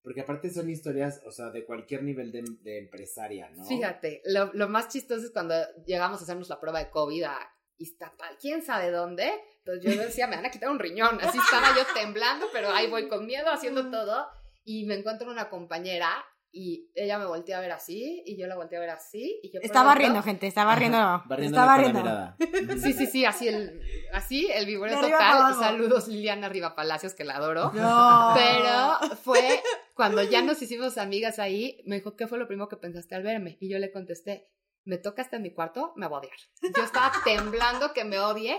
porque 0.08 0.22
aparte 0.22 0.50
son 0.50 0.70
historias, 0.70 1.22
o 1.26 1.32
sea, 1.32 1.50
de 1.50 1.66
cualquier 1.66 2.02
nivel 2.02 2.32
de, 2.32 2.42
de 2.62 2.78
empresaria, 2.78 3.50
¿no? 3.50 3.66
Fíjate, 3.66 4.22
lo, 4.24 4.54
lo 4.54 4.70
más 4.70 4.88
chistoso 4.88 5.26
es 5.26 5.32
cuando 5.32 5.54
llegamos 5.86 6.22
a 6.22 6.24
hacernos 6.24 6.48
la 6.48 6.62
prueba 6.62 6.80
de 6.80 6.90
COVID 6.90 7.24
a 7.24 7.38
Iztapal, 7.78 8.38
quién 8.40 8.64
sabe 8.64 8.90
dónde, 8.90 9.30
entonces 9.66 9.84
yo 9.84 10.02
decía, 10.02 10.28
me 10.28 10.38
van 10.38 10.46
a 10.46 10.50
quitar 10.50 10.70
un 10.70 10.80
riñón, 10.80 11.20
así 11.22 11.38
estaba 11.38 11.76
yo 11.76 11.84
temblando, 11.94 12.46
pero 12.54 12.70
ahí 12.70 12.90
voy 12.90 13.10
con 13.10 13.26
miedo 13.26 13.52
haciendo 13.52 13.92
todo, 13.92 14.28
y 14.64 14.86
me 14.86 14.96
encuentro 14.96 15.30
una 15.30 15.50
compañera, 15.50 16.10
y 16.54 16.90
ella 16.96 17.20
me 17.20 17.26
voltea 17.26 17.58
a 17.58 17.62
ver 17.62 17.74
así, 17.74 18.24
y 18.26 18.40
yo 18.40 18.48
la 18.48 18.56
volteé 18.56 18.78
a 18.78 18.82
ver 18.82 18.92
así, 18.92 19.42
y 19.44 19.52
yo... 19.52 19.60
Estaba 19.62 19.94
riendo, 19.94 20.24
gente, 20.24 20.48
estaba 20.48 20.74
riendo. 20.78 21.22
Estaba 21.38 21.78
riendo. 21.80 22.34
Sí, 22.82 22.94
sí, 22.94 23.08
sí, 23.08 23.26
así 23.26 23.50
el, 23.50 23.82
así 24.14 24.50
el 24.50 24.80
total. 24.90 25.54
Saludos 25.56 26.08
Liliana 26.08 26.48
Riva 26.48 26.76
Palacios, 26.76 27.14
que 27.14 27.26
la 27.26 27.36
adoro. 27.36 27.74
No. 27.74 28.32
Pero 28.36 29.18
fue 29.18 29.62
cuando 29.98 30.24
ya 30.24 30.42
nos 30.42 30.62
hicimos 30.62 30.98
amigas 30.98 31.40
ahí, 31.40 31.82
me 31.86 31.96
dijo, 31.98 32.16
¿qué 32.16 32.28
fue 32.28 32.38
lo 32.38 32.48
primero 32.48 32.70
que 32.70 32.78
pensaste 32.78 33.16
al 33.16 33.24
verme? 33.24 33.58
Y 33.60 33.68
yo 33.70 33.78
le 33.80 33.92
contesté, 33.92 34.48
me 34.86 34.98
toca 34.98 35.22
hasta 35.22 35.36
en 35.36 35.42
mi 35.42 35.52
cuarto, 35.54 35.92
me 35.98 36.08
va 36.08 36.16
a 36.18 36.20
odiar. 36.22 36.38
Yo 36.76 36.84
estaba 36.84 37.12
temblando 37.26 37.92
que 37.94 38.06
me 38.06 38.20
odie 38.20 38.58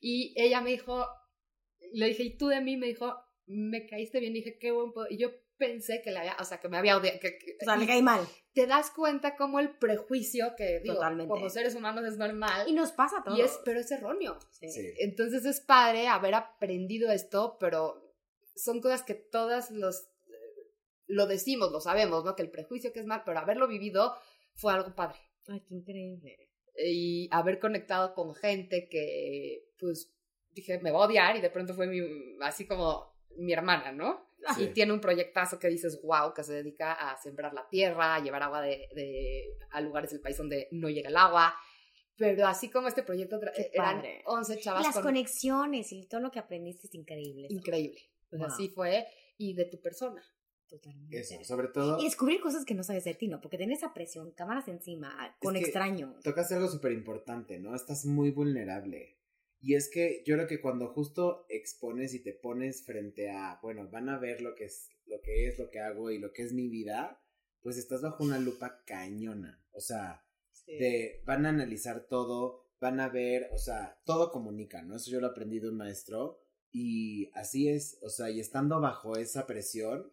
y 0.00 0.34
ella 0.36 0.60
me 0.60 0.70
dijo, 0.70 1.06
le 1.92 2.06
dije, 2.06 2.24
¿y 2.24 2.36
tú 2.36 2.48
de 2.48 2.60
mí? 2.60 2.76
Me 2.76 2.88
dijo, 2.88 3.14
me 3.46 3.86
caíste 3.86 4.20
bien, 4.20 4.32
y 4.32 4.40
dije, 4.40 4.58
qué 4.58 4.70
buen... 4.72 4.92
po-". 4.92 5.06
Y 5.08 5.16
yo 5.16 5.30
pensé 5.56 6.00
que 6.02 6.10
le 6.10 6.18
había, 6.18 6.36
o 6.40 6.44
sea, 6.44 6.58
que 6.60 6.68
me 6.68 6.76
había 6.76 6.96
odiado. 6.96 7.18
Que, 7.20 7.38
que- 7.38 7.56
O 7.60 7.64
sea, 7.64 7.76
le 7.76 7.86
caí 7.86 8.02
mal. 8.02 8.20
te 8.54 8.66
das 8.66 8.90
cuenta 8.90 9.36
como 9.36 9.58
el 9.60 9.70
prejuicio 9.78 10.54
que, 10.56 10.80
digo, 10.80 10.94
Totalmente. 10.94 11.28
como 11.30 11.48
seres 11.50 11.74
humanos 11.74 12.04
es 12.04 12.16
normal. 12.18 12.68
Y 12.68 12.72
nos 12.72 12.92
pasa 12.92 13.18
a 13.20 13.24
todos. 13.24 13.38
Y 13.38 13.42
es, 13.42 13.58
pero 13.64 13.80
es 13.80 13.90
erróneo. 13.90 14.38
Sí. 14.52 14.68
Sí. 14.70 14.92
Entonces 15.00 15.44
es 15.44 15.60
padre 15.60 16.06
haber 16.08 16.34
aprendido 16.34 17.10
esto, 17.10 17.56
pero 17.58 18.14
son 18.54 18.80
cosas 18.80 19.02
que 19.02 19.14
todas 19.14 19.70
los 19.70 20.09
lo 21.10 21.26
decimos, 21.26 21.70
lo 21.72 21.80
sabemos, 21.80 22.24
¿no? 22.24 22.34
Que 22.36 22.42
el 22.42 22.50
prejuicio 22.50 22.92
que 22.92 23.00
es 23.00 23.06
mal, 23.06 23.22
pero 23.24 23.38
haberlo 23.38 23.66
vivido 23.68 24.14
fue 24.54 24.72
algo 24.72 24.94
padre. 24.94 25.18
Ay, 25.48 25.60
qué 25.68 25.74
increíble. 25.74 26.48
Y 26.76 27.28
haber 27.32 27.58
conectado 27.58 28.14
con 28.14 28.34
gente 28.34 28.88
que, 28.88 29.64
pues, 29.78 30.12
dije, 30.52 30.78
me 30.80 30.90
va 30.90 31.00
a 31.04 31.06
odiar 31.06 31.36
y 31.36 31.40
de 31.40 31.50
pronto 31.50 31.74
fue 31.74 31.86
mi, 31.86 32.00
así 32.42 32.66
como 32.66 33.14
mi 33.36 33.52
hermana, 33.52 33.92
¿no? 33.92 34.28
Sí. 34.56 34.64
Y 34.64 34.66
tiene 34.68 34.92
un 34.92 35.00
proyectazo 35.00 35.58
que 35.58 35.68
dices, 35.68 36.00
wow, 36.02 36.32
que 36.34 36.42
se 36.42 36.54
dedica 36.54 36.92
a 36.94 37.16
sembrar 37.20 37.52
la 37.52 37.68
tierra, 37.68 38.14
a 38.14 38.20
llevar 38.22 38.42
agua 38.42 38.62
de, 38.62 38.88
de- 38.94 39.58
a 39.70 39.80
lugares 39.80 40.10
del 40.10 40.20
país 40.20 40.36
donde 40.38 40.68
no 40.70 40.88
llega 40.88 41.10
el 41.10 41.16
agua. 41.16 41.54
Pero 42.16 42.46
así 42.46 42.70
como 42.70 42.88
este 42.88 43.02
proyecto, 43.02 43.38
Qué 43.54 43.70
eran 43.74 43.96
padre. 43.96 44.22
11 44.26 44.54
Y 44.54 44.60
chavas 44.62 44.84
las 44.84 44.94
con- 44.94 45.04
conexiones 45.04 45.92
y 45.92 46.06
todo 46.06 46.20
lo 46.20 46.30
que 46.30 46.38
aprendiste 46.38 46.86
es 46.86 46.94
increíble. 46.94 47.46
increíble. 47.50 48.00
Pues 48.30 48.40
Wow. 48.40 48.48
así 48.50 48.68
fue. 48.68 49.06
Y 49.38 49.54
de 49.54 49.64
tu 49.66 49.80
persona. 49.80 50.22
Totalmente. 50.70 51.18
Eso, 51.18 51.42
sobre 51.44 51.68
todo, 51.68 51.98
Y 52.00 52.04
descubrir 52.04 52.40
cosas 52.40 52.64
que 52.64 52.74
no 52.74 52.84
sabes 52.84 53.04
de 53.04 53.14
ti, 53.14 53.26
¿no? 53.28 53.40
Porque 53.40 53.58
tenés 53.58 53.78
esa 53.78 53.92
presión, 53.92 54.30
cámaras 54.30 54.68
encima, 54.68 55.36
con 55.40 55.54
que- 55.54 55.60
extraños. 55.60 56.22
tocas 56.22 56.50
algo 56.52 56.68
súper 56.68 56.92
importante, 56.92 57.58
¿no? 57.58 57.74
Estás 57.74 58.06
muy 58.06 58.30
vulnerable. 58.30 59.18
Y 59.60 59.74
es 59.74 59.90
que 59.90 60.22
yo 60.24 60.36
creo 60.36 60.46
que 60.46 60.60
cuando 60.60 60.88
justo 60.88 61.44
expones 61.48 62.14
y 62.14 62.22
te 62.22 62.32
pones 62.32 62.84
frente 62.86 63.30
a, 63.30 63.58
bueno, 63.62 63.88
van 63.90 64.08
a 64.08 64.18
ver 64.18 64.40
lo 64.40 64.54
que 64.54 64.64
es, 64.64 64.88
lo 65.06 65.20
que 65.20 65.48
es, 65.48 65.58
lo 65.58 65.70
que 65.70 65.80
hago 65.80 66.10
y 66.10 66.18
lo 66.18 66.32
que 66.32 66.42
es 66.42 66.52
mi 66.52 66.68
vida, 66.68 67.20
pues 67.60 67.76
estás 67.76 68.00
bajo 68.00 68.24
una 68.24 68.38
lupa 68.38 68.82
cañona. 68.86 69.62
O 69.72 69.80
sea, 69.80 70.24
de, 70.66 71.22
van 71.26 71.44
a 71.44 71.50
analizar 71.50 72.06
todo, 72.08 72.70
van 72.80 73.00
a 73.00 73.08
ver, 73.08 73.50
o 73.52 73.58
sea, 73.58 74.00
todo 74.06 74.30
comunica, 74.30 74.82
¿no? 74.82 74.96
Eso 74.96 75.10
yo 75.10 75.20
lo 75.20 75.26
aprendí 75.26 75.58
de 75.58 75.68
un 75.68 75.76
maestro 75.76 76.40
y 76.72 77.30
así 77.34 77.68
es, 77.68 77.98
o 78.02 78.08
sea, 78.08 78.30
y 78.30 78.40
estando 78.40 78.80
bajo 78.80 79.16
esa 79.16 79.46
presión, 79.46 80.10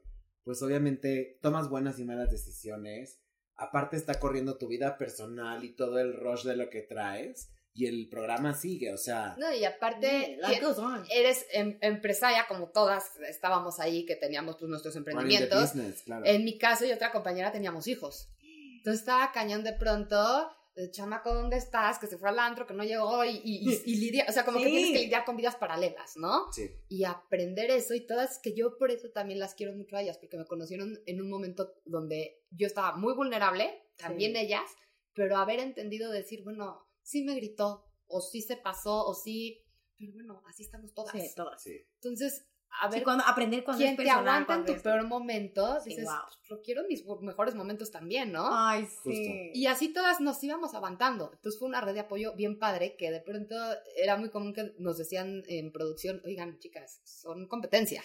pues 0.48 0.62
obviamente 0.62 1.40
tomas 1.42 1.68
buenas 1.68 2.00
y 2.00 2.06
malas 2.06 2.32
decisiones, 2.32 3.20
aparte 3.58 3.98
está 3.98 4.18
corriendo 4.18 4.58
tu 4.58 4.70
vida 4.70 4.98
personal 4.98 5.62
y 5.66 5.76
todo 5.76 6.00
el 6.00 6.14
rush 6.14 6.44
de 6.46 6.56
lo 6.56 6.70
que 6.70 6.84
traes 6.84 7.50
y 7.74 7.86
el 7.86 8.08
programa 8.08 8.56
sigue, 8.56 8.94
o 8.94 8.98
sea, 8.98 9.36
No, 9.38 9.54
y 9.54 9.66
aparte, 9.66 10.40
on. 10.78 11.06
eres 11.12 11.46
em- 11.52 11.78
empresaria 11.82 12.46
como 12.48 12.70
todas 12.70 13.18
estábamos 13.28 13.82
ahí, 13.82 14.06
que 14.06 14.16
teníamos 14.16 14.56
pues, 14.56 14.70
nuestros 14.70 14.96
emprendimientos. 14.96 15.62
business, 15.62 16.02
claro. 16.04 16.26
En 16.26 16.46
mi 16.46 16.58
caso 16.58 16.86
y 16.86 16.94
otra 16.94 17.12
compañera 17.12 17.52
teníamos 17.52 17.88
hijos. 17.88 18.30
Entonces 18.78 19.02
estaba 19.02 19.34
cañón 19.34 19.66
de 19.66 19.74
pronto, 19.74 20.50
chamaco, 20.92 21.34
¿dónde 21.34 21.58
estás? 21.58 21.98
Que 22.00 22.08
se 22.08 22.18
fue 22.18 22.30
al 22.30 22.40
antro, 22.40 22.68
que 22.68 22.74
no 22.74 22.84
llegó 22.84 23.24
y, 23.26 23.42
y, 23.44 23.70
y- 23.70 23.82
y 23.86 23.96
lidia, 23.98 24.26
o 24.30 24.32
sea, 24.32 24.46
como 24.46 24.60
que 24.60 24.66
tienes 24.66 24.92
que 24.92 25.04
lidiar 25.06 25.26
con 25.26 25.36
vidas 25.36 25.56
paralelas, 25.56 26.16
¿no? 26.18 26.52
Sí, 26.54 26.70
y 26.88 27.04
aprender 27.04 27.72
eso 27.72 27.94
y 27.96 28.06
todas 28.06 28.40
que 28.40 28.54
yo 28.54 28.78
por 28.78 28.92
eso 28.92 29.10
también 29.10 29.40
las 29.40 29.56
quiero 29.56 29.74
mucho 29.74 29.96
a 29.98 30.02
ellas 30.02 30.18
porque 30.18 30.38
me 30.38 30.46
conocieron 30.46 31.00
en 31.06 31.22
un 31.22 31.30
momento 31.30 31.74
donde 31.86 32.44
yo 32.52 32.68
estaba 32.68 32.96
muy 32.96 33.14
vulnerable, 33.16 33.84
también 33.98 34.34
Sí. 34.34 34.40
ellas, 34.40 34.70
pero 35.14 35.38
haber 35.38 35.60
entendido 35.60 36.12
decir, 36.12 36.44
bueno, 36.44 36.88
sí 37.02 37.24
me 37.24 37.36
gritó 37.36 37.86
o 38.08 38.22
sí 38.22 38.42
se 38.42 38.56
pasó 38.58 39.06
o 39.06 39.14
sí, 39.16 39.64
pero 39.98 40.14
bueno, 40.14 40.44
así 40.48 40.64
estamos 40.64 40.94
todas. 40.94 41.12
Sí, 41.12 41.34
todas. 41.36 41.62
sí. 41.62 41.76
Entonces, 41.96 42.46
a 42.82 42.88
Sí, 42.90 42.96
ver, 42.96 43.04
cuando, 43.04 43.24
aprender 43.26 43.64
cuando 43.64 43.80
quién 43.80 43.92
es 43.92 43.98
te 43.98 44.10
aguanta 44.10 44.56
en 44.56 44.66
tu 44.66 44.74
es- 44.74 44.82
peor 44.82 45.04
momento, 45.08 45.80
Sí, 45.82 45.90
dices, 45.90 46.06
wow. 46.06 46.14
pues, 46.26 46.50
lo 46.50 46.62
quiero 46.62 46.82
en 46.82 46.88
mis 46.88 47.04
mejores 47.22 47.56
momentos 47.56 47.92
también, 47.92 48.32
¿no? 48.32 48.48
Ay, 48.52 48.84
Justo. 48.86 49.10
sí. 49.10 49.52
Y 49.54 49.66
así 49.68 49.90
todas 49.94 50.20
nos 50.22 50.44
íbamos 50.44 50.74
aguantando. 50.76 51.32
Entonces 51.34 51.58
fue 51.60 51.68
una 51.68 51.82
red 51.82 51.94
de 51.94 52.02
apoyo 52.02 52.34
bien 52.36 52.60
padre 52.60 52.96
que 52.98 53.10
de 53.12 53.20
pronto 53.22 53.56
era 53.96 54.16
muy 54.18 54.30
común 54.30 54.54
que 54.54 54.74
nos 54.78 54.98
decían 54.98 55.44
en 55.48 55.72
producción, 55.72 56.22
oigan, 56.26 56.60
chicas, 56.60 57.02
son 57.04 57.48
competencia. 57.48 58.04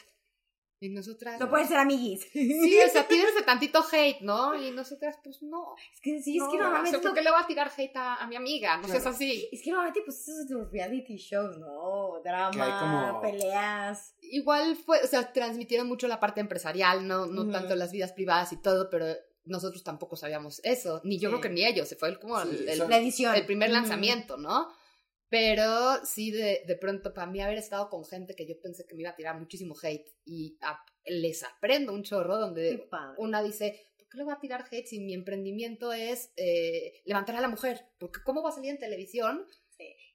Y 0.82 0.88
nosotras... 0.88 1.38
No 1.38 1.48
pueden 1.48 1.68
ser 1.68 1.76
amiguis. 1.78 2.26
Sí, 2.32 2.76
o 2.84 2.88
sea, 2.90 3.06
tírense 3.06 3.42
tantito 3.42 3.84
hate, 3.92 4.20
¿no? 4.22 4.54
Y 4.60 4.72
nosotras, 4.72 5.16
pues 5.22 5.40
no. 5.42 5.74
Es 5.94 6.00
que 6.00 6.20
sí, 6.20 6.36
es 6.38 6.42
que 6.42 6.48
o 6.48 6.50
sea, 6.50 6.60
normalmente. 6.62 6.98
¿por 6.98 7.14
qué 7.14 7.22
le 7.22 7.30
voy 7.30 7.40
a 7.40 7.46
tirar 7.46 7.70
hate 7.76 7.96
a, 7.96 8.16
a 8.16 8.26
mi 8.26 8.34
amiga? 8.36 8.76
No 8.78 8.88
seas 8.88 9.06
así. 9.06 9.48
Es 9.52 9.62
que 9.62 9.70
normalmente, 9.70 10.00
pues, 10.04 10.28
esos 10.28 10.48
son 10.48 10.58
los 10.58 10.72
reality 10.72 11.16
shows, 11.16 11.56
¿no? 11.58 12.20
Drama, 12.24 12.78
como- 12.80 13.20
peleas. 13.20 14.16
Igual 14.22 14.74
fue, 14.76 15.00
o 15.02 15.06
sea, 15.06 15.32
transmitieron 15.32 15.86
mucho 15.86 16.08
la 16.08 16.18
parte 16.18 16.40
empresarial, 16.40 17.06
no, 17.06 17.26
no 17.26 17.48
tanto 17.50 17.76
las 17.76 17.92
vidas 17.92 18.12
privadas 18.12 18.52
y 18.52 18.56
todo, 18.56 18.90
pero 18.90 19.06
nosotros 19.44 19.84
tampoco 19.84 20.16
sabíamos 20.16 20.60
eso. 20.64 21.00
Ni 21.04 21.18
yo 21.18 21.28
Sí. 21.28 21.32
creo 21.34 21.40
que 21.40 21.48
ni 21.50 21.64
ellos. 21.64 21.88
Se 21.88 21.96
fue 21.96 22.08
el- 22.08 22.18
como 22.18 22.40
Sí, 22.42 22.48
el, 22.50 22.56
el- 22.62 22.68
eso- 22.70 22.88
La 22.88 22.98
edición. 22.98 23.34
el 23.34 23.46
primer 23.46 23.70
lanzamiento, 23.70 24.36
¿no? 24.36 24.68
Pero 25.32 26.04
sí, 26.04 26.30
de, 26.30 26.62
de 26.66 26.76
pronto, 26.76 27.14
para 27.14 27.26
mí 27.26 27.40
haber 27.40 27.56
estado 27.56 27.88
con 27.88 28.04
gente 28.04 28.34
que 28.34 28.46
yo 28.46 28.60
pensé 28.60 28.84
que 28.86 28.94
me 28.94 29.00
iba 29.00 29.08
a 29.12 29.16
tirar 29.16 29.38
muchísimo 29.38 29.74
hate 29.82 30.06
y 30.26 30.58
les 31.06 31.42
aprendo 31.42 31.94
un 31.94 32.02
chorro 32.02 32.36
donde 32.36 32.86
una 33.16 33.42
dice, 33.42 33.88
¿por 33.96 34.08
qué 34.10 34.18
le 34.18 34.24
voy 34.24 34.34
a 34.34 34.40
tirar 34.40 34.66
hate 34.70 34.86
si 34.86 35.00
mi 35.00 35.14
emprendimiento 35.14 35.90
es 35.94 36.34
eh, 36.36 37.00
levantar 37.06 37.34
a 37.36 37.40
la 37.40 37.48
mujer? 37.48 37.80
Porque 37.98 38.20
¿cómo 38.22 38.42
va 38.42 38.50
a 38.50 38.52
salir 38.52 38.72
en 38.72 38.78
televisión? 38.78 39.46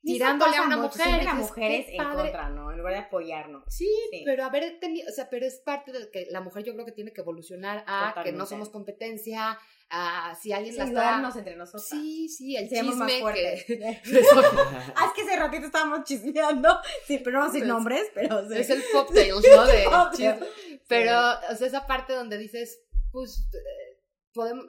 Tirándole 0.04 0.56
a 0.56 0.62
una 0.62 0.78
mucho, 0.78 1.00
mujer, 1.00 1.24
las 1.26 1.36
mujeres 1.36 1.88
en 1.90 1.98
contra, 1.98 2.50
¿no? 2.50 2.72
En 2.72 2.78
lugar 2.78 2.94
de 2.94 3.00
apoyarnos. 3.00 3.64
Sí, 3.70 3.90
Sí. 4.12 4.22
pero 4.24 4.44
haber 4.46 4.80
tenido, 4.80 5.10
o 5.10 5.12
sea, 5.12 5.30
pero 5.32 5.48
es 5.48 5.60
parte 5.66 5.92
de 5.92 6.12
que 6.12 6.28
la 6.30 6.42
mujer 6.42 6.64
yo 6.64 6.74
creo 6.74 6.86
que 6.86 6.92
tiene 6.92 7.12
que 7.12 7.22
evolucionar 7.22 7.84
a 7.88 8.22
que 8.24 8.32
no 8.32 8.46
somos 8.46 8.70
competencia, 8.70 9.58
a 9.90 10.36
si 10.36 10.52
alguien 10.52 10.74
Sí, 10.74 10.80
la 10.80 10.86
está... 10.86 11.40
entre 11.40 11.56
nosotros. 11.56 11.88
Sí, 11.88 12.28
sí, 12.30 12.56
el 12.56 12.68
Seamos 12.70 12.94
chisme 12.96 13.06
más 13.06 13.22
fuertes. 13.22 13.66
que... 13.68 13.86
ah, 13.86 15.06
es 15.06 15.14
que 15.16 15.22
hace 15.22 15.36
ratito 15.40 15.66
estábamos 15.66 16.04
chismeando. 16.04 16.80
Sí, 17.06 17.20
pero 17.24 17.40
no 17.40 17.54
Es- 17.54 17.66
nombres, 17.66 18.10
pero 18.14 18.48
sí. 18.48 18.58
Es 18.58 18.70
el 18.70 18.84
pop 18.92 19.08
tales, 19.14 19.30
¿no? 19.30 19.66
De 19.66 19.84
Pop 19.86 20.12
chisme. 20.12 20.34
tales. 20.34 20.50
Pero, 20.88 21.20
o 21.52 21.56
sea, 21.56 21.68
esa 21.68 21.88
parte 21.88 22.14
donde 22.14 22.38
dices, 22.38 22.80
pues, 23.12 23.50
eh, 23.54 24.02
podemos, 24.34 24.66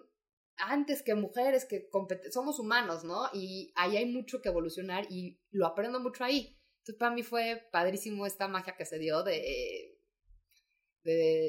antes 0.56 1.02
que 1.02 1.14
mujeres, 1.14 1.64
que 1.64 1.88
somos 2.32 2.58
humanos, 2.58 3.04
¿no? 3.04 3.28
Y 3.32 3.72
ahí 3.76 3.96
hay 3.96 4.06
mucho 4.06 4.40
que 4.42 4.48
evolucionar 4.48 5.06
y 5.10 5.40
lo 5.50 5.66
aprendo 5.66 6.00
mucho 6.00 6.24
ahí. 6.24 6.58
Entonces, 6.80 6.98
para 6.98 7.14
mí 7.14 7.22
fue 7.22 7.68
padrísimo 7.70 8.26
esta 8.26 8.48
magia 8.48 8.74
que 8.76 8.84
se 8.86 8.98
dio 8.98 9.22
de... 9.22 9.87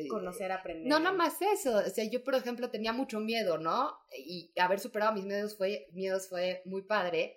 Conocer, 0.10 0.52
aprender. 0.52 0.88
no, 0.88 1.00
nada 1.00 1.16
más 1.16 1.42
eso. 1.42 1.78
O 1.78 1.90
sea, 1.90 2.04
yo, 2.06 2.24
por 2.24 2.36
ejemplo, 2.36 2.70
tenía 2.70 2.94
mucho 2.94 3.20
miedo, 3.20 3.58
¿no? 3.58 3.94
Y 4.18 4.52
haber 4.60 4.80
superado 4.80 5.14
mis 5.14 5.26
miedos 5.26 5.58
fue, 5.58 5.88
miedos 5.94 6.28
fue 6.30 6.62
muy 6.66 6.82
padre. 6.84 7.36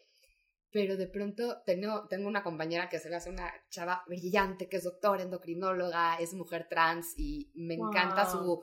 Pero 0.70 0.96
de 0.96 1.06
pronto 1.06 1.60
tengo, 1.66 2.08
tengo 2.08 2.26
una 2.28 2.42
compañera 2.42 2.88
que 2.88 2.98
se 2.98 3.10
ve 3.10 3.16
hace 3.16 3.28
una 3.28 3.52
chava 3.68 4.02
brillante, 4.06 4.68
que 4.70 4.78
es 4.78 4.84
doctora, 4.84 5.22
endocrinóloga, 5.22 6.16
es 6.16 6.32
mujer 6.32 6.66
trans 6.68 7.12
y 7.18 7.50
me 7.54 7.74
encanta 7.74 8.24
su, 8.30 8.38
Wow. 8.38 8.62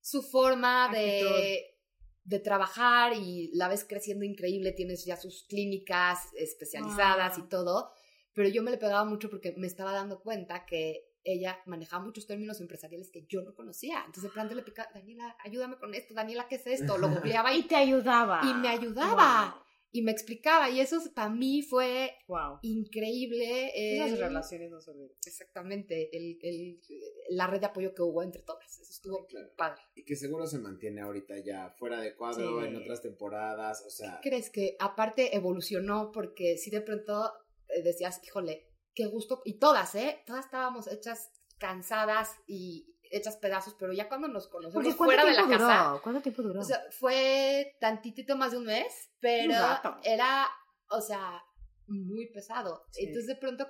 su 0.00 0.22
forma 0.22 0.84
Actitud. 0.84 1.00
de, 1.28 1.76
de 2.22 2.38
trabajar 2.38 3.14
y 3.16 3.50
la 3.54 3.66
ves 3.66 3.84
creciendo 3.84 4.24
increíble, 4.24 4.70
tienes 4.70 5.04
ya 5.04 5.16
sus 5.16 5.42
clínicas 5.48 6.20
especializadas 6.36 7.36
Wow. 7.36 7.44
y 7.44 7.48
todo. 7.48 7.90
Pero 8.32 8.48
yo 8.48 8.62
me 8.62 8.70
le 8.70 8.76
pegaba 8.78 9.04
mucho 9.04 9.28
porque 9.28 9.52
me 9.56 9.66
estaba 9.66 9.92
dando 9.92 10.20
cuenta 10.22 10.64
que 10.64 11.09
ella 11.24 11.58
manejaba 11.66 12.04
muchos 12.04 12.26
términos 12.26 12.60
empresariales 12.60 13.10
que 13.10 13.26
yo 13.28 13.42
no 13.42 13.54
conocía. 13.54 13.98
Entonces 14.06 14.24
de 14.24 14.30
pronto 14.30 14.54
le 14.54 14.62
picaba, 14.62 14.88
Daniela, 14.94 15.36
ayúdame 15.44 15.76
con 15.78 15.94
esto, 15.94 16.14
Daniela, 16.14 16.46
¿qué 16.48 16.56
es 16.56 16.66
esto? 16.66 16.96
Lo 16.98 17.08
googleaba 17.42 17.52
Y 17.54 17.60
y, 17.60 17.62
te 17.64 17.76
ayudaba. 17.76 18.40
y 18.44 18.54
me 18.54 18.68
ayudaba. 18.68 19.64
y 19.92 20.02
me 20.02 20.12
explicaba. 20.12 20.70
Y 20.70 20.78
eso 20.80 20.98
para 21.14 21.28
mí 21.30 21.62
fue 21.62 22.12
Wow. 22.28 22.58
increíble. 22.62 23.70
Esas 23.96 24.12
el- 24.12 24.18
relaciones 24.18 24.70
no 24.70 24.80
se 24.80 24.90
olvidan. 24.92 25.10
Exactamente, 25.26 26.16
el, 26.16 26.38
el- 26.42 26.80
la 27.30 27.46
red 27.46 27.60
de 27.60 27.66
apoyo 27.66 27.92
que 27.94 28.02
hubo 28.02 28.22
entre 28.22 28.42
todas. 28.42 28.78
Eso 28.80 28.90
estuvo 28.90 29.26
Claro. 29.26 29.50
padre. 29.56 29.82
Y 29.94 30.04
que 30.04 30.16
seguro 30.16 30.46
se 30.46 30.58
mantiene 30.58 31.00
ahorita 31.00 31.38
ya 31.44 31.70
fuera 31.78 32.00
de 32.00 32.14
cuadro 32.14 32.60
Sí. 32.62 32.68
en 32.68 32.76
otras 32.76 33.02
temporadas, 33.02 33.82
o 33.86 33.90
sea, 33.90 34.20
¿Crees 34.22 34.50
que 34.50 34.76
aparte 34.78 35.34
evolucionó? 35.36 36.10
Porque 36.12 36.56
si 36.56 36.70
de 36.70 36.80
pronto 36.82 37.32
eh, 37.68 37.82
decías, 37.82 38.20
híjole, 38.24 38.66
qué 38.94 39.06
gusto. 39.06 39.42
Y 39.44 39.58
todas, 39.58 39.94
¿eh? 39.94 40.22
Todas 40.26 40.44
estábamos 40.44 40.86
hechas 40.86 41.30
cansadas 41.58 42.36
y 42.46 42.96
hechas 43.10 43.36
pedazos, 43.36 43.74
pero 43.78 43.92
ya 43.92 44.08
cuando 44.08 44.28
nos 44.28 44.48
conocemos 44.48 44.94
fuera 44.94 45.22
¿cuánto 45.22 45.26
de 45.26 45.42
la 45.42 45.46
tiempo 45.48 45.66
casa. 45.66 45.88
duró? 45.88 46.02
¿Cuánto 46.02 46.20
tiempo 46.22 46.42
duró? 46.42 46.60
O 46.60 46.64
sea, 46.64 46.80
fue 46.90 47.76
tantitito 47.80 48.36
más 48.36 48.52
de 48.52 48.58
un 48.58 48.64
mes, 48.64 49.10
pero 49.20 49.54
Un 49.54 49.94
era, 50.04 50.48
o 50.88 51.00
sea, 51.00 51.42
muy 51.90 52.26
pesado. 52.28 52.84
Sí. 52.90 53.04
Entonces 53.04 53.26
de 53.26 53.36
pronto, 53.36 53.68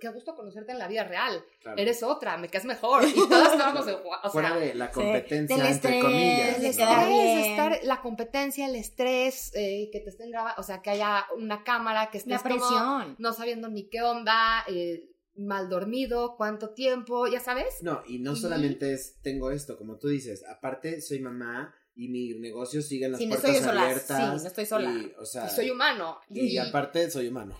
qué 0.00 0.08
gusto 0.08 0.34
conocerte 0.34 0.72
en 0.72 0.78
la 0.78 0.88
vida 0.88 1.04
real. 1.04 1.44
claro, 1.60 1.78
Eres 1.80 2.02
otra, 2.02 2.36
me 2.38 2.48
caes 2.48 2.64
mejor. 2.64 3.04
Y 3.06 3.14
todas 3.14 3.52
estábamos, 3.52 3.84
"Guau", 4.02 4.20
o 4.24 4.30
fuera 4.30 4.48
sea, 4.50 4.58
de 4.58 4.74
la 4.74 4.86
Sí, 4.88 4.92
competencia, 4.94 5.54
entre 5.56 5.70
estrés, 5.70 6.02
comillas. 6.04 6.58
el 6.58 6.64
estrés, 6.66 7.46
estar, 7.46 7.78
la 7.84 8.00
competencia, 8.00 8.66
el 8.66 8.74
estrés, 8.76 9.52
eh, 9.54 9.88
que 9.92 10.00
te 10.00 10.10
estén 10.10 10.30
grabando, 10.30 10.60
o 10.60 10.64
sea, 10.64 10.82
que 10.82 10.90
haya 10.90 11.24
una 11.36 11.62
cámara, 11.64 12.10
que 12.10 12.18
estés 12.18 12.32
la 12.32 12.38
como 12.42 12.54
presión. 12.56 13.16
no 13.18 13.32
sabiendo 13.32 13.68
ni 13.68 13.88
qué 13.88 14.02
onda, 14.02 14.64
eh, 14.68 15.04
mal 15.36 15.68
dormido, 15.68 16.34
cuánto 16.36 16.70
tiempo, 16.70 17.28
ya 17.28 17.38
sabes. 17.38 17.82
No, 17.82 18.02
y 18.08 18.18
no 18.18 18.32
Y- 18.32 18.36
solamente 18.36 18.92
es, 18.92 19.20
tengo 19.22 19.52
esto, 19.52 19.76
como 19.78 19.96
tú 19.96 20.08
dices, 20.08 20.44
aparte 20.48 21.00
soy 21.00 21.20
mamá 21.20 21.72
y 22.00 22.06
mi 22.08 22.32
negocio 22.38 22.80
sigue 22.80 23.06
en 23.06 23.12
las 23.12 23.18
Sí, 23.20 23.26
no 23.26 23.34
puertas 23.36 23.64
sola, 23.64 23.82
abiertas. 23.82 24.06
sí, 24.36 24.42
no 24.42 24.48
estoy 24.48 24.66
sola. 24.66 24.90
Y, 24.92 25.12
o 25.18 25.24
sea, 25.24 25.46
Y 25.46 25.50
soy 25.50 25.70
humano. 25.70 26.20
y, 26.30 26.40
Y, 26.54 26.58
aparte 26.58 27.10
soy 27.10 27.26
humano. 27.26 27.56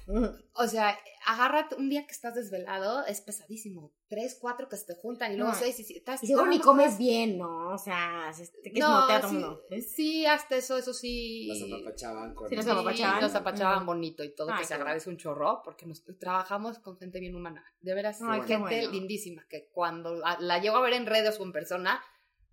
o 0.52 0.66
sea, 0.68 0.96
agarra 1.26 1.68
un 1.76 1.90
día 1.90 2.06
que 2.06 2.12
estás 2.12 2.36
desvelado, 2.36 3.04
es 3.06 3.20
pesadísimo. 3.20 3.92
Tres, 4.08 4.38
cuatro 4.40 4.68
que 4.68 4.76
se 4.76 4.86
te 4.86 4.94
juntan 4.94 5.32
y 5.32 5.36
luego 5.36 5.52
No. 5.52 5.58
seis 5.58 5.80
y 5.80 5.84
siete. 5.84 5.98
estás- 5.98 6.22
Y 6.22 6.28
seguro 6.28 6.44
no, 6.46 6.52
ni 6.52 6.58
no 6.58 6.64
comes 6.64 6.96
bien, 6.98 7.36
¿no? 7.36 7.70
O 7.70 7.78
sea, 7.78 8.30
quieres 8.62 8.78
No, 8.80 9.00
motear 9.00 9.18
a 9.18 9.20
todo 9.22 9.30
sí, 9.30 9.36
mundo. 9.36 9.62
¿eh? 9.70 9.82
sí, 9.82 10.24
hasta 10.24 10.56
eso, 10.56 10.78
eso 10.78 10.94
sí. 10.94 11.48
Las 11.48 11.62
apapachaban 11.62 12.34
con... 12.34 12.48
Sí, 12.48 12.54
Sí, 12.62 12.70
apapachaban. 12.70 13.76
Ujú. 13.78 13.86
bonito 13.86 14.22
y 14.22 14.34
todo, 14.36 14.52
Ay, 14.52 14.60
que 14.60 14.66
se 14.66 14.74
agradece 14.74 15.10
un 15.10 15.16
chorro, 15.16 15.62
porque 15.64 15.84
nos, 15.84 16.04
trabajamos 16.20 16.78
con 16.78 16.96
gente 16.96 17.18
bien 17.18 17.34
humana. 17.34 17.64
De 17.80 17.92
veras, 17.92 18.20
Ay, 18.22 18.42
gente 18.46 18.58
bueno. 18.58 18.90
lindísima, 18.92 19.44
que 19.50 19.68
cuando 19.72 20.14
la, 20.14 20.38
la 20.40 20.60
llego 20.60 20.76
a 20.76 20.80
ver 20.82 20.92
en 20.94 21.06
redes 21.06 21.38
o 21.40 21.42
en 21.42 21.50
persona, 21.52 22.00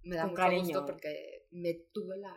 me 0.03 0.15
da 0.17 0.23
Con 0.23 0.31
mucho 0.31 0.41
cariño. 0.43 0.63
gusto 0.63 0.85
porque 0.85 1.34
me 1.55 1.73
tuve 1.93 2.17
la, 2.17 2.35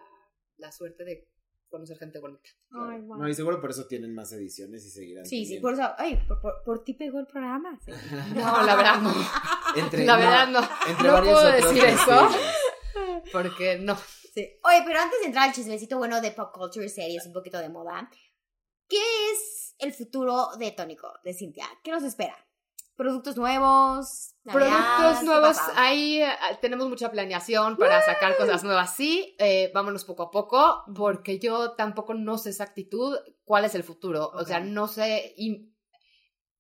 la 0.57 0.73
suerte 0.73 1.05
de 1.05 1.29
conocer 1.69 1.99
gente 1.99 2.19
bonita. 2.19 2.49
Ay. 2.71 3.03
No, 3.03 3.29
y 3.29 3.35
seguro 3.35 3.61
por 3.61 3.71
eso 3.71 3.87
tienen 3.87 4.15
más 4.15 4.33
ediciones 4.33 4.87
y 4.87 4.91
seguirán 4.91 5.27
Sí, 5.27 5.45
sí, 5.45 5.61
por 5.61 5.75
eso, 5.75 5.83
ay, 5.99 6.17
por, 6.27 6.41
por, 6.41 6.63
por 6.65 6.83
ti 6.85 6.95
pegó 6.95 7.21
el 7.21 7.27
programa. 7.27 7.79
sí. 7.85 7.93
No, 8.35 8.63
la 8.65 8.75
verdad 8.77 9.01
no. 9.03 9.13
Entre, 9.77 10.07
La 10.07 10.17
verdad 10.17 10.49
no. 10.49 10.61
entre 10.89 11.09
no 11.09 11.21
puedo 11.23 11.37
otros 11.39 11.65
decir 11.75 11.85
eso 11.85 12.29
porque 13.33 13.79
no. 13.79 13.97
Sí. 14.35 14.49
Oye, 14.65 14.83
pero 14.87 15.01
antes 15.01 15.21
de 15.21 15.27
entrar 15.27 15.49
al 15.49 15.55
chismecito 15.55 15.99
bueno 15.99 16.21
de 16.21 16.31
pop 16.31 16.53
culture, 16.55 16.89
series, 16.89 17.27
un 17.27 17.33
poquito 17.33 17.59
de 17.59 17.69
moda, 17.69 18.11
¿qué 18.89 18.97
es 19.33 19.75
el 19.79 19.93
futuro 19.93 20.49
de 20.59 20.73
Tónico, 20.73 21.13
de 21.25 21.35
Cintia? 21.35 21.67
¿Qué 21.83 21.91
nos 21.91 22.03
espera? 22.03 22.37
¿Productos 22.99 23.37
nuevos? 23.37 24.35
Navidad, 24.43 24.97
Productos 24.99 25.19
¿qué 25.21 25.25
nuevos, 25.27 25.57
ahí 25.77 26.21
eh, 26.21 26.29
tenemos 26.61 26.89
mucha 26.89 27.13
planeación 27.13 27.77
para 27.77 28.03
sacar 28.03 28.37
cosas 28.37 28.65
nuevas, 28.65 28.97
sí, 28.97 29.37
eh, 29.39 29.71
vámonos 29.73 30.05
poco 30.05 30.25
a 30.25 30.31
poco, 30.33 30.83
porque 30.97 31.39
yo 31.39 31.75
tampoco 31.77 32.15
no 32.15 32.39
sé 32.39 32.49
exactitud 32.51 33.17
cuál 33.45 33.65
es 33.67 33.77
el 33.77 33.85
futuro, 33.85 34.31
o 34.35 34.45
sea, 34.45 34.59
no 34.59 34.89
sé, 34.89 35.33
y 35.37 35.73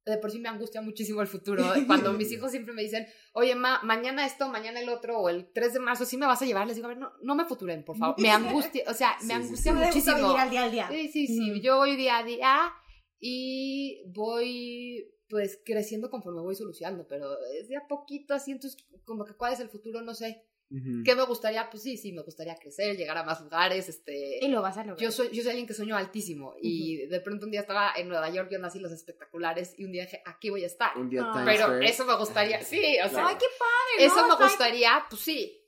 de 0.06 0.18
por 0.18 0.30
sí 0.30 0.38
me 0.38 0.48
angustia 0.48 0.80
muchísimo 0.80 1.22
el 1.22 1.26
futuro, 1.26 1.64
cuando 1.88 2.12
mis 2.12 2.30
hijos 2.30 2.52
siempre 2.52 2.72
me 2.72 2.82
dicen, 2.82 3.08
oye, 3.32 3.56
ma, 3.56 3.80
mañana 3.82 4.24
esto, 4.24 4.48
mañana 4.48 4.78
el 4.78 4.90
otro, 4.90 5.18
o 5.18 5.28
el 5.28 5.52
3 5.52 5.74
de 5.74 5.80
marzo, 5.80 6.04
¿sí 6.04 6.16
me 6.16 6.26
vas 6.26 6.40
a 6.40 6.44
llevar? 6.46 6.68
Les 6.68 6.76
digo, 6.76 6.86
a 6.86 6.90
ver, 6.90 6.98
no, 6.98 7.10
no 7.20 7.34
me 7.34 7.46
futuren, 7.46 7.84
por 7.84 7.96
favor, 7.98 8.14
me 8.20 8.30
angustia, 8.30 8.84
o 8.86 8.94
sea, 8.94 9.16
Sí, 9.20 9.26
me 9.26 9.34
sí, 9.34 9.40
angustia 9.40 9.72
sí. 9.72 9.78
Gusta 9.78 9.86
muchísimo. 9.88 10.28
vivir 10.28 10.40
al 10.40 10.50
día 10.50 10.62
al 10.62 10.70
día. 10.70 10.88
Sí, 10.88 11.08
sí, 11.08 11.26
sí. 11.26 11.60
Yo 11.60 11.78
voy 11.78 11.96
día 11.96 12.18
a 12.18 12.22
día 12.22 12.72
y 13.18 14.04
voy 14.14 15.17
pues 15.28 15.60
creciendo 15.64 16.10
conforme 16.10 16.40
voy 16.40 16.54
solucionando, 16.54 17.06
pero 17.06 17.36
es 17.60 17.68
de 17.68 17.76
a 17.76 17.86
poquito 17.86 18.34
así, 18.34 18.52
entonces 18.52 18.82
como 19.04 19.24
que 19.24 19.34
cuál 19.34 19.52
es 19.52 19.60
el 19.60 19.68
futuro, 19.68 20.00
no 20.02 20.14
sé. 20.14 20.44
¿Qué 20.70 21.14
me 21.14 21.22
gustaría? 21.24 21.70
Pues 21.70 21.82
sí, 21.82 21.96
sí, 21.96 22.12
me 22.12 22.20
gustaría 22.20 22.54
crecer, 22.56 22.94
llegar 22.94 23.16
a 23.16 23.22
más 23.24 23.40
lugares, 23.40 23.88
este... 23.88 24.38
Y 24.44 24.48
lo 24.48 24.60
vas 24.60 24.76
a 24.76 24.80
lograr. 24.82 24.98
Yo 24.98 25.10
soy, 25.10 25.30
yo 25.30 25.40
soy 25.42 25.52
alguien 25.52 25.66
que 25.66 25.72
sueño 25.72 25.96
altísimo 25.96 26.56
y 26.60 27.06
de 27.06 27.20
pronto 27.22 27.46
un 27.46 27.52
día 27.52 27.60
estaba 27.62 27.92
en 27.96 28.06
Nueva 28.08 28.28
York 28.28 28.50
viendo 28.50 28.66
así 28.66 28.78
los 28.78 28.92
espectaculares 28.92 29.72
y 29.78 29.84
un 29.86 29.92
día 29.92 30.02
dije, 30.04 30.20
aquí 30.26 30.50
voy 30.50 30.64
a 30.64 30.66
estar. 30.66 30.94
Un 30.98 31.08
día 31.08 31.22
Ah. 31.24 31.42
Pero 31.46 31.64
Square. 31.68 31.86
eso 31.88 32.04
me 32.04 32.14
gustaría, 32.18 32.60
sí, 32.62 32.80
o 32.98 33.04
sea, 33.04 33.08
Claro. 33.08 33.28
Ay, 33.28 33.36
qué 33.38 33.46
padre, 33.58 34.04
eso 34.06 34.26
¿no? 34.26 34.36
me 34.38 34.44
gustaría, 34.44 34.90
pues 35.08 35.22
sí. 35.22 35.58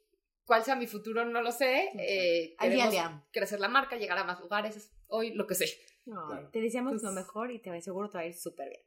¿Cuál 0.45 0.65
sea 0.65 0.77
mi 0.77 0.87
futuro? 0.87 1.25
No 1.25 1.41
lo 1.41 1.51
sé. 1.53 1.93
Eh, 1.99 2.55
Al 2.59 2.71
día 2.71 2.91
día. 2.91 3.25
crecer 3.33 3.59
la 3.59 3.69
marca, 3.69 3.97
llegar 3.97 4.19
a 4.19 4.25
más 4.25 4.39
lugares, 4.41 4.77
es 4.77 4.93
hoy 5.07 5.33
lo 5.33 5.47
que 5.47 5.55
sé. 5.55 5.65
No, 6.05 6.27
Claro. 6.27 6.51
Te 6.53 6.61
deseamos 6.61 6.93
Pues- 6.93 7.03
lo 7.05 7.13
mejor 7.13 7.51
y 7.53 7.59
te 7.61 7.81
seguro 7.81 8.11
te 8.11 8.19
va 8.19 8.25
a 8.25 8.27
ir 8.27 8.35
súper 8.35 8.69
bien. 8.69 8.83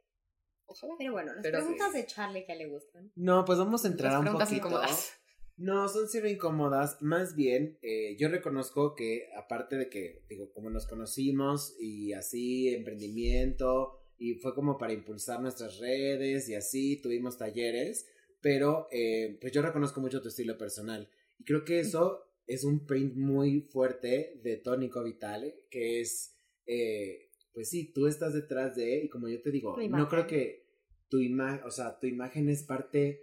Ojalá. 0.66 0.96
Pero 0.98 1.12
bueno, 1.12 1.34
las 1.34 1.44
Pero 1.44 1.60
sí. 1.60 1.64
preguntas 1.66 1.94
de 1.94 2.06
Charlie 2.06 2.46
que 2.46 2.56
le 2.56 2.68
gustan. 2.68 3.12
No, 3.16 3.46
pues 3.46 3.58
vamos 3.60 3.86
a 3.86 3.88
entrar 3.88 4.12
Las 4.12 4.20
un 4.20 4.24
preguntas 4.26 4.50
poquito. 4.50 4.68
incómodas. 4.68 5.14
No, 5.56 5.88
son 5.88 6.08
cero 6.10 6.28
incómodas. 6.28 7.02
Más 7.02 7.36
bien, 7.36 7.78
eh, 7.84 8.16
yo 8.18 8.28
reconozco 8.30 8.96
que 8.96 9.30
aparte 9.38 9.76
de 9.78 9.88
que, 9.90 10.24
digo, 10.28 10.52
como 10.52 10.70
nos 10.72 10.88
conocimos 10.88 11.76
y 11.80 12.14
así, 12.14 12.70
emprendimiento, 12.74 14.00
y 14.18 14.36
fue 14.36 14.56
como 14.56 14.78
para 14.78 14.94
impulsar 14.94 15.42
nuestras 15.42 15.78
redes 15.80 16.50
y 16.50 16.56
así, 16.56 17.00
tuvimos 17.02 17.38
talleres, 17.38 18.08
pero 18.42 18.88
eh, 18.92 19.38
pues 19.40 19.54
yo 19.54 19.62
reconozco 19.62 20.02
mucho 20.02 20.22
tu 20.22 20.30
estilo 20.30 20.58
personal. 20.58 21.08
Y 21.38 21.44
creo 21.44 21.64
que 21.64 21.80
eso 21.80 22.26
es 22.48 22.64
un 22.64 22.86
print 22.86 23.16
muy 23.16 23.62
fuerte 23.62 24.40
de 24.44 24.58
Tónico 24.58 25.04
Vitale, 25.04 25.66
que 25.70 26.02
es, 26.02 26.36
eh, 26.66 27.30
pues 27.54 27.70
sí, 27.70 27.92
tú 27.94 28.08
estás 28.08 28.34
detrás 28.34 28.76
de, 28.76 29.04
y 29.06 29.10
como 29.10 29.28
yo 29.30 29.42
te 29.42 29.52
digo, 29.52 29.76
no 29.90 30.08
creo 30.10 30.28
que 30.28 30.66
tu 31.10 31.20
imagen, 31.20 31.62
o 31.66 31.72
sea, 31.72 32.00
tu 32.00 32.08
imagen 32.08 32.50
es 32.50 32.64
parte 32.64 33.22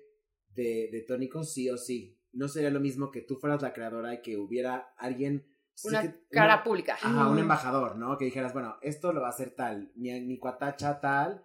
de, 0.54 0.88
de 0.92 1.04
Tónico 1.06 1.42
sí 1.44 1.68
o 1.70 1.76
sí. 1.76 2.16
No 2.32 2.46
sería 2.48 2.70
lo 2.70 2.78
mismo 2.80 3.10
que 3.10 3.22
tú 3.22 3.36
fueras 3.36 3.60
la 3.62 3.72
creadora 3.72 4.14
y 4.14 4.22
que 4.22 4.36
hubiera 4.36 4.92
alguien... 4.96 5.46
Una 5.82 6.02
sí 6.02 6.08
que- 6.08 6.14
cara 6.30 6.54
una- 6.56 6.64
pública. 6.64 6.94
Ajá, 6.94 7.28
un 7.28 7.38
embajador, 7.38 7.96
¿no? 7.96 8.16
Que 8.18 8.26
dijeras, 8.26 8.52
bueno, 8.52 8.76
esto 8.82 9.12
lo 9.12 9.20
va 9.20 9.28
a 9.28 9.30
hacer 9.30 9.50
tal, 9.50 9.90
mi, 9.96 10.12
mi 10.20 10.38
cuatacha 10.38 11.00
tal, 11.00 11.42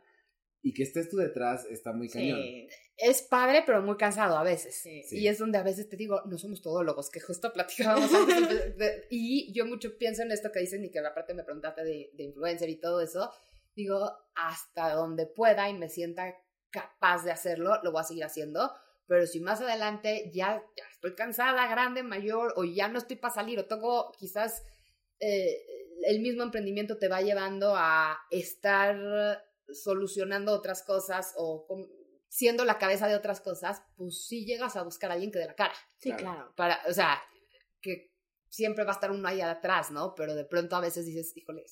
y 0.67 0.73
que 0.73 0.81
estés 0.83 1.09
tú 1.09 1.17
detrás 1.17 1.65
está 1.69 1.93
muy 1.93 2.09
cañón. 2.09 2.41
Sí. 2.41 2.67
Es 2.97 3.21
padre, 3.21 3.61
pero 3.65 3.81
muy 3.83 3.97
cansado 3.97 4.35
a 4.35 4.43
veces. 4.43 4.75
Sí. 4.81 5.03
Y 5.11 5.27
es 5.27 5.37
donde 5.37 5.59
a 5.59 5.63
veces 5.63 5.87
te 5.87 5.95
digo, 5.95 6.21
no 6.25 6.37
somos 6.39 6.61
todólogos, 6.63 7.11
que 7.11 7.19
justo 7.19 7.53
platicábamos 7.53 8.11
antes. 8.13 8.49
de- 8.49 8.69
de- 8.71 9.07
y 9.11 9.53
yo 9.53 9.65
mucho 9.67 9.95
pienso 9.97 10.23
en 10.23 10.31
esto 10.31 10.49
que 10.51 10.61
dicen 10.61 10.83
y 10.83 10.89
que 10.89 10.99
aparte 10.99 11.33
me 11.35 11.43
preguntaste 11.43 11.83
de, 11.83 12.09
de 12.13 12.23
influencer 12.23 12.67
y 12.69 12.79
todo 12.79 12.99
eso. 13.01 13.29
Digo, 13.75 14.11
hasta 14.35 14.93
donde 14.95 15.27
pueda 15.27 15.69
y 15.69 15.73
me 15.75 15.87
sienta 15.89 16.35
capaz 16.71 17.23
de 17.23 17.31
hacerlo, 17.31 17.79
lo 17.83 17.91
voy 17.91 18.01
a 18.01 18.05
seguir 18.05 18.23
haciendo. 18.23 18.71
Pero 19.07 19.27
si 19.27 19.39
más 19.41 19.61
adelante 19.61 20.31
ya, 20.33 20.63
ya 20.75 20.83
estoy 20.91 21.13
cansada, 21.13 21.67
grande, 21.67 22.01
mayor, 22.01 22.53
o 22.55 22.63
ya 22.63 22.87
no 22.87 22.97
estoy 22.97 23.17
para 23.17 23.35
salir, 23.35 23.59
o 23.59 23.65
tengo 23.65 24.11
quizás 24.17 24.63
eh, 25.19 25.61
el 26.07 26.21
mismo 26.21 26.41
emprendimiento 26.41 26.97
te 26.97 27.07
va 27.07 27.21
llevando 27.21 27.75
a 27.75 28.17
estar 28.31 29.43
solucionando 29.73 30.51
otras 30.53 30.83
cosas 30.83 31.33
o 31.37 31.67
siendo 32.27 32.65
la 32.65 32.77
cabeza 32.77 33.07
de 33.07 33.15
otras 33.15 33.39
cosas, 33.41 33.81
pues 33.95 34.25
sí 34.27 34.45
llegas 34.45 34.75
a 34.75 34.83
buscar 34.83 35.09
a 35.09 35.13
alguien 35.13 35.31
que 35.31 35.39
dé 35.39 35.45
la 35.45 35.55
cara. 35.55 35.73
Sí, 35.97 36.11
Claro. 36.11 36.53
Para, 36.55 36.81
o 36.89 36.93
sea, 36.93 37.21
que 37.81 38.11
siempre 38.49 38.83
va 38.83 38.91
a 38.91 38.95
estar 38.95 39.11
uno 39.11 39.27
ahí 39.27 39.41
atrás, 39.41 39.91
¿no? 39.91 40.15
Pero 40.15 40.35
de 40.35 40.45
pronto 40.45 40.75
a 40.75 40.81
veces 40.81 41.05
dices, 41.05 41.35
híjole, 41.35 41.63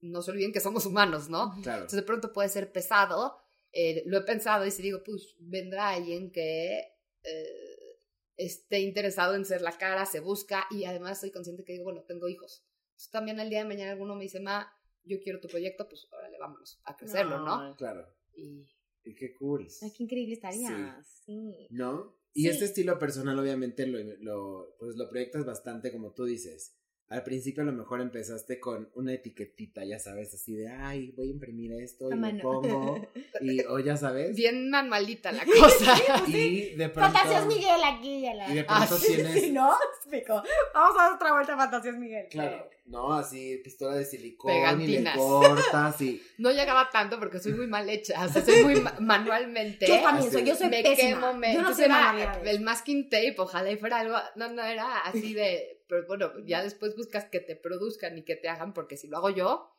no 0.00 0.22
se 0.22 0.30
olviden 0.30 0.52
que 0.52 0.60
somos 0.60 0.86
humanos, 0.86 1.28
¿no? 1.28 1.52
Claro. 1.62 1.82
Entonces 1.82 1.96
de 2.00 2.06
pronto 2.06 2.32
puede 2.32 2.48
ser 2.48 2.72
pesado. 2.72 3.38
eh, 3.72 4.02
lo 4.06 4.18
he 4.18 4.22
pensado 4.22 4.64
y 4.64 4.70
si 4.70 4.82
digo, 4.82 5.02
pues 5.04 5.34
vendrá 5.38 5.90
alguien 5.90 6.30
que 6.30 6.78
eh, 7.22 8.00
esté 8.36 8.80
interesado 8.80 9.34
en 9.34 9.44
ser 9.44 9.60
la 9.60 9.76
cara, 9.76 10.06
se 10.06 10.20
busca 10.20 10.66
y 10.70 10.84
además 10.84 11.20
soy 11.20 11.30
consciente 11.30 11.64
que 11.64 11.72
digo, 11.72 11.84
bueno, 11.84 12.02
tengo 12.06 12.28
hijos. 12.28 12.64
Entonces 12.90 13.10
también 13.10 13.40
al 13.40 13.50
día 13.50 13.58
de 13.60 13.64
mañana 13.68 13.92
alguno 13.92 14.14
me 14.14 14.22
dice, 14.24 14.40
ma, 14.40 14.72
yo 15.06 15.18
quiero 15.20 15.40
tu 15.40 15.48
proyecto, 15.48 15.88
pues 15.88 16.06
órale, 16.12 16.36
vámonos 16.38 16.80
a 16.84 16.96
crecerlo, 16.96 17.38
¿no? 17.40 17.74
Claro. 17.76 18.06
Y 18.34 18.66
Y 19.04 19.14
qué 19.14 19.32
cool. 19.34 19.68
Ay, 19.82 19.92
qué 19.96 20.02
increíble 20.02 20.34
estaría. 20.34 21.00
Sí. 21.24 21.68
¿No? 21.70 22.16
Y 22.34 22.42
Sí. 22.42 22.48
este 22.48 22.64
estilo 22.66 22.98
personal 22.98 23.38
obviamente 23.38 23.86
lo, 23.86 23.98
lo, 24.18 24.74
pues 24.80 24.96
lo 24.96 25.08
proyectas 25.08 25.44
bastante 25.46 25.92
como 25.92 26.12
tú 26.12 26.24
dices. 26.24 26.76
Al 27.08 27.22
principio 27.22 27.62
a 27.62 27.66
lo 27.66 27.72
mejor 27.72 28.00
empezaste 28.00 28.58
con 28.58 28.90
una 28.94 29.12
etiquetita, 29.14 29.84
ya 29.84 30.00
sabes, 30.00 30.34
así 30.34 30.54
de, 30.56 30.68
ay, 30.68 31.12
voy 31.16 31.28
a 31.28 31.30
imprimir 31.30 31.72
esto 31.80 32.08
y 32.12 32.16
lo 32.18 32.42
pongo. 32.42 33.08
Y, 33.40 33.60
o 33.66 33.78
ya 33.78 33.96
sabes. 33.96 34.34
bien 34.34 34.70
manualita 34.70 35.30
la 35.30 35.44
cosa. 35.60 35.94
Y 36.26 36.74
de 36.74 36.88
pronto... 36.88 37.12
Fantasías 37.12 37.46
Miguel 37.46 37.80
aquí. 37.84 38.22
ya 38.22 38.34
la- 38.34 38.50
Y 38.50 38.54
de 38.56 38.64
pronto 38.64 38.94
Ah, 38.94 38.98
sí, 38.98 39.14
tienes... 39.14 39.52
¿No? 39.52 39.72
Explico. 39.98 40.42
Vamos 40.74 40.96
a 40.98 41.02
dar 41.04 41.12
otra 41.12 41.32
vuelta 41.32 41.54
a 41.54 41.56
Fantasías 41.56 41.96
Miguel. 41.96 42.26
Claro, 42.30 42.68
no, 42.86 43.12
así 43.12 43.60
pistola 43.62 43.94
de 43.96 44.04
silicón 44.04 44.52
Pegantinas. 44.52 45.14
y 45.14 45.18
le 45.18 45.22
cortas 45.24 46.00
y... 46.02 46.22
No 46.38 46.50
llegaba 46.50 46.90
tanto 46.90 47.18
porque 47.20 47.38
soy 47.38 47.52
muy 47.52 47.66
mal 47.68 47.88
hecha, 47.88 48.24
o 48.24 48.28
sea, 48.28 48.44
soy 48.44 48.64
muy 48.64 48.80
ma- 48.80 48.96
manualmente. 48.98 49.86
Yo 49.86 50.00
también 50.02 50.32
soy, 50.32 50.44
yo 50.44 50.56
soy 50.56 50.68
me 50.70 50.82
pésima. 50.82 51.20
quemo, 51.20 51.34
me... 51.34 51.48
Yo 51.54 51.62
no 51.62 51.68
entonces 51.70 51.86
sé 51.86 51.92
era 51.92 52.40
el 52.44 52.60
masking 52.62 53.08
tape, 53.08 53.34
ojalá 53.38 53.70
y 53.70 53.76
fuera 53.76 53.98
algo, 54.00 54.16
no, 54.34 54.50
no, 54.52 54.64
era 54.64 55.00
así 55.00 55.34
de, 55.34 55.75
pero 55.88 56.06
bueno, 56.06 56.32
ya 56.44 56.62
después 56.62 56.96
buscas 56.96 57.26
que 57.26 57.40
te 57.40 57.56
produzcan 57.56 58.18
y 58.18 58.24
que 58.24 58.36
te 58.36 58.48
hagan, 58.48 58.72
porque 58.74 58.96
si 58.96 59.08
lo 59.08 59.18
hago 59.18 59.30
yo, 59.30 59.72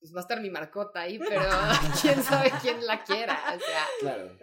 pues 0.00 0.14
va 0.14 0.18
a 0.18 0.22
estar 0.22 0.40
mi 0.40 0.50
marcota 0.50 1.02
ahí, 1.02 1.18
pero 1.18 1.40
quién 2.02 2.22
sabe 2.22 2.50
quién 2.60 2.84
la 2.86 3.02
quiera, 3.04 3.38
o 3.56 3.58
sea, 3.58 3.86
Claro. 4.00 4.36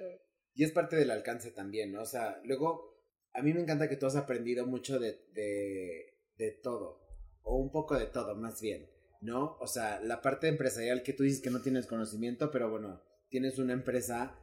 Y 0.56 0.64
es 0.64 0.72
parte 0.72 0.96
del 0.96 1.12
alcance 1.12 1.52
también, 1.52 1.92
¿no? 1.92 2.02
O 2.02 2.06
sea, 2.06 2.40
luego, 2.44 3.02
a 3.34 3.42
mí 3.42 3.54
me 3.54 3.62
encanta 3.62 3.90
que 3.90 3.98
tú 3.98 4.06
has 4.06 4.16
aprendido 4.16 4.68
mucho 4.68 5.00
de, 5.00 5.26
de, 5.34 6.20
de 6.38 6.52
todo, 6.52 7.02
o 7.42 7.58
un 7.58 7.72
poco 7.72 7.98
de 7.98 8.06
todo, 8.06 8.36
más 8.36 8.62
bien, 8.62 8.88
¿no? 9.22 9.58
O 9.60 9.68
sea, 9.68 10.00
la 10.02 10.22
parte 10.22 10.48
empresarial 10.48 11.02
que 11.02 11.14
tú 11.14 11.24
dices 11.24 11.42
que 11.42 11.50
no 11.50 11.62
tienes 11.62 11.88
conocimiento, 11.88 12.52
pero 12.52 12.70
bueno, 12.70 13.02
tienes 13.30 13.58
una 13.58 13.74
empresa 13.74 14.38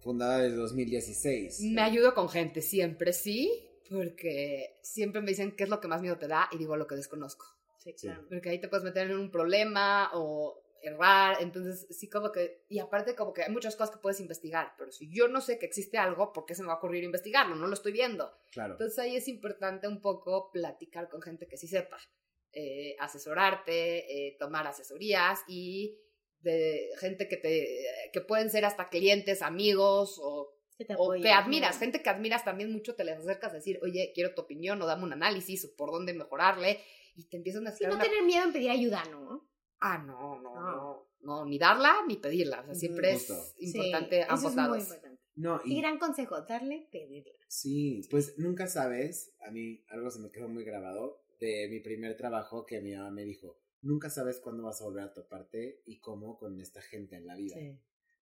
fundada 0.00 0.40
desde 0.40 0.56
2016. 0.56 1.60
me 1.72 1.80
ayudo 1.80 2.14
con 2.14 2.28
gente, 2.28 2.60
siempre 2.60 3.14
sí, 3.14 3.73
porque 3.88 4.78
siempre 4.82 5.20
me 5.20 5.28
dicen 5.28 5.56
qué 5.56 5.64
es 5.64 5.70
lo 5.70 5.80
que 5.80 5.88
más 5.88 6.02
miedo 6.02 6.18
te 6.18 6.28
da 6.28 6.48
y 6.52 6.58
digo 6.58 6.76
lo 6.76 6.86
que 6.86 6.96
desconozco. 6.96 7.46
Sí, 7.78 7.92
claro. 7.94 8.24
porque 8.28 8.48
ahí 8.48 8.58
te 8.58 8.68
puedes 8.68 8.84
meter 8.84 9.10
en 9.10 9.18
un 9.18 9.30
problema 9.30 10.10
o 10.14 10.64
errar, 10.84 11.38
entonces 11.40 11.86
sí 11.90 12.08
como 12.08 12.30
que, 12.30 12.64
y 12.68 12.78
aparte 12.78 13.14
como 13.14 13.32
que 13.32 13.42
hay 13.42 13.50
muchas 13.50 13.76
cosas 13.76 13.94
que 13.94 14.02
puedes 14.02 14.20
investigar, 14.20 14.74
pero 14.76 14.92
si 14.92 15.10
yo 15.10 15.28
no 15.28 15.40
sé 15.40 15.58
que 15.58 15.66
existe 15.66 15.98
algo, 15.98 16.32
¿por 16.32 16.44
qué 16.44 16.54
se 16.54 16.62
me 16.62 16.68
va 16.68 16.74
a 16.74 16.76
ocurrir 16.76 17.04
investigarlo? 17.04 17.56
No 17.56 17.66
lo 17.66 17.74
estoy 17.74 17.92
viendo. 17.92 18.32
Claro. 18.52 18.72
Entonces 18.72 18.98
ahí 18.98 19.16
es 19.16 19.28
importante 19.28 19.88
un 19.88 20.00
poco 20.00 20.50
platicar 20.50 21.08
con 21.08 21.22
gente 21.22 21.46
que 21.46 21.56
sí 21.56 21.66
sepa, 21.66 21.98
eh, 22.52 22.96
asesorarte, 23.00 24.28
eh, 24.28 24.36
tomar 24.38 24.66
asesorías 24.66 25.40
y 25.48 25.98
de 26.40 26.90
gente 27.00 27.26
que 27.28 27.38
te, 27.38 27.86
que 28.12 28.20
pueden 28.20 28.50
ser 28.50 28.64
hasta 28.64 28.90
clientes, 28.90 29.42
amigos 29.42 30.20
o 30.22 30.53
Que 30.76 30.84
te 30.84 30.94
o 30.94 31.04
apoye. 31.04 31.22
que 31.22 31.30
admiras, 31.30 31.78
gente 31.78 32.02
que 32.02 32.10
admiras 32.10 32.44
también 32.44 32.72
mucho, 32.72 32.94
te 32.94 33.04
les 33.04 33.18
acercas 33.18 33.52
a 33.52 33.56
decir, 33.56 33.78
oye, 33.82 34.10
quiero 34.14 34.34
tu 34.34 34.42
opinión 34.42 34.80
o 34.82 34.86
dame 34.86 35.04
un 35.04 35.12
análisis 35.12 35.64
o 35.64 35.76
por 35.76 35.90
dónde 35.92 36.14
mejorarle 36.14 36.80
y 37.14 37.24
te 37.28 37.36
empiezan 37.36 37.66
a 37.66 37.70
Sí, 37.70 37.76
hacer 37.84 37.88
no 37.90 37.94
una... 37.94 38.04
tener 38.04 38.22
miedo 38.24 38.44
en 38.44 38.52
pedir 38.52 38.70
ayuda, 38.70 39.04
¿no? 39.10 39.48
Ah, 39.80 39.98
no, 39.98 40.40
no, 40.40 40.54
no, 40.54 41.08
no, 41.20 41.44
ni 41.44 41.58
darla 41.58 41.94
ni 42.08 42.16
pedirla, 42.16 42.60
o 42.60 42.64
sea, 42.64 42.74
siempre 42.74 43.12
es 43.12 43.26
Justo. 43.28 43.54
importante 43.58 44.16
Sí, 44.16 44.22
eso 44.22 44.32
ambos 44.32 44.44
es 44.50 44.56
muy 44.56 44.62
lados. 44.64 44.78
importante. 44.84 45.20
No, 45.36 45.60
Y 45.64 45.74
y 45.74 45.80
gran 45.80 45.98
consejo, 45.98 46.40
darle, 46.42 46.88
pedirle. 46.90 47.36
sí, 47.48 48.02
pues 48.10 48.38
nunca 48.38 48.66
sabes, 48.66 49.34
a 49.40 49.50
mí 49.50 49.84
algo 49.88 50.10
se 50.10 50.20
me 50.20 50.30
quedó 50.30 50.48
muy 50.48 50.64
grabado 50.64 51.24
de 51.40 51.68
mi 51.68 51.80
primer 51.80 52.16
trabajo 52.16 52.64
que 52.66 52.80
mi 52.80 52.94
mamá 52.94 53.10
me 53.10 53.24
dijo, 53.24 53.58
nunca 53.82 54.10
sabes 54.10 54.38
cuándo 54.40 54.62
vas 54.62 54.80
a 54.80 54.84
volver 54.84 55.04
a 55.04 55.12
toparte 55.12 55.82
y 55.84 55.98
cómo 55.98 56.38
con 56.38 56.60
esta 56.60 56.80
gente 56.80 57.16
en 57.16 57.26
la 57.26 57.34
vida. 57.36 57.56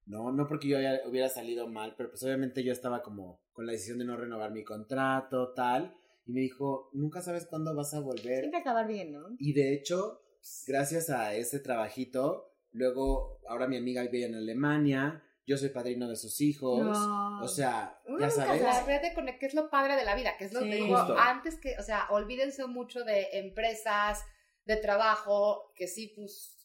No, 0.07 0.33
no 0.33 0.47
porque 0.49 0.69
yo 0.69 0.79
haya- 0.79 1.01
hubiera 1.07 1.29
salido 1.29 1.69
mal, 1.69 1.95
pero 1.97 2.11
pues 2.11 2.23
obviamente 2.25 2.63
yo 2.65 2.73
estaba 2.73 3.03
como 3.03 3.41
con 3.53 3.67
la 3.67 3.73
decisión 3.73 3.99
de 3.99 4.05
no 4.05 4.17
renovar 4.17 4.51
mi 4.51 4.65
contrato, 4.65 5.53
tal, 5.55 5.95
y 6.27 6.33
me 6.33 6.41
dijo, 6.41 6.91
nunca 6.93 7.23
sabes 7.23 7.47
cuándo 7.47 7.75
vas 7.75 7.95
a 7.95 8.01
volver. 8.01 8.41
Siempre 8.41 8.61
acabar 8.61 8.87
bien, 8.89 9.13
¿no? 9.13 9.29
Y 9.39 9.53
de 9.53 9.73
hecho, 9.75 10.23
gracias 10.67 11.11
a 11.11 11.35
ese 11.35 11.61
trabajito, 11.61 12.53
luego, 12.73 13.41
ahora 13.49 13.69
mi 13.69 13.77
amiga 13.77 14.03
vive 14.03 14.25
en 14.27 14.35
Alemania, 14.35 15.23
yo 15.47 15.57
soy 15.57 15.71
padrino 15.71 16.09
de 16.09 16.17
sus 16.17 16.41
hijos, 16.41 16.81
No. 16.85 17.43
o 17.43 17.49
sea, 17.49 18.01
Uno 18.07 18.19
ya 18.21 18.27
nunca 18.29 18.31
sabes. 18.45 18.63
La 18.63 18.85
red 18.85 19.03
de 19.03 19.15
conect, 19.15 19.41
que 19.41 19.47
es 19.47 19.55
lo 19.55 19.69
padre 19.71 19.97
de 19.97 20.05
la 20.05 20.15
vida, 20.15 20.37
que 20.39 20.45
es 20.45 20.53
lo 20.53 20.61
Sí. 20.61 20.71
que 20.71 20.77
digo 20.77 20.97
Justo. 20.97 21.17
antes 21.19 21.59
que, 21.59 21.77
o 21.79 21.83
sea, 21.83 22.07
olvídense 22.11 22.65
mucho 22.67 23.05
de 23.05 23.27
empresas, 23.33 24.25
de 24.65 24.77
trabajo, 24.77 25.73
que 25.75 25.89
sí, 25.89 26.13
pues 26.15 26.62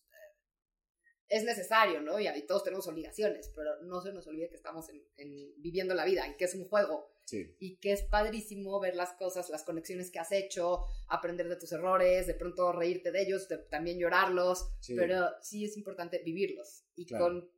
es 1.29 1.43
necesario, 1.43 2.01
¿no? 2.01 2.19
Y, 2.19 2.27
y 2.27 2.45
todos 2.45 2.63
tenemos 2.63 2.87
obligaciones, 2.87 3.51
pero 3.55 3.81
no 3.83 4.01
se 4.01 4.13
nos 4.13 4.25
olvide 4.27 4.49
que 4.49 4.55
estamos 4.55 4.89
en, 4.89 5.03
en 5.17 5.53
viviendo 5.61 5.93
la 5.93 6.05
vida 6.05 6.27
y 6.27 6.35
que 6.37 6.45
es 6.45 6.55
un 6.55 6.67
juego 6.67 7.09
Sí, 7.25 7.53
y 7.59 7.75
que 7.79 7.91
es 7.91 8.03
padrísimo 8.03 8.79
ver 8.79 8.95
las 8.95 9.11
cosas, 9.15 9.49
las 9.49 9.65
conexiones 9.65 10.11
que 10.11 10.19
has 10.19 10.31
hecho, 10.31 10.85
aprender 11.09 11.49
de 11.49 11.57
tus 11.57 11.73
errores, 11.73 12.25
de 12.25 12.33
pronto 12.33 12.71
reírte 12.71 13.11
de 13.11 13.21
ellos, 13.23 13.49
de 13.49 13.57
también 13.57 13.99
llorarlos, 13.99 14.69
sí. 14.79 14.95
pero 14.95 15.27
sí 15.41 15.65
es 15.65 15.75
importante 15.75 16.19
vivirlos. 16.19 16.85
Y 16.95 17.05
Claro. 17.05 17.25
con 17.25 17.51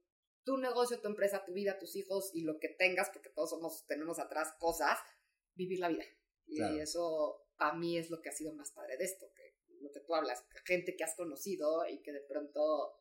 tu 0.44 0.58
negocio, 0.58 1.00
tu 1.00 1.08
empresa, 1.08 1.46
tu 1.46 1.54
vida, 1.54 1.78
tus 1.78 1.96
hijos 1.96 2.32
y 2.34 2.42
lo 2.42 2.58
que 2.60 2.70
tengas, 2.70 3.12
porque 3.12 3.30
todos 3.30 3.52
somos, 3.52 3.86
tenemos 3.86 4.18
atrás 4.18 4.56
cosas, 4.58 4.98
vivir 5.54 5.78
la 5.80 5.90
vida. 5.90 6.06
Y 6.48 6.58
Claro. 6.58 6.82
eso 6.82 7.46
a 7.60 7.76
mí 7.78 7.96
es 7.96 8.10
lo 8.10 8.24
que 8.24 8.30
ha 8.30 8.34
sido 8.34 8.54
más 8.56 8.72
padre 8.72 8.98
de 8.98 9.04
esto, 9.06 9.32
que 9.36 9.56
lo 9.82 9.92
que 9.92 10.00
tú 10.00 10.16
hablas, 10.16 10.44
gente 10.66 10.96
que 10.96 11.04
has 11.04 11.16
conocido 11.16 11.86
y 11.88 12.02
que 12.02 12.12
de 12.12 12.22
pronto 12.22 12.92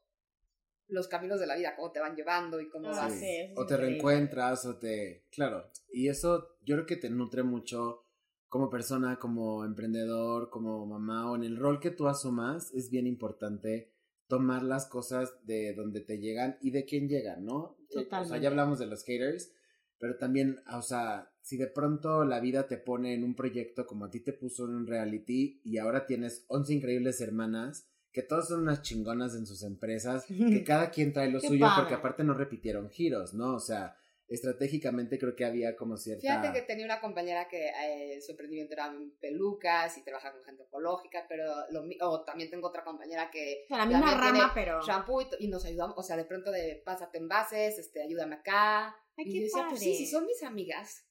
los 0.89 1.09
caminos 1.09 1.39
de 1.41 1.47
la 1.47 1.57
vida, 1.57 1.75
cómo 1.77 1.93
te 1.93 2.01
van 2.01 2.17
llevando 2.17 2.61
y 2.61 2.69
cómo 2.69 2.89
Ah, 2.89 2.93
vas. 2.97 3.13
Sí. 3.13 3.21
sí, 3.21 3.53
o 3.57 3.67
te 3.67 3.75
increíble. 3.75 3.77
reencuentras, 3.77 4.65
o 4.67 4.79
te... 4.79 5.27
Claro, 5.31 5.71
y 5.93 6.09
eso 6.09 6.57
yo 6.65 6.77
creo 6.77 6.87
que 6.87 6.97
te 6.97 7.11
nutre 7.11 7.43
mucho 7.43 8.05
como 8.49 8.71
persona, 8.71 9.19
como 9.19 9.65
emprendedor, 9.65 10.49
como 10.51 10.87
mamá, 10.87 11.31
o 11.31 11.37
en 11.37 11.45
el 11.45 11.57
rol 11.59 11.81
que 11.81 11.91
tú 11.91 12.09
asumas, 12.09 12.73
es 12.73 12.91
bien 12.91 13.07
importante 13.07 13.93
tomar 14.27 14.63
las 14.63 14.87
cosas 14.87 15.35
de 15.45 15.75
donde 15.75 16.01
te 16.01 16.19
llegan 16.19 16.57
y 16.63 16.71
de 16.71 16.85
quién 16.85 17.09
llegan, 17.09 17.45
¿no? 17.45 17.77
Eh, 17.81 17.85
O 17.89 17.93
sea, 17.93 18.03
Totalmente. 18.05 18.41
ya 18.41 18.49
hablamos 18.49 18.79
de 18.79 18.87
los 18.87 19.05
haters, 19.05 19.53
pero 19.99 20.17
también, 20.17 20.61
o 20.73 20.81
sea, 20.83 21.31
si 21.43 21.57
de 21.57 21.67
pronto 21.67 22.25
la 22.25 22.41
vida 22.41 22.67
te 22.69 22.77
pone 22.79 23.15
en 23.15 23.25
un 23.25 23.35
proyecto 23.35 23.87
como 23.87 24.05
a 24.07 24.11
ti 24.11 24.21
te 24.21 24.33
puso 24.33 24.65
en 24.67 24.75
un 24.75 24.87
reality 24.87 25.61
y 25.65 25.79
ahora 25.79 26.07
tienes 26.07 26.45
11 26.49 26.75
increíbles 26.75 27.21
hermanas, 27.21 27.89
que 28.21 28.27
todas 28.27 28.49
son 28.49 28.63
unas 28.63 28.83
chingonas 28.83 29.35
en 29.37 29.47
sus 29.47 29.63
empresas, 29.63 30.25
que 30.27 30.65
cada 30.65 30.91
quien 30.91 31.13
trae 31.13 31.31
lo 31.31 31.39
suyo 31.41 31.67
padre. 31.67 31.83
porque 31.83 31.95
aparte 31.95 32.25
no 32.25 32.35
repitieron 32.35 32.91
giros, 32.91 33.33
¿no? 33.35 33.55
O 33.55 33.61
sea, 33.61 33.97
estratégicamente 34.27 35.19
creo 35.19 35.35
que 35.37 35.45
había 35.45 35.77
como 35.77 35.97
cierta... 35.97 36.21
Fíjate 36.21 36.53
que 36.53 36.63
tenía 36.67 36.85
una 36.85 37.01
compañera 37.01 37.49
que 37.49 37.69
eh, 37.69 38.21
su 38.21 38.33
emprendimiento 38.33 38.75
era 38.75 38.87
en 38.89 39.17
pelucas 39.21 39.97
y 39.99 40.03
trabaja 40.05 40.33
con 40.33 40.43
gente 40.45 40.65
ecológica, 40.65 41.27
pero 41.29 41.45
lo, 41.71 41.83
mi- 41.85 41.97
o 42.01 42.25
también 42.25 42.51
tengo 42.51 42.69
otra 42.69 42.85
compañera 42.85 43.31
que 43.31 43.63
O 43.65 43.69
sea, 43.69 43.79
la 43.79 43.87
misma 43.87 44.15
rama, 44.15 44.51
pero. 44.55 44.81
shampoo 44.83 45.23
y, 45.39 45.49
nos 45.49 45.65
ayudamos, 45.65 45.95
o 45.97 46.03
sea, 46.03 46.17
de 46.17 46.25
pronto 46.25 46.51
de 46.51 46.83
pásate 46.85 47.19
envases, 47.19 47.79
este, 47.79 48.03
ayúdame 48.03 48.35
acá. 48.37 48.87
Ay, 49.17 49.25
y 49.27 49.33
qué 49.33 49.39
yo 49.39 49.45
decía, 49.45 49.67
pues 49.69 49.81
sí, 49.81 49.95
si 49.95 50.07
son 50.07 50.27
mis 50.27 50.43
amigas, 50.43 51.07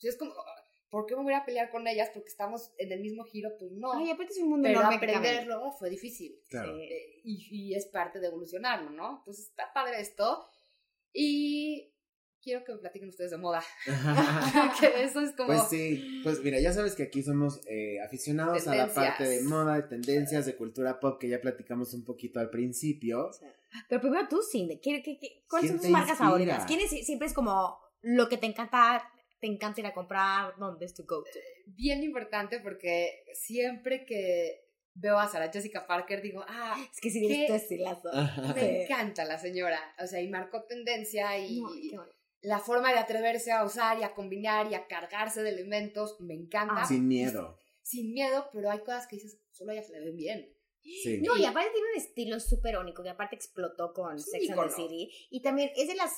pues 0.00 0.14
es 0.14 0.18
como, 0.18 0.32
¿por 0.92 1.06
qué 1.06 1.16
me 1.16 1.22
voy 1.22 1.32
a 1.32 1.42
pelear 1.42 1.70
con 1.70 1.88
ellas? 1.88 2.10
Porque 2.12 2.28
estamos 2.28 2.70
en 2.76 2.92
el 2.92 3.00
mismo 3.00 3.24
giro, 3.24 3.48
pues 3.58 3.72
no. 3.72 3.94
Ay, 3.94 4.10
aparte 4.10 4.34
es 4.34 4.38
un 4.40 4.50
mundo 4.50 4.68
pero 4.68 4.80
enorme 4.80 4.96
aprenderlo 4.96 5.72
fue 5.72 5.88
difícil. 5.88 6.38
Claro. 6.50 6.76
Eh, 6.76 7.22
y, 7.24 7.48
y 7.50 7.74
es 7.74 7.86
parte 7.86 8.20
de 8.20 8.26
evolucionarlo, 8.26 8.90
¿no? 8.90 9.18
Entonces 9.20 9.46
está 9.46 9.72
padre 9.72 10.02
esto. 10.02 10.44
Y 11.14 11.94
quiero 12.42 12.62
que 12.62 12.72
me 12.72 12.78
platiquen 12.78 13.08
ustedes 13.08 13.30
de 13.30 13.38
moda. 13.38 13.62
que 14.80 15.02
eso 15.02 15.20
es 15.20 15.32
como... 15.32 15.46
Pues 15.46 15.62
sí, 15.70 16.20
pues 16.22 16.42
mira, 16.42 16.60
ya 16.60 16.72
sabes 16.74 16.94
que 16.94 17.04
aquí 17.04 17.22
somos 17.22 17.62
eh, 17.66 17.98
aficionados 18.04 18.68
a 18.68 18.74
la 18.74 18.92
parte 18.92 19.24
de 19.24 19.42
moda, 19.44 19.76
de 19.76 19.84
tendencias, 19.84 20.44
de 20.44 20.56
cultura 20.56 21.00
pop, 21.00 21.18
que 21.18 21.30
ya 21.30 21.40
platicamos 21.40 21.94
un 21.94 22.04
poquito 22.04 22.38
al 22.38 22.50
principio. 22.50 23.30
Pero 23.88 24.00
primero 24.02 24.28
tú, 24.28 24.42
Cindy, 24.42 24.78
¿qué, 24.78 25.02
qué, 25.02 25.18
qué- 25.18 25.42
cuáles 25.48 25.70
¿Quién 25.70 25.78
son 25.80 25.86
tus 25.86 25.90
marcas 25.90 26.10
inspira? 26.10 26.26
favoritas? 26.28 26.64
¿Quién 26.66 26.80
es, 26.80 27.06
siempre 27.06 27.28
es 27.28 27.32
como 27.32 27.78
lo 28.02 28.28
que 28.28 28.36
te 28.36 28.46
encanta, 28.46 29.02
te 29.42 29.48
encanta 29.48 29.80
ir 29.80 29.86
a 29.86 29.92
comprar? 29.92 30.54
¿Dónde 30.56 30.86
es 30.86 30.94
tu 30.94 31.04
go-to? 31.04 31.28
bien 31.66 32.02
importante 32.02 32.60
porque 32.60 33.24
siempre 33.34 34.04
que 34.06 34.64
veo 34.94 35.18
a 35.18 35.26
Sarah 35.28 35.50
Jessica 35.50 35.86
Parker 35.86 36.22
digo, 36.22 36.44
ah, 36.46 36.76
Es 36.92 37.00
que 37.00 37.10
si 37.10 37.20
¿Qué? 37.20 37.26
tienes 37.26 37.48
tu 37.48 37.54
estilazo. 37.54 38.08
Me 38.54 38.60
Sí. 38.60 38.82
encanta 38.82 39.24
la 39.24 39.38
señora. 39.38 39.80
O 40.02 40.06
sea, 40.06 40.20
y 40.20 40.28
marcó 40.28 40.62
tendencia 40.64 41.38
y 41.38 41.60
No, 41.60 42.06
la 42.42 42.58
forma 42.60 42.92
de 42.92 42.98
atreverse 43.00 43.50
a 43.52 43.64
usar 43.64 43.98
y 43.98 44.02
a 44.04 44.14
combinar 44.14 44.70
y 44.70 44.74
a 44.74 44.86
cargarse 44.86 45.42
de 45.42 45.50
elementos 45.50 46.20
me 46.20 46.34
encanta. 46.34 46.82
Ah. 46.82 46.86
Sin 46.86 47.08
miedo. 47.08 47.58
Sin 47.82 48.12
miedo, 48.12 48.48
pero 48.52 48.70
hay 48.70 48.78
cosas 48.80 49.06
que 49.08 49.16
dices, 49.16 49.40
solo 49.50 49.72
a 49.72 49.74
ella 49.74 49.82
se 49.82 49.92
le 49.92 50.04
ven 50.04 50.16
bien. 50.16 50.56
Sí. 50.82 51.20
No, 51.22 51.36
y 51.36 51.44
aparte 51.44 51.70
tiene 51.72 51.88
un 51.94 51.96
estilo 52.00 52.38
súper 52.40 52.76
único, 52.76 53.02
que 53.02 53.10
aparte 53.10 53.34
explotó 53.36 53.92
con 53.92 54.12
un 54.12 54.18
Sex 54.20 54.50
and 54.50 54.68
the. 54.68 54.74
City. 54.74 55.10
Y 55.30 55.40
también 55.42 55.70
es 55.76 55.88
de 55.88 55.94
las 55.94 56.12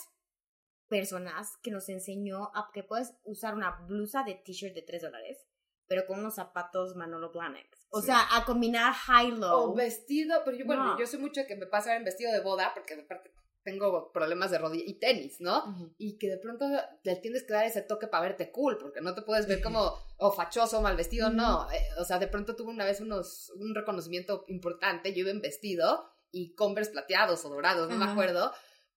personas 0.99 1.57
que 1.63 1.71
nos 1.73 1.89
enseñó 1.89 2.51
a 2.55 2.71
que 2.73 2.85
puedes 2.85 3.15
usar 3.25 3.55
una 3.55 3.71
blusa 3.89 4.23
de 4.23 4.35
t-shirt 4.37 4.75
de 4.75 4.83
3 4.83 5.03
dólares, 5.03 5.45
pero 5.89 6.07
con 6.07 6.21
unos 6.21 6.35
zapatos 6.37 6.95
Manolo 6.95 7.31
Blahnik. 7.33 7.67
O 7.91 8.01
Sí. 8.01 8.07
sea, 8.07 8.21
a 8.37 8.45
combinar 8.45 8.93
high-low. 8.93 9.73
O 9.73 9.75
vestido, 9.75 10.41
pero 10.45 10.57
yo, 10.57 10.65
bueno, 10.67 10.85
No. 10.85 10.99
yo 10.99 11.07
soy 11.07 11.19
mucho 11.19 11.43
que 11.49 11.57
me 11.57 11.67
pasa 11.67 11.97
en 11.97 12.05
vestido 12.05 12.33
de 12.33 12.41
boda 12.41 12.73
porque 12.75 12.95
aparte 12.95 13.33
tengo 13.65 14.13
problemas 14.13 14.51
de 14.51 14.59
rodilla 14.59 14.85
y 14.87 14.99
tenis, 14.99 15.41
¿no? 15.41 15.65
Ujú. 15.71 15.95
y 15.99 16.19
que 16.19 16.29
de 16.29 16.37
pronto 16.39 16.65
te 17.03 17.17
tienes 17.17 17.45
que 17.45 17.55
dar 17.55 17.65
ese 17.65 17.81
toque 17.83 18.07
para 18.09 18.23
verte 18.29 18.51
cool, 18.53 18.77
porque 18.79 19.01
no 19.01 19.15
te 19.15 19.23
puedes 19.23 19.47
ver 19.49 19.63
como 19.63 19.95
o 20.19 20.31
fachoso 20.33 20.79
o 20.79 20.83
mal 20.83 20.97
vestido, 20.97 21.31
no. 21.31 21.71
Eh, 21.73 21.79
o 21.99 22.05
sea, 22.05 22.19
de 22.19 22.29
pronto 22.29 22.55
tuve 22.57 22.71
una 22.71 22.85
vez 22.85 23.01
unos, 23.01 23.51
un 23.57 23.75
reconocimiento 23.75 24.45
importante, 24.49 25.13
yo 25.15 25.21
iba 25.21 25.31
en 25.31 25.41
vestido 25.41 26.05
y 26.31 26.55
Converse 26.55 26.91
plateados 26.93 27.45
o 27.47 27.49
dorados, 27.49 27.89
no 27.89 27.97
me 27.97 28.05
Ajá. 28.05 28.13
acuerdo, 28.13 28.53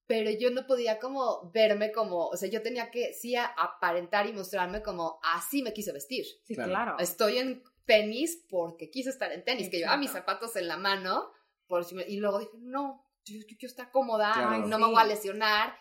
pero 0.07 0.31
yo 0.31 0.49
no 0.51 0.65
podía 0.65 0.99
como 0.99 1.51
verme 1.53 1.91
como, 1.91 2.27
o 2.27 2.35
sea, 2.37 2.49
yo 2.49 2.61
tenía 2.61 2.89
que 2.91 3.13
sí 3.13 3.35
aparentar 3.35 4.25
y 4.25 4.33
mostrarme 4.33 4.81
como 4.81 5.19
así 5.35 5.61
me 5.61 5.73
quise 5.73 5.91
vestir. 5.91 6.25
Sí, 6.45 6.55
Claro. 6.55 6.95
Estoy 6.97 7.37
en 7.37 7.61
tenis 7.85 8.45
porque 8.49 8.89
quise 8.89 9.09
estar 9.09 9.31
en 9.31 9.43
tenis, 9.43 9.69
que 9.69 9.77
llevaba 9.77 9.97
mis 9.97 10.09
Exacto. 10.09 10.31
zapatos 10.31 10.55
en 10.55 10.67
la 10.67 10.77
mano, 10.77 11.29
por 11.67 11.83
si 11.85 11.95
me- 11.95 12.07
y 12.07 12.17
luego 12.17 12.39
dije, 12.39 12.51
no, 12.59 13.05
yo, 13.25 13.35
yo 13.39 13.57
quiero 13.57 13.69
estar 13.71 13.91
cómoda, 13.91 14.31
Claro. 14.33 14.65
no 14.67 14.77
Sí. 14.77 14.83
me 14.83 14.89
voy 14.89 15.01
a 15.01 15.05
lesionar, 15.05 15.77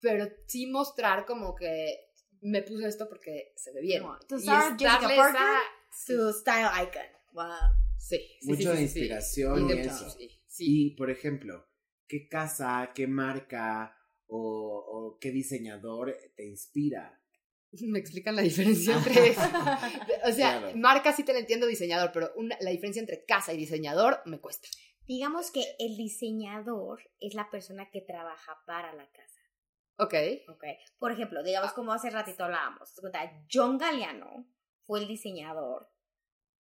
pero 0.00 0.28
sí 0.46 0.66
mostrar 0.66 1.26
como 1.26 1.54
que 1.54 1.96
me 2.40 2.62
puse 2.62 2.86
esto 2.86 3.08
porque 3.08 3.52
se 3.56 3.72
ve 3.72 3.80
bien. 3.80 4.02
No, 4.04 4.16
Y 4.36 4.40
Sarah 4.42 4.68
es 4.68 4.70
Jessica 4.80 5.00
Parker, 5.00 5.18
esa- 5.42 5.60
Su 5.90 6.32
style 6.32 6.68
icon. 6.84 7.02
Wow. 7.32 7.46
Sí, 7.98 8.18
sí, 8.40 8.46
Mucho 8.48 8.62
sí, 8.62 8.68
de 8.68 8.76
sí, 8.76 8.76
sí. 8.76 8.82
inspiración 9.00 9.68
Y 9.68 9.72
eso. 9.80 10.10
sí, 10.10 10.40
sí. 10.46 10.64
Y, 10.66 10.90
por 10.96 11.10
ejemplo, 11.10 11.66
¿qué 12.08 12.28
casa, 12.28 12.90
qué 12.94 13.06
marca 13.06 13.94
o, 14.26 14.38
o 14.38 15.18
qué 15.18 15.30
diseñador 15.30 16.16
te 16.36 16.46
inspira? 16.46 17.20
Me 17.82 17.98
explican 17.98 18.34
la 18.36 18.42
diferencia 18.42 18.96
entre. 18.96 19.30
O 20.24 20.32
sea, 20.32 20.58
Claro. 20.58 20.76
marca 20.76 21.12
sí 21.12 21.22
te 21.22 21.32
la 21.32 21.38
entiendo 21.38 21.66
diseñador, 21.66 22.10
pero 22.12 22.32
una- 22.36 22.56
la 22.60 22.70
diferencia 22.70 23.00
entre 23.00 23.24
casa 23.24 23.52
y 23.52 23.56
diseñador 23.56 24.20
me 24.26 24.40
cuesta. 24.40 24.68
Digamos 25.06 25.50
que 25.50 25.64
el 25.78 25.96
diseñador 25.96 27.00
es 27.20 27.34
la 27.34 27.48
persona 27.50 27.88
que 27.90 28.00
trabaja 28.02 28.58
para 28.66 28.92
la 28.94 29.08
casa. 29.10 29.40
Ok. 29.98 30.14
¿ok? 30.48 30.64
Por 30.98 31.12
ejemplo, 31.12 31.42
digamos 31.42 31.72
como 31.72 31.92
hace 31.92 32.10
ratito 32.10 32.44
hablábamos, 32.44 32.92
John 33.50 33.78
Galliano 33.78 34.46
fue 34.84 35.00
el 35.00 35.08
diseñador 35.08 35.88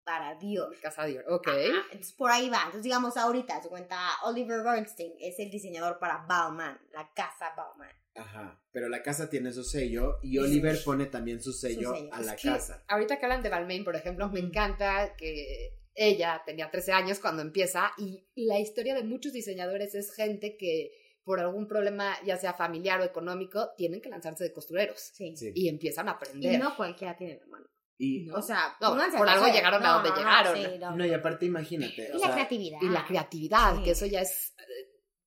para 0.06 0.36
Dior. 0.36 0.74
Casa 0.82 1.06
Dior. 1.06 1.26
Ok. 1.30 1.48
Ajá, 1.48 1.84
entonces 1.92 2.14
por 2.14 2.32
ahí 2.32 2.50
va. 2.50 2.58
Entonces 2.60 2.84
digamos 2.84 3.18
ahorita, 3.18 3.62
se 3.62 3.70
cuenta 3.70 4.00
Oliver 4.24 4.64
Bernstein 4.64 5.14
es 5.20 5.38
el 5.40 5.50
diseñador 5.50 6.00
para 6.00 6.26
Bauman, 6.28 6.80
la 6.94 7.12
casa 7.14 7.54
Bauman. 7.58 7.90
Ajá, 8.16 8.62
pero 8.72 8.88
la 8.88 9.02
casa 9.04 9.30
tiene 9.30 9.52
su 9.52 9.64
sello 9.64 10.20
y 10.24 10.32
Sí. 10.34 10.38
Oliver 10.40 10.78
pone 10.86 11.08
también 11.08 11.42
su 11.42 11.52
sello, 11.52 11.94
sello. 11.94 12.14
a 12.14 12.20
Es 12.22 12.26
la 12.28 12.36
que 12.38 12.48
casa. 12.48 12.84
Ahorita 12.88 13.20
que 13.20 13.26
hablan 13.26 13.44
de 13.44 13.50
Balmain, 13.50 13.84
por 13.84 13.96
ejemplo, 13.96 14.30
me 14.30 14.40
encanta 14.40 15.16
que 15.18 15.80
ella 15.94 16.42
tenía 16.46 16.70
13 16.72 16.92
años 16.94 17.20
cuando 17.20 17.42
empieza 17.42 17.92
y 17.98 18.26
la 18.36 18.60
historia 18.60 18.96
de 18.96 19.04
muchos 19.04 19.34
diseñadores 19.34 19.96
es 19.96 20.14
gente 20.14 20.56
que 20.58 20.92
por 21.24 21.40
algún 21.40 21.68
problema, 21.68 22.16
ya 22.24 22.38
sea 22.38 22.54
familiar 22.54 23.02
o 23.02 23.04
económico, 23.04 23.72
tienen 23.76 24.00
que 24.00 24.10
lanzarse 24.10 24.44
de 24.44 24.54
costureros 24.54 25.00
Sí. 25.14 25.36
Sí. 25.36 25.52
y 25.56 25.68
empiezan 25.70 26.08
a 26.08 26.12
Y 26.12 26.14
aprender. 26.16 26.60
no 26.60 26.76
cualquiera 26.78 27.18
tiene 27.18 27.38
la 27.40 27.48
mano. 27.48 27.66
Y, 27.98 28.26
No. 28.26 28.36
O 28.38 28.42
sea, 28.42 28.76
No, 28.82 28.90
pónganse 28.90 29.18
por 29.18 29.30
a 29.30 29.34
algo 29.34 29.46
llegaron 29.48 29.86
a 29.86 29.94
donde 29.94 30.10
llegaron. 30.12 30.56
sí, 30.56 30.80
no. 30.80 30.96
no, 30.96 31.06
y 31.06 31.14
aparte 31.14 31.46
imagínate. 31.46 32.10
Y 32.14 32.16
o 32.16 32.20
la 32.20 32.20
sea, 32.20 32.32
creatividad. 32.34 32.80
Y 32.82 32.90
la 32.90 33.06
creatividad, 33.06 33.78
Sí. 33.78 33.84
que 33.84 33.92
eso 33.92 34.06
ya 34.06 34.22
es 34.22 34.54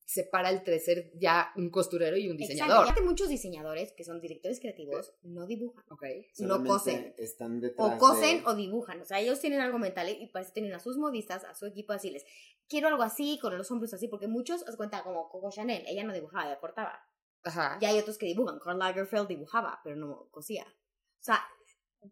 separa 0.05 0.51
entre 0.51 0.79
ser 0.81 1.11
ya 1.19 1.53
un 1.57 1.69
costurero 1.71 2.17
y 2.17 2.29
un 2.31 2.37
Exacto. 2.37 2.53
diseñador. 2.55 2.87
Ya 2.89 2.95
que 2.95 3.03
muchos 3.03 3.29
diseñadores 3.29 3.93
que 3.93 4.05
son 4.05 4.21
directores 4.23 4.59
creativos 4.59 5.13
no 5.23 5.47
dibujan. 5.47 5.85
Ok. 5.91 6.03
no 6.39 6.65
cosen. 6.65 7.15
Están 7.19 7.61
detrás 7.61 7.95
O 7.95 7.99
cosen 7.99 8.39
de- 8.39 8.45
o 8.47 8.55
dibujan. 8.55 9.01
O 9.03 9.05
sea, 9.05 9.21
ellos 9.21 9.39
tienen 9.41 9.61
algo 9.61 9.79
mental 9.79 10.09
y 10.09 10.31
eso 10.35 10.53
tienen 10.55 10.73
a 10.73 10.81
sus 10.81 10.97
modistas, 10.97 11.45
a 11.45 11.55
su 11.55 11.67
equipo, 11.67 11.93
a 11.93 11.97
decirles, 11.97 12.25
quiero 12.69 12.89
algo 12.89 13.03
así, 13.03 13.39
con 13.41 13.57
los 13.59 13.71
hombros 13.71 13.93
así, 13.93 14.09
porque 14.09 14.29
muchos, 14.29 14.63
os 14.67 14.77
cuenta, 14.77 15.03
como 15.03 15.29
Coco 15.29 15.51
Chanel, 15.51 15.85
ella 15.87 16.05
no 16.05 16.15
dibujaba, 16.15 16.47
ella 16.47 16.59
cortaba. 16.59 16.99
Ajá. 17.45 17.79
Y 17.81 17.85
hay 17.85 17.99
otros 17.99 18.17
que 18.17 18.27
dibujan. 18.27 18.59
Karl 18.61 18.79
Lagerfeld 18.79 19.29
dibujaba, 19.29 19.79
pero 19.85 19.97
no 19.97 20.29
cosía. 20.31 20.65
O 20.65 21.23
sea, 21.23 21.41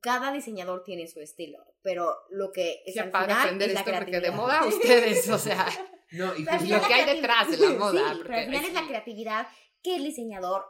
cada 0.01 0.33
diseñador 0.33 0.83
tiene 0.85 1.07
su 1.07 1.21
estilo, 1.21 1.59
pero 1.83 2.15
lo 2.31 2.51
que 2.53 2.83
es 2.87 2.95
padre 3.11 3.33
final 3.33 3.41
aprender 3.47 3.69
es 3.69 3.75
la 3.75 3.81
esto 3.81 3.93
porque 3.93 4.21
de 4.21 4.31
moda 4.31 4.65
ustedes, 4.67 5.29
o 5.29 5.39
sea, 5.39 5.67
No, 6.13 6.35
y 6.37 6.45
final 6.45 6.69
lo 6.69 6.87
que 6.87 6.95
hay 6.95 7.15
detrás 7.17 7.51
de 7.51 7.57
la 7.59 7.71
moda, 7.79 8.15
Sí, 8.15 8.21
pero 8.23 8.35
al 8.39 8.45
final 8.47 8.63
es- 8.63 8.69
es 8.69 8.75
la 8.75 8.87
creatividad 8.87 9.47
que 9.83 9.97
el 9.97 10.05
diseñador 10.05 10.65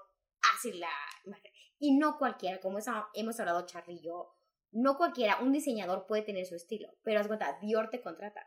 hace 0.55 0.75
la 0.75 0.91
imagen. 1.25 1.51
Y 1.79 1.97
no 1.97 2.19
cualquiera, 2.19 2.61
como 2.61 2.79
hemos 3.15 3.41
hablado 3.41 3.67
Charlie 3.67 3.97
y 3.97 4.03
yo, 4.03 4.35
no 4.73 4.97
cualquiera, 4.97 5.39
un 5.41 5.53
diseñador 5.53 6.07
puede 6.07 6.23
tener 6.23 6.47
su 6.47 6.55
estilo, 6.55 6.89
pero 7.03 7.21
haz 7.21 7.27
cuenta, 7.27 7.59
Dior 7.61 7.89
te 7.91 8.01
contrata. 8.03 8.45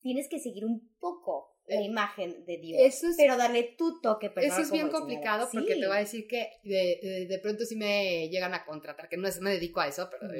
Tienes 0.00 0.28
que 0.28 0.38
seguir 0.40 0.64
un 0.64 0.96
poco 0.98 1.51
la 1.66 1.80
imagen 1.82 2.44
de 2.44 2.60
eso 2.86 3.08
es- 3.08 3.16
pero 3.16 3.36
darle 3.36 3.74
tu 3.78 4.00
toque 4.00 4.30
personal. 4.30 4.60
Eso 4.60 4.66
es 4.66 4.72
bien 4.72 4.88
complicado 4.88 5.48
porque 5.52 5.76
te 5.76 5.86
voy 5.86 5.96
a 5.96 6.00
decir 6.00 6.26
que 6.26 6.48
de, 6.64 6.98
de, 7.02 7.26
de 7.26 7.38
pronto 7.38 7.64
sí 7.64 7.76
me 7.76 8.28
llegan 8.28 8.54
a 8.54 8.64
contratar, 8.64 9.08
que 9.08 9.16
no 9.16 9.28
es, 9.28 9.40
me 9.40 9.50
dedico 9.50 9.80
a 9.80 9.88
eso, 9.88 10.08
pero 10.10 10.32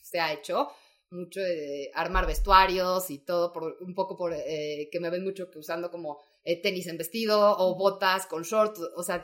se 0.00 0.20
ha 0.20 0.32
hecho 0.32 0.68
mucho 1.10 1.40
de 1.40 1.90
armar 1.94 2.26
vestuarios 2.26 3.10
y 3.10 3.18
todo, 3.18 3.52
por, 3.52 3.76
un 3.82 3.94
poco 3.94 4.16
por 4.16 4.32
eh, 4.34 4.88
que 4.90 4.98
me 5.00 5.10
ven 5.10 5.24
mucho 5.24 5.50
que 5.50 5.58
usando 5.58 5.90
como 5.90 6.18
eh, 6.42 6.60
tenis 6.62 6.86
en 6.86 6.96
vestido 6.96 7.54
o 7.58 7.76
botas 7.76 8.26
con 8.26 8.42
shorts, 8.42 8.80
o 8.96 9.02
sea, 9.02 9.22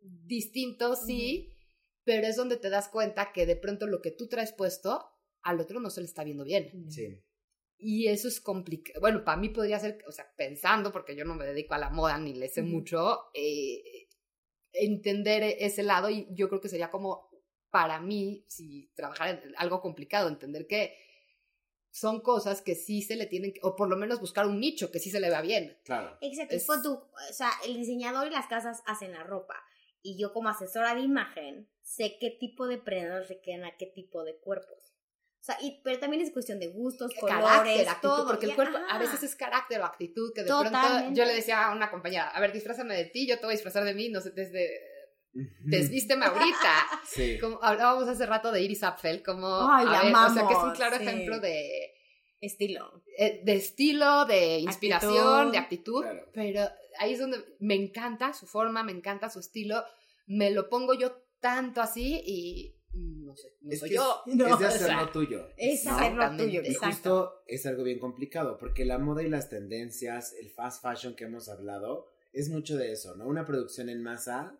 distinto 0.00 0.94
sí, 0.96 1.48
pero 2.04 2.26
es 2.26 2.36
donde 2.36 2.56
te 2.56 2.70
das 2.70 2.88
cuenta 2.88 3.32
que 3.32 3.46
de 3.46 3.56
pronto 3.56 3.86
lo 3.86 4.00
que 4.00 4.10
tú 4.10 4.28
traes 4.28 4.52
puesto 4.52 5.04
al 5.42 5.60
otro 5.60 5.80
no 5.80 5.90
se 5.90 6.00
le 6.00 6.06
está 6.06 6.22
viendo 6.24 6.44
bien. 6.44 6.86
Sí. 6.90 7.18
Y 7.82 8.08
eso 8.08 8.28
es 8.28 8.40
complicado. 8.40 9.00
Bueno, 9.00 9.24
para 9.24 9.38
mí 9.40 9.48
podría 9.48 9.78
ser, 9.78 10.04
o 10.06 10.12
sea, 10.12 10.30
pensando, 10.36 10.92
porque 10.92 11.16
yo 11.16 11.24
no 11.24 11.34
me 11.34 11.46
dedico 11.46 11.74
a 11.74 11.78
la 11.78 11.90
moda 11.90 12.18
ni 12.18 12.34
le 12.34 12.48
sé 12.48 12.62
mucho, 12.62 13.30
eh, 13.34 14.08
entender 14.72 15.42
ese 15.58 15.82
lado 15.82 16.10
y 16.10 16.26
yo 16.30 16.48
creo 16.48 16.60
que 16.60 16.68
sería 16.68 16.90
como 16.90 17.28
para 17.70 18.00
mí, 18.00 18.44
si 18.48 18.90
trabajara 18.94 19.30
en 19.30 19.54
algo 19.56 19.80
complicado, 19.80 20.28
entender 20.28 20.66
que 20.66 20.94
son 21.92 22.20
cosas 22.20 22.62
que 22.62 22.74
sí 22.74 23.02
se 23.02 23.16
le 23.16 23.26
tienen, 23.26 23.52
que- 23.52 23.60
o 23.62 23.74
por 23.74 23.88
lo 23.88 23.96
menos 23.96 24.20
buscar 24.20 24.46
un 24.46 24.60
nicho 24.60 24.90
que 24.92 24.98
sí 25.00 25.10
se 25.10 25.20
le 25.20 25.28
vea 25.28 25.40
bien. 25.42 25.76
Claro. 25.84 26.16
Exacto, 26.20 26.54
Es- 26.54 26.66
tú, 26.82 26.92
o 26.94 27.32
sea, 27.32 27.50
el 27.64 27.74
diseñador 27.74 28.26
y 28.28 28.30
las 28.30 28.46
casas 28.46 28.82
hacen 28.86 29.12
la 29.12 29.24
ropa. 29.24 29.56
Y 30.02 30.18
yo 30.18 30.32
como 30.32 30.48
asesora 30.48 30.94
de 30.94 31.00
imagen 31.02 31.68
sé 31.82 32.16
qué 32.20 32.30
tipo 32.30 32.66
de 32.66 32.78
prendas 32.78 33.28
le 33.28 33.40
quedan 33.40 33.64
a 33.64 33.76
qué 33.76 33.86
tipo 33.86 34.24
de 34.24 34.36
cuerpos. 34.38 34.89
O 35.40 35.42
sea, 35.42 35.56
y, 35.62 35.80
pero 35.82 35.98
también 35.98 36.22
es 36.22 36.30
cuestión 36.32 36.60
de 36.60 36.68
gustos, 36.68 37.12
colores, 37.18 37.40
carácter, 37.44 37.88
actitud, 37.88 38.08
todo. 38.10 38.26
porque 38.26 38.46
el 38.46 38.54
cuerpo 38.54 38.76
ajá. 38.76 38.94
a 38.94 38.98
veces 38.98 39.22
es 39.22 39.34
carácter 39.34 39.80
o 39.80 39.84
actitud, 39.86 40.32
que 40.34 40.42
de 40.42 40.48
pronto 40.48 40.78
yo 41.12 41.24
le 41.24 41.34
decía 41.34 41.66
a 41.66 41.72
una 41.74 41.90
compañera, 41.90 42.28
a 42.28 42.40
ver, 42.40 42.52
disfrázame 42.52 42.94
de 42.94 43.06
ti, 43.06 43.26
yo 43.26 43.36
te 43.38 43.46
voy 43.46 43.52
a 43.54 43.56
disfrazar 43.56 43.84
de 43.84 43.94
mí, 43.94 44.10
no 44.10 44.20
sé, 44.20 44.32
desde 44.32 44.68
desvísteme 45.64 46.26
ahorita. 46.26 46.74
Sí. 47.06 47.38
Como 47.40 47.58
hablábamos 47.62 48.08
hace 48.08 48.24
rato 48.26 48.52
de 48.52 48.62
Iris 48.62 48.82
Apfel, 48.84 49.22
como 49.22 49.46
Ay, 49.68 49.86
a 49.86 49.90
la 49.90 50.02
ver, 50.04 50.14
o 50.14 50.34
sea, 50.34 50.46
que 50.46 50.52
es 50.54 50.62
un 50.62 50.72
claro 50.72 50.96
sí. 50.96 51.02
ejemplo 51.04 51.40
de 51.40 51.92
Estilo. 52.40 53.02
eh, 53.18 53.40
de 53.44 53.54
estilo, 53.54 54.24
de 54.26 54.58
inspiración, 54.58 55.12
Actitud. 55.48 55.52
de 55.52 55.58
actitud, 55.58 56.02
Claro. 56.02 56.30
pero 56.32 56.68
ahí 56.98 57.12
es 57.14 57.18
donde 57.20 57.38
me 57.58 57.74
encanta 57.74 58.32
su 58.32 58.46
forma, 58.46 58.82
me 58.82 58.92
encanta 58.92 59.28
su 59.28 59.40
estilo, 59.40 59.84
me 60.26 60.50
lo 60.50 60.68
pongo 60.68 60.94
yo 60.94 61.12
tanto 61.40 61.80
así 61.82 62.22
y 62.24 62.76
no 62.92 63.36
sé, 63.36 63.56
no 63.60 63.70
Es 63.72 63.78
soy 63.80 63.88
que 63.90 63.94
yo. 63.96 64.22
es, 64.26 64.34
No, 64.36 64.46
es 64.46 64.58
de 64.58 64.64
o 64.64 64.68
hacerlo 64.68 64.86
sea, 65.04 65.12
tuyo. 65.12 65.46
Es 65.56 65.86
hacerlo 65.86 66.36
tuyo, 66.36 66.62
Y 66.62 66.66
exacto. 66.68 66.86
justo 66.86 67.42
es 67.46 67.66
algo 67.66 67.82
bien 67.84 67.98
complicado, 67.98 68.58
porque 68.58 68.84
la 68.84 68.98
moda 68.98 69.22
y 69.22 69.28
las 69.28 69.48
tendencias, 69.48 70.32
el 70.40 70.50
fast 70.50 70.82
fashion 70.82 71.14
que 71.14 71.24
hemos 71.24 71.48
hablado, 71.48 72.08
es 72.32 72.48
mucho 72.48 72.76
de 72.76 72.92
eso, 72.92 73.16
¿no? 73.16 73.26
Una 73.26 73.44
producción 73.44 73.88
en 73.88 74.02
masa 74.02 74.58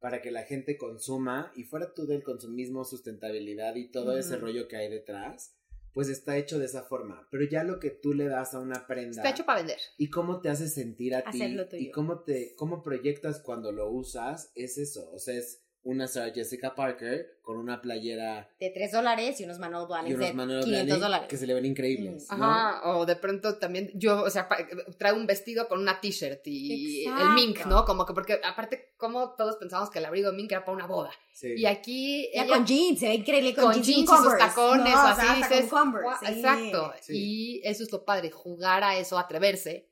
para 0.00 0.20
que 0.20 0.32
la 0.32 0.42
gente 0.42 0.76
consuma 0.76 1.52
y 1.54 1.64
fuera 1.64 1.94
tú 1.94 2.06
del 2.06 2.22
consumismo, 2.24 2.84
sustentabilidad 2.84 3.76
y 3.76 3.88
todo 3.90 4.18
ese 4.18 4.36
rollo 4.36 4.66
que 4.66 4.76
hay 4.76 4.90
detrás, 4.90 5.54
pues 5.92 6.08
está 6.08 6.36
hecho 6.38 6.58
de 6.58 6.64
esa 6.64 6.82
forma. 6.82 7.28
Pero 7.30 7.44
ya 7.48 7.62
lo 7.62 7.78
que 7.78 7.90
tú 7.90 8.12
le 8.12 8.26
das 8.26 8.54
a 8.54 8.58
una 8.58 8.86
prenda 8.88 9.18
Está 9.22 9.30
hecho 9.30 9.44
para 9.46 9.58
vender. 9.60 9.78
y 9.98 10.10
cómo 10.10 10.40
te 10.40 10.48
hace 10.48 10.68
sentir 10.68 11.14
a 11.14 11.22
ti 11.30 11.40
y 11.78 11.90
cómo 11.92 12.20
te 12.24 12.54
cómo 12.56 12.82
proyectas 12.82 13.40
cuando 13.40 13.70
lo 13.70 13.90
usas, 13.90 14.50
es 14.56 14.76
eso. 14.78 15.08
O 15.12 15.18
sea, 15.20 15.36
es 15.36 15.61
una 15.84 16.06
Sarah 16.06 16.32
Jessica 16.32 16.76
Parker 16.76 17.38
con 17.42 17.56
una 17.58 17.80
playera 17.82 18.48
De 18.60 18.70
3 18.70 18.92
dólares 18.92 19.40
y 19.40 19.44
unos 19.44 19.58
Manolo 19.58 19.88
Blahnik 19.88 20.16
de 20.16 20.32
Manuel 20.32 20.62
500 20.62 20.86
Blahnik 20.86 21.02
dólares. 21.02 21.28
que 21.28 21.36
se 21.36 21.46
le 21.46 21.54
ven 21.54 21.64
increíbles, 21.64 22.28
Mm. 22.30 22.38
¿no? 22.38 22.44
Ajá, 22.44 22.88
o 22.92 23.04
de 23.04 23.16
pronto 23.16 23.58
también 23.58 23.90
yo, 23.94 24.22
o 24.22 24.30
sea, 24.30 24.48
traigo 24.96 25.18
un 25.18 25.26
vestido 25.26 25.66
con 25.66 25.80
una 25.80 26.00
t-shirt 26.00 26.40
y 26.46 27.02
Exacto. 27.04 27.24
el 27.24 27.34
mink, 27.34 27.66
¿no? 27.66 27.84
Como 27.84 28.06
que 28.06 28.14
porque 28.14 28.40
aparte 28.44 28.94
como 28.96 29.34
todos 29.34 29.56
pensamos 29.56 29.90
que 29.90 29.98
el 29.98 30.04
abrigo 30.04 30.30
de 30.30 30.36
mink 30.36 30.52
era 30.52 30.64
para 30.64 30.76
una 30.76 30.86
boda. 30.86 31.10
Sí. 31.32 31.54
Y 31.56 31.66
aquí 31.66 32.28
Ya 32.32 32.44
ella- 32.44 32.54
con 32.54 32.64
jeans, 32.66 33.00
se 33.00 33.08
ve 33.08 33.14
increíble 33.14 33.52
con, 33.52 33.64
con 33.64 33.72
jeans, 33.74 33.86
jeans 33.88 34.10
y 34.12 34.16
sus 34.22 34.38
tacones 34.38 34.94
No, 34.94 35.00
o 35.00 35.04
o 35.04 35.06
así 35.08 35.20
sea, 35.20 35.32
hasta 35.32 35.54
dices, 35.56 35.70
con 35.70 35.80
Converse, 35.92 36.26
sí. 36.26 36.32
exacto. 36.32 36.92
Sí. 37.00 37.12
Y 37.16 37.60
eso 37.66 37.82
es 37.82 37.90
lo 37.90 38.04
padre, 38.04 38.30
jugar 38.30 38.84
a 38.84 38.96
eso, 38.96 39.18
atreverse 39.18 39.90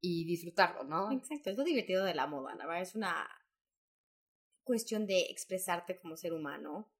y 0.00 0.24
disfrutarlo, 0.24 0.84
¿no? 0.84 1.12
Exacto, 1.12 1.50
es 1.50 1.56
lo 1.58 1.64
divertido 1.64 2.02
de 2.04 2.14
la 2.14 2.26
moda, 2.26 2.54
la 2.54 2.64
verdad 2.66 2.80
es 2.82 2.94
una 2.94 3.28
cuestión 4.68 5.06
de 5.06 5.22
expresarte 5.30 5.98
como 5.98 6.16
ser 6.16 6.32
humano. 6.32 6.92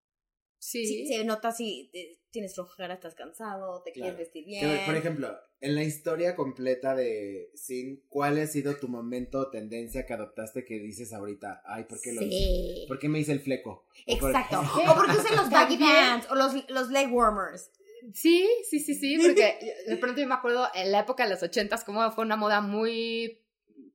Sí. 0.61 0.85
Sí, 0.87 1.07
se 1.07 1.23
nota 1.25 1.53
si 1.53 1.89
eh, 1.95 2.19
tienes 2.31 2.55
flojera, 2.57 2.95
estás 2.95 3.15
cansado, 3.15 3.81
te 3.85 3.93
Claro. 3.93 4.17
quieres 4.17 4.19
vestir 4.27 4.45
bien. 4.45 4.81
por 4.87 4.97
ejemplo, 4.97 5.39
en 5.61 5.77
la 5.77 5.85
historia 5.85 6.35
completa 6.35 6.97
de 6.97 7.51
Sin, 7.55 8.03
¿cuál 8.09 8.39
ha 8.39 8.47
sido 8.49 8.75
tu 8.77 8.89
momento 8.89 9.39
o 9.39 9.51
tendencia 9.51 10.05
que 10.05 10.15
adoptaste 10.15 10.65
que 10.65 10.81
dices 10.81 11.13
ahorita? 11.13 11.63
Ay, 11.65 11.85
¿por 11.85 12.01
qué 12.01 12.13
lo 12.13 12.23
hice? 12.23 12.31
Sí. 12.37 12.85
¿Por 12.89 12.99
qué 12.99 13.09
me 13.09 13.21
hice 13.21 13.31
el 13.33 13.41
fleco? 13.41 13.87
O 14.09 14.19
por- 14.19 14.31
Exacto. 14.31 14.61
O 14.91 14.95
porque 14.97 15.13
usan 15.19 15.37
los 15.37 15.49
baggy 15.51 15.79
pants 15.79 16.27
o 16.31 16.35
los, 16.35 16.53
los 16.71 16.91
leg 16.91 17.13
warmers. 17.15 17.71
Sí, 18.15 18.49
sí, 18.69 18.81
sí, 18.81 18.95
sí, 18.97 19.17
porque 19.19 19.59
de 19.87 19.97
pronto 19.99 20.21
yo 20.21 20.27
me 20.27 20.35
acuerdo 20.35 20.67
en 20.75 20.91
la 20.91 21.01
época 21.01 21.25
de 21.25 21.31
los 21.31 21.43
ochentas 21.43 21.85
cómo 21.85 22.11
fue 22.13 22.25
una 22.25 22.37
moda 22.37 22.61
muy 22.61 23.45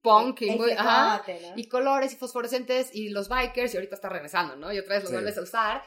punk 0.04 0.42
y 0.42 0.50
El 0.50 0.58
muy, 0.58 0.72
ajá, 0.72 1.24
flecote, 1.24 1.48
¿no? 1.50 1.54
y 1.58 1.68
colores 1.68 2.14
y 2.14 2.18
fosforescentes 2.18 2.94
y 2.94 3.10
los 3.10 3.30
bikers 3.30 3.74
y 3.74 3.78
ahorita 3.78 3.96
está 3.96 4.10
regresando, 4.10 4.56
¿no? 4.56 4.72
Y 4.72 4.78
otra 4.78 4.96
vez 4.96 5.04
lo 5.04 5.10
Sí. 5.10 5.16
vuelves 5.16 5.38
a 5.38 5.42
usar. 5.42 5.82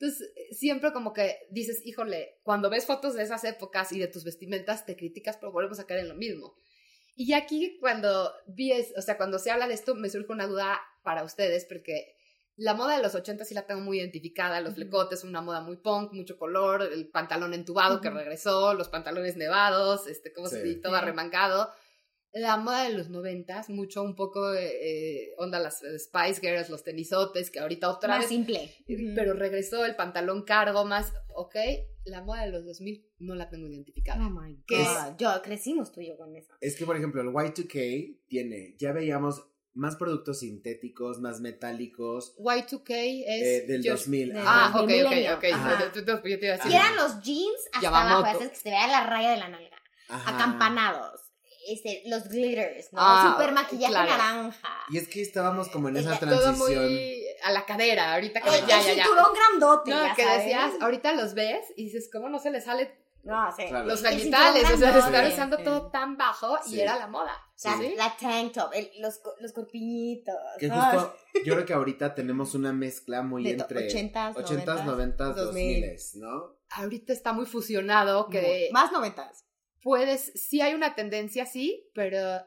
Entonces, 0.00 0.32
siempre 0.52 0.92
como 0.92 1.12
que 1.12 1.38
dices, 1.50 1.84
híjole, 1.84 2.38
cuando 2.42 2.70
ves 2.70 2.86
fotos 2.86 3.14
de 3.14 3.22
esas 3.24 3.44
épocas 3.44 3.92
y 3.92 3.98
de 3.98 4.06
tus 4.08 4.24
vestimentas, 4.24 4.86
te 4.86 4.96
criticas, 4.96 5.36
pero 5.36 5.52
volvemos 5.52 5.78
a 5.80 5.86
caer 5.86 6.00
en 6.00 6.08
lo 6.08 6.14
mismo. 6.14 6.54
Y 7.14 7.32
aquí 7.32 7.78
cuando 7.80 8.32
vi, 8.46 8.72
es- 8.72 8.94
o 8.96 9.02
sea, 9.02 9.16
cuando 9.16 9.38
se 9.40 9.50
habla 9.50 9.66
de 9.68 9.74
esto, 9.74 9.94
me 9.96 10.08
surge 10.08 10.32
una 10.32 10.46
duda 10.46 10.80
para 11.02 11.24
ustedes, 11.24 11.64
porque 11.64 12.14
la 12.56 12.74
moda 12.74 12.96
de 12.96 13.02
los 13.02 13.14
80 13.16 13.44
sí 13.44 13.54
la 13.54 13.66
tengo 13.66 13.80
muy 13.80 13.98
identificada, 13.98 14.60
los 14.60 14.70
Ujú. 14.70 14.82
flecotes, 14.82 15.24
una 15.24 15.40
moda 15.40 15.60
muy 15.60 15.76
punk, 15.76 16.12
mucho 16.12 16.38
color, 16.38 16.82
el 16.82 17.08
pantalón 17.08 17.52
entubado 17.54 18.00
que 18.00 18.08
regresó, 18.10 18.74
los 18.74 18.88
pantalones 18.88 19.36
nevados, 19.36 20.06
este, 20.06 20.32
como 20.32 20.46
se 20.48 20.62
Sí. 20.62 20.80
todo 20.80 20.92
Sí. 20.92 20.98
arremangado. 20.98 21.72
La 22.38 22.56
moda 22.56 22.84
de 22.84 22.94
los 22.96 23.08
noventas, 23.10 23.68
mucho 23.68 24.02
un 24.02 24.14
poco 24.14 24.52
eh, 24.54 24.70
eh, 24.82 25.34
onda 25.38 25.58
las 25.58 25.82
eh, 25.82 25.98
Spice 25.98 26.40
Girls, 26.40 26.70
los 26.70 26.84
tenisotes, 26.84 27.50
que 27.50 27.60
ahorita 27.60 27.90
otra 27.90 28.08
Más 28.10 28.20
vez, 28.20 28.28
simple. 28.28 28.70
pero 29.14 29.34
regresó 29.34 29.84
el 29.84 29.96
pantalón 29.96 30.42
cargo 30.44 30.84
más, 30.84 31.12
ok, 31.34 31.56
la 32.04 32.22
moda 32.22 32.44
de 32.44 32.50
los 32.52 32.64
2000 32.64 33.06
no 33.18 33.34
la 33.34 33.48
tengo 33.50 33.66
identificada. 33.68 34.26
Oh 34.26 34.30
my 34.30 34.62
¿Qué 34.66 34.76
God. 34.82 35.16
Yo 35.18 35.42
crecimos 35.42 35.92
tú 35.92 36.00
y 36.00 36.08
yo 36.08 36.16
con 36.16 36.34
eso. 36.36 36.52
Es 36.60 36.76
que, 36.76 36.86
por 36.86 36.96
ejemplo, 36.96 37.20
el 37.22 37.28
Y2K 37.28 38.18
tiene, 38.28 38.74
ya 38.78 38.92
veíamos 38.92 39.44
más 39.74 39.96
productos 39.96 40.40
sintéticos, 40.40 41.20
más 41.20 41.40
metálicos, 41.40 42.34
Y2K 42.38 43.24
es... 43.26 43.42
eh, 43.62 43.66
del 43.68 43.82
yo- 43.82 43.92
2000. 43.92 44.28
del 44.30 44.38
Ah, 44.44 44.72
ok, 44.74 44.90
ok, 45.06 45.36
ok. 45.36 45.44
Ajá. 45.52 45.92
Yo, 45.94 46.00
yo- 46.02 46.22
yo 46.24 46.38
te 46.38 46.46
iba 46.46 46.54
a 46.54 46.58
decir- 46.58 46.72
Y 46.72 46.74
eran 46.74 46.96
los 46.96 47.20
jeans 47.22 47.66
hasta 47.72 47.82
Yamamoto. 47.82 48.26
abajo, 48.26 48.48
que 48.50 48.56
se 48.56 48.70
vea 48.70 48.86
la 48.88 49.06
raya 49.06 49.30
de 49.32 49.36
la 49.36 49.48
nalga. 49.48 49.76
Ajá. 50.08 50.34
Acampanados. 50.34 51.20
Este, 51.68 52.02
los 52.06 52.28
glitters, 52.28 52.92
¿no? 52.92 52.98
Ah, 53.00 53.32
Super 53.36 53.52
maquillaje 53.52 53.92
claro. 53.92 54.10
naranja. 54.10 54.68
Y 54.90 54.98
es 54.98 55.08
que 55.08 55.22
estábamos 55.22 55.68
como 55.68 55.88
en 55.88 55.96
esa 55.98 56.18
Todo 56.18 56.28
transición. 56.40 56.56
muy 56.88 57.24
a 57.44 57.50
la 57.52 57.64
cadera, 57.66 58.14
ahorita 58.14 58.40
que 58.40 58.48
El, 58.48 58.66
ya, 58.66 58.80
el 58.80 58.86
ya, 58.86 58.94
ya. 58.94 59.04
cinturón 59.04 59.32
grandote, 59.34 59.90
No, 59.90 60.02
ya 60.02 60.14
que 60.14 60.22
sabes. 60.24 60.38
decías, 60.44 60.72
ahorita 60.80 61.12
los 61.12 61.34
ves 61.34 61.64
y 61.76 61.84
dices, 61.84 62.08
¿cómo 62.12 62.28
no 62.28 62.38
se 62.38 62.50
le 62.50 62.60
sale 62.60 63.06
No, 63.24 63.50
sí. 63.54 63.64
Claro. 63.68 63.86
los 63.86 64.02
genitales? 64.02 64.64
O 64.64 64.76
sea, 64.76 64.88
estar 64.90 65.10
grandote, 65.12 65.34
usando 65.34 65.56
sí. 65.58 65.64
todo 65.64 65.90
tan 65.90 66.16
bajo 66.16 66.58
y 66.66 66.70
Sí. 66.70 66.80
era 66.80 66.96
la 66.98 67.06
moda. 67.08 67.32
O 67.32 67.58
sea, 67.60 67.76
¿sí? 67.76 67.94
la 67.96 68.16
tank 68.16 68.52
top, 68.52 68.70
el- 68.72 68.90
los, 69.00 69.20
los 69.40 69.52
corpiñitos. 69.52 70.34
Que 70.58 70.68
¿no? 70.68 70.80
justo, 70.80 71.16
yo 71.44 71.54
creo 71.54 71.66
que 71.66 71.74
ahorita 71.74 72.14
tenemos 72.14 72.54
una 72.54 72.72
mezcla 72.72 73.22
muy 73.22 73.42
De 73.44 73.50
entre 73.50 73.88
80s, 73.88 74.34
80s, 74.36 74.84
90s, 74.84 75.34
2000s, 75.34 76.14
¿no? 76.14 76.56
Ahorita 76.70 77.12
está 77.12 77.32
muy 77.32 77.46
fusionado 77.46 78.28
que 78.28 78.68
Más 78.72 78.92
noventas. 78.92 79.44
Puedes, 79.88 80.32
sí 80.34 80.60
hay 80.60 80.74
una 80.74 80.94
tendencia 80.94 81.44
así, 81.44 81.90
pero 81.94 82.44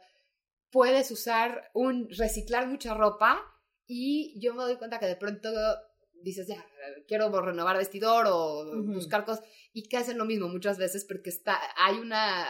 puedes 0.70 1.10
usar 1.10 1.72
un, 1.74 2.08
reciclar 2.12 2.68
mucha 2.68 2.94
ropa 2.94 3.42
y 3.88 4.40
yo 4.40 4.54
me 4.54 4.62
doy 4.62 4.76
cuenta 4.76 5.00
que 5.00 5.08
de 5.08 5.16
pronto 5.16 5.50
dices, 6.22 6.46
ya, 6.48 6.64
quiero 7.08 7.32
renovar 7.42 7.78
vestidor 7.78 8.28
o 8.30 8.84
buscar 8.94 9.26
cosas 9.26 9.44
y 9.74 9.90
que 9.90 9.98
hacen 9.98 10.20
lo 10.20 10.26
mismo 10.26 10.50
muchas 10.50 10.78
veces 10.78 11.04
porque 11.04 11.32
está, 11.32 11.60
hay 11.78 11.96
una, 11.96 12.46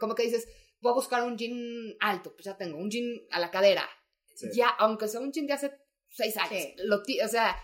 como 0.00 0.14
que 0.14 0.22
dices, 0.22 0.48
voy 0.80 0.92
a 0.92 0.94
buscar 0.94 1.24
un 1.24 1.36
jean 1.36 1.94
alto, 2.00 2.32
pues 2.32 2.46
ya 2.46 2.56
tengo, 2.56 2.78
un 2.78 2.90
jean 2.90 3.20
a 3.32 3.38
la 3.38 3.50
cadera, 3.50 3.86
Sí. 4.34 4.48
ya, 4.54 4.68
aunque 4.78 5.08
sea 5.08 5.20
un 5.20 5.30
jean 5.30 5.46
de 5.46 5.52
hace 5.52 5.72
seis 6.08 6.34
años, 6.38 6.62
Sí. 6.62 6.74
lo 6.84 7.02
o 7.02 7.28
sea, 7.28 7.54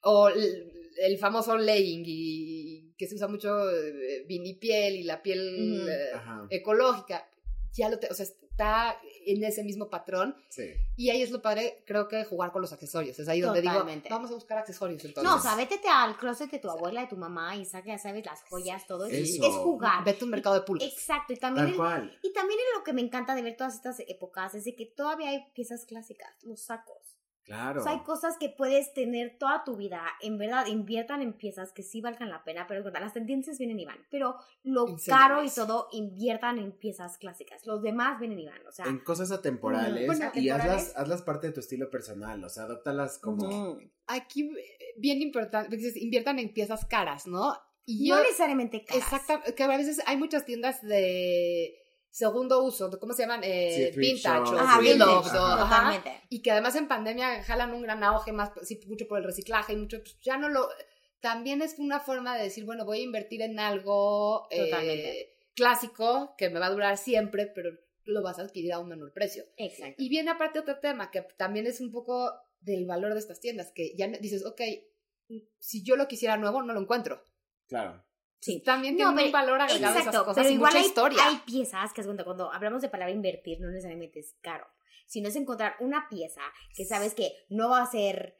o 0.00 0.30
el, 0.30 0.72
el 1.02 1.18
famoso 1.18 1.54
legging 1.58 2.02
y 2.06 2.53
que 2.96 3.06
se 3.08 3.14
usa 3.16 3.28
mucho 3.28 3.70
eh, 3.70 4.24
vinipiel 4.28 4.94
y 4.96 5.02
la 5.04 5.22
piel 5.22 5.86
eh, 5.88 6.12
ecológica, 6.50 7.28
ya 7.72 7.88
lo 7.88 7.98
te, 7.98 8.08
o 8.08 8.14
sea, 8.14 8.24
está 8.24 8.96
en 9.26 9.42
ese 9.42 9.64
mismo 9.64 9.90
patrón 9.90 10.36
Sí. 10.48 10.70
y 10.96 11.10
ahí 11.10 11.22
es 11.22 11.32
lo 11.32 11.42
padre, 11.42 11.82
creo 11.86 12.06
que 12.06 12.24
jugar 12.24 12.52
con 12.52 12.62
los 12.62 12.72
accesorios, 12.72 13.18
es 13.18 13.26
ahí 13.28 13.40
donde 13.40 13.62
Totalmente. 13.62 14.08
digo, 14.08 14.14
vamos 14.14 14.30
a 14.30 14.34
buscar 14.34 14.58
accesorios 14.58 15.04
entonces. 15.04 15.28
No, 15.28 15.38
o 15.38 15.40
sea, 15.40 15.56
vétete 15.56 15.88
al 15.88 16.16
closet 16.16 16.48
de 16.52 16.60
tu 16.60 16.70
abuela, 16.70 17.00
de 17.00 17.06
tu 17.08 17.16
mamá 17.16 17.56
y 17.56 17.64
saca, 17.64 17.88
ya 17.88 17.98
sabes, 17.98 18.24
las 18.24 18.42
joyas, 18.44 18.86
todo. 18.86 19.06
Es, 19.06 19.30
Eso. 19.30 19.44
es 19.44 19.54
jugar. 19.56 20.04
Vete 20.04 20.20
a 20.20 20.24
un 20.26 20.30
mercado 20.30 20.54
de 20.54 20.60
pulgas. 20.60 20.88
Exacto, 20.88 21.32
y 21.32 21.36
también, 21.36 21.64
Tal 21.66 21.72
el- 21.72 21.76
cual. 21.76 22.18
y 22.22 22.32
también 22.32 22.60
lo 22.78 22.84
que 22.84 22.92
me 22.92 23.00
encanta 23.00 23.34
de 23.34 23.42
ver 23.42 23.56
todas 23.56 23.74
estas 23.74 23.98
épocas 24.06 24.54
es 24.54 24.64
de 24.64 24.76
que 24.76 24.86
todavía 24.86 25.30
hay 25.30 25.44
piezas 25.52 25.84
clásicas, 25.84 26.30
los 26.44 26.60
sacos. 26.60 26.98
Claro. 27.44 27.80
O 27.80 27.84
sea, 27.84 27.92
hay 27.92 28.00
cosas 28.00 28.36
que 28.38 28.48
puedes 28.48 28.94
tener 28.94 29.36
toda 29.38 29.64
tu 29.64 29.76
vida. 29.76 30.02
En 30.22 30.38
verdad, 30.38 30.66
inviertan 30.66 31.20
en 31.20 31.34
piezas 31.34 31.72
que 31.72 31.82
sí 31.82 32.00
valgan 32.00 32.30
la 32.30 32.42
pena, 32.42 32.66
pero 32.66 32.80
es 32.80 32.84
verdad, 32.84 33.02
las 33.02 33.12
tendencias 33.12 33.58
vienen 33.58 33.78
y 33.78 33.84
van. 33.84 33.98
Pero 34.10 34.36
lo 34.62 34.96
caro 35.06 35.44
y 35.44 35.50
todo, 35.50 35.88
inviertan 35.92 36.58
en 36.58 36.72
piezas 36.72 37.18
clásicas. 37.18 37.66
Los 37.66 37.82
demás 37.82 38.18
vienen 38.18 38.38
y 38.38 38.46
van. 38.46 38.66
O 38.66 38.72
sea, 38.72 38.86
en 38.86 38.98
cosas 39.00 39.30
atemporales 39.30 40.06
Bueno, 40.06 40.24
y 40.34 40.48
atemporales. 40.48 40.88
hazlas, 40.88 40.96
hazlas 40.96 41.22
parte 41.22 41.48
de 41.48 41.52
tu 41.52 41.60
estilo 41.60 41.90
personal, 41.90 42.42
o 42.42 42.48
sea, 42.48 42.64
adóptalas 42.64 43.18
como... 43.18 43.78
Aquí, 44.06 44.42
eh, 44.42 44.94
bien 44.96 45.20
importante, 45.20 45.76
inviertan 45.96 46.38
en 46.38 46.52
piezas 46.52 46.84
caras, 46.86 47.26
¿no? 47.26 47.54
Y 47.86 48.08
no 48.08 48.16
yo, 48.16 48.22
necesariamente 48.22 48.84
caras. 48.84 49.02
exacta, 49.12 49.52
que 49.54 49.62
a 49.62 49.68
veces 49.68 50.00
hay 50.06 50.16
muchas 50.16 50.46
tiendas 50.46 50.80
de 50.80 51.83
segundo 52.14 52.62
uso, 52.62 52.88
¿cómo 53.00 53.12
se 53.12 53.22
llaman? 53.22 53.40
Eh, 53.42 53.90
Sí, 53.92 53.98
vintage 53.98 54.44
shop, 54.44 54.54
o 54.54 54.58
Ajá, 54.58 54.78
vintage, 54.80 55.28
ajá. 55.30 55.64
totalmente. 55.64 56.20
y 56.28 56.42
que 56.42 56.52
además 56.52 56.76
en 56.76 56.86
pandemia 56.86 57.42
jalan 57.42 57.74
un 57.74 57.82
gran 57.82 58.04
auge 58.04 58.30
más, 58.30 58.52
sí, 58.62 58.80
mucho 58.86 59.08
por 59.08 59.18
el 59.18 59.24
reciclaje 59.24 59.72
y 59.72 59.76
mucho, 59.76 59.98
pues, 59.98 60.16
ya 60.20 60.36
no 60.36 60.48
lo, 60.48 60.68
también 61.18 61.60
es 61.60 61.76
una 61.78 61.98
forma 61.98 62.36
de 62.36 62.44
decir, 62.44 62.64
bueno, 62.64 62.84
voy 62.84 63.00
a 63.00 63.02
invertir 63.02 63.42
en 63.42 63.58
algo 63.58 64.46
eh, 64.50 65.34
clásico 65.56 66.36
que 66.38 66.50
me 66.50 66.60
va 66.60 66.66
a 66.66 66.70
durar 66.70 66.98
siempre, 66.98 67.46
pero 67.46 67.70
lo 68.04 68.22
vas 68.22 68.38
a 68.38 68.42
adquirir 68.42 68.72
a 68.74 68.78
un 68.78 68.90
menor 68.90 69.12
precio. 69.12 69.44
Exacto. 69.56 70.00
Y 70.00 70.08
viene 70.08 70.30
aparte 70.30 70.60
otro 70.60 70.78
tema 70.78 71.10
que 71.10 71.22
también 71.36 71.66
es 71.66 71.80
un 71.80 71.90
poco 71.90 72.30
del 72.60 72.86
valor 72.86 73.14
de 73.14 73.18
estas 73.18 73.40
tiendas, 73.40 73.72
que 73.72 73.92
ya 73.96 74.06
dices, 74.06 74.46
ok, 74.46 74.60
si 75.58 75.82
yo 75.82 75.96
lo 75.96 76.06
quisiera 76.06 76.36
nuevo, 76.36 76.62
no 76.62 76.74
lo 76.74 76.80
encuentro. 76.80 77.24
Claro. 77.66 78.04
Sí. 78.44 78.62
También 78.62 78.94
No, 78.94 78.98
tiene 78.98 79.14
pero- 79.14 79.26
un 79.26 79.32
valor 79.32 79.60
agregado 79.62 79.86
a 79.96 80.00
esas 80.00 80.06
Exacto, 80.08 80.24
cosas 80.26 80.42
pero 80.42 80.50
y 80.50 80.54
igual 80.56 80.72
mucha 80.72 80.80
hay, 80.82 80.86
historia. 80.86 81.26
hay 81.26 81.36
piezas 81.46 81.92
que 81.94 82.02
es 82.02 82.06
cuando, 82.24 82.52
hablamos 82.52 82.82
de 82.82 82.90
palabra 82.90 83.10
invertir, 83.14 83.58
no 83.60 83.68
necesariamente 83.68 84.20
es 84.20 84.36
caro, 84.42 84.66
sino 85.06 85.28
es 85.28 85.36
encontrar 85.36 85.76
una 85.80 86.08
pieza 86.10 86.42
que 86.74 86.84
sabes 86.84 87.14
que 87.14 87.32
no 87.48 87.70
va 87.70 87.80
a 87.82 87.86
ser 87.90 88.38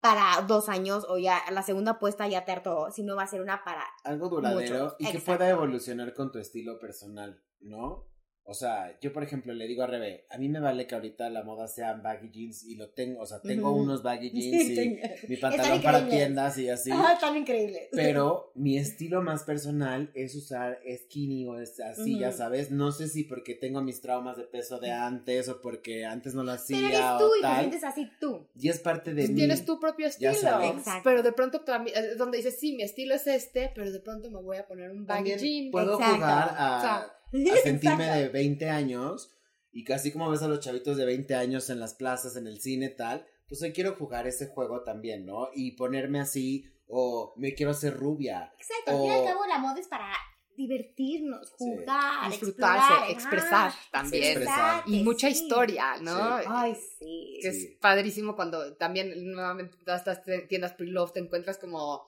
para 0.00 0.40
dos 0.46 0.70
años 0.70 1.04
o 1.08 1.18
ya 1.18 1.42
la 1.50 1.62
segunda 1.62 1.92
apuesta 1.92 2.26
ya 2.26 2.46
te 2.46 2.52
hartó, 2.52 2.90
sino 2.90 3.16
va 3.16 3.24
a 3.24 3.26
ser 3.26 3.42
una 3.42 3.64
para... 3.64 3.84
Algo 4.04 4.30
duradero 4.30 4.84
Mucho. 4.84 4.96
y 4.98 5.04
que 5.04 5.10
Exacto. 5.18 5.38
pueda 5.38 5.50
evolucionar 5.50 6.14
con 6.14 6.32
tu 6.32 6.38
estilo 6.38 6.78
personal, 6.78 7.42
¿no? 7.60 8.06
O 8.46 8.52
sea, 8.52 8.94
yo 9.00 9.10
por 9.12 9.22
ejemplo 9.22 9.54
le 9.54 9.66
digo 9.66 9.82
a 9.82 9.86
Rebe, 9.86 10.26
a 10.28 10.36
mí 10.36 10.50
me 10.50 10.60
vale 10.60 10.86
que 10.86 10.94
ahorita 10.94 11.30
la 11.30 11.42
moda 11.44 11.66
sean 11.66 12.02
baggy 12.02 12.28
jeans 12.30 12.62
y 12.64 12.74
lo 12.76 12.90
tengo, 12.90 13.20
o 13.22 13.26
sea, 13.26 13.40
tengo 13.40 13.70
Ujú. 13.70 13.80
unos 13.84 14.02
baggy 14.02 14.30
jeans 14.34 14.68
y 14.68 14.98
mi 15.28 15.34
Están 15.36 15.52
pantalón 15.52 15.82
para 15.82 15.98
increíbles. 16.00 16.10
tiendas 16.26 16.58
y 16.58 16.68
así. 16.68 16.90
Ah, 16.92 17.16
tan 17.18 17.36
increíble. 17.38 17.88
Pero 17.92 18.52
mi 18.54 18.76
estilo 18.76 19.22
más 19.22 19.44
personal 19.44 20.10
es 20.14 20.34
usar 20.34 20.78
skinny 21.04 21.46
o 21.46 21.58
es 21.58 21.80
así, 21.80 22.18
ya 22.18 22.28
Ujú. 22.28 22.36
sabes. 22.36 22.70
No 22.70 22.92
sé 22.92 23.08
si 23.08 23.24
porque 23.24 23.54
tengo 23.54 23.80
mis 23.80 24.02
traumas 24.02 24.36
de 24.36 24.44
peso 24.44 24.78
de 24.78 24.90
antes 24.92 25.48
o 25.48 25.62
porque 25.62 26.04
antes 26.04 26.34
no 26.34 26.44
lo 26.44 26.52
hacía 26.52 26.76
Pero 26.76 26.88
eres 26.88 27.18
tú 27.18 27.24
o 27.24 27.36
y 27.36 27.40
te 27.40 27.46
tal. 27.46 27.58
sientes 27.60 27.84
así 27.84 28.10
tú. 28.20 28.46
Y 28.60 28.68
es 28.68 28.78
parte 28.78 29.14
de 29.14 29.22
Pues 29.22 29.30
mí. 29.30 29.36
tienes 29.36 29.64
tu 29.64 29.80
propio 29.80 30.06
Ya 30.18 30.32
estilo. 30.32 30.50
sabes. 30.50 30.70
Exacto. 30.72 31.00
Pero 31.02 31.22
de 31.22 31.32
pronto 31.32 31.64
es 31.94 32.18
donde 32.18 32.36
dices, 32.36 32.58
sí, 32.60 32.74
mi 32.76 32.82
estilo 32.82 33.14
es 33.14 33.26
este, 33.26 33.70
pero 33.74 33.90
de 33.90 34.00
pronto 34.00 34.30
me 34.30 34.42
voy 34.42 34.58
a 34.58 34.66
poner 34.66 34.90
un 34.90 35.06
baggy 35.06 35.30
También 35.30 35.38
jean. 35.38 35.70
puedo 35.70 35.94
Exacto. 35.94 36.14
jugar 36.16 36.54
a, 36.58 36.76
O 36.76 36.80
sea, 36.82 37.10
a 37.34 37.56
sentirme 37.62 38.04
de 38.06 38.28
20 38.28 38.68
años 38.70 39.30
y 39.72 39.84
casi 39.84 40.12
como 40.12 40.30
ves 40.30 40.42
a 40.42 40.48
los 40.48 40.60
chavitos 40.60 40.96
de 40.96 41.04
20 41.04 41.34
años 41.34 41.68
en 41.70 41.80
las 41.80 41.94
plazas, 41.94 42.36
en 42.36 42.46
el 42.46 42.60
cine 42.60 42.88
tal, 42.90 43.26
pues 43.48 43.60
hoy 43.62 43.72
quiero 43.72 43.94
jugar 43.96 44.26
ese 44.26 44.46
juego 44.46 44.82
también, 44.84 45.26
¿no? 45.26 45.48
Y 45.54 45.72
ponerme 45.72 46.20
así 46.20 46.64
o 46.86 47.34
me 47.36 47.54
quiero 47.54 47.72
hacer 47.72 47.94
rubia. 47.96 48.52
Exacto, 48.58 48.92
al 48.92 48.96
fin 48.98 49.06
y 49.06 49.10
al 49.10 49.20
O- 49.20 49.24
cabo 49.24 49.46
la 49.46 49.58
moda 49.58 49.80
es 49.80 49.88
para 49.88 50.12
divertirnos, 50.56 51.48
Sí. 51.48 51.54
jugar, 51.58 52.30
Disfrutarse, 52.30 52.92
explorar, 52.92 53.10
expresar 53.10 53.66
ajá, 53.68 53.78
también. 53.90 54.24
expresar. 54.24 54.82
Y 54.86 55.02
mucha 55.02 55.28
sí. 55.28 55.34
historia, 55.42 55.96
¿no? 56.00 56.38
Sí. 56.38 56.44
Ay, 56.48 56.74
sí. 56.98 57.38
que 57.42 57.52
Sí. 57.52 57.66
es 57.66 57.78
padrísimo 57.80 58.36
cuando 58.36 58.76
también 58.76 59.12
nuevamente 59.32 59.76
en 59.76 59.84
todas 59.84 60.00
estas 60.06 60.22
tiendas 60.48 60.72
pre-love 60.74 61.12
te 61.12 61.20
encuentras 61.20 61.58
como 61.58 62.06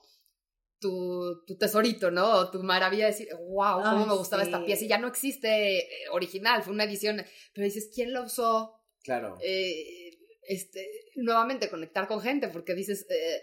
tu, 0.79 1.43
tu 1.45 1.57
tesorito, 1.57 2.11
¿no? 2.11 2.29
O 2.29 2.51
tu 2.51 2.61
maravilla 2.63 3.05
de 3.05 3.11
decir, 3.11 3.27
wow, 3.49 3.81
cómo 3.81 4.03
Ay, 4.03 4.05
me 4.09 4.15
gustaba 4.15 4.43
sí. 4.43 4.49
esta 4.49 4.63
pieza. 4.65 4.85
Y 4.85 4.87
ya 4.87 4.97
no 4.97 5.07
existe 5.07 5.79
eh, 5.79 6.09
original, 6.11 6.63
fue 6.63 6.73
una 6.73 6.83
edición. 6.83 7.23
Pero 7.53 7.65
dices, 7.65 7.89
¿quién 7.93 8.13
la 8.13 8.21
usó? 8.21 8.73
Claro. 9.03 9.37
Eh, 9.41 10.11
este, 10.47 10.87
nuevamente 11.15 11.69
conectar 11.69 12.07
con 12.07 12.21
gente, 12.21 12.47
porque 12.49 12.73
dices, 12.73 13.05
eh, 13.09 13.41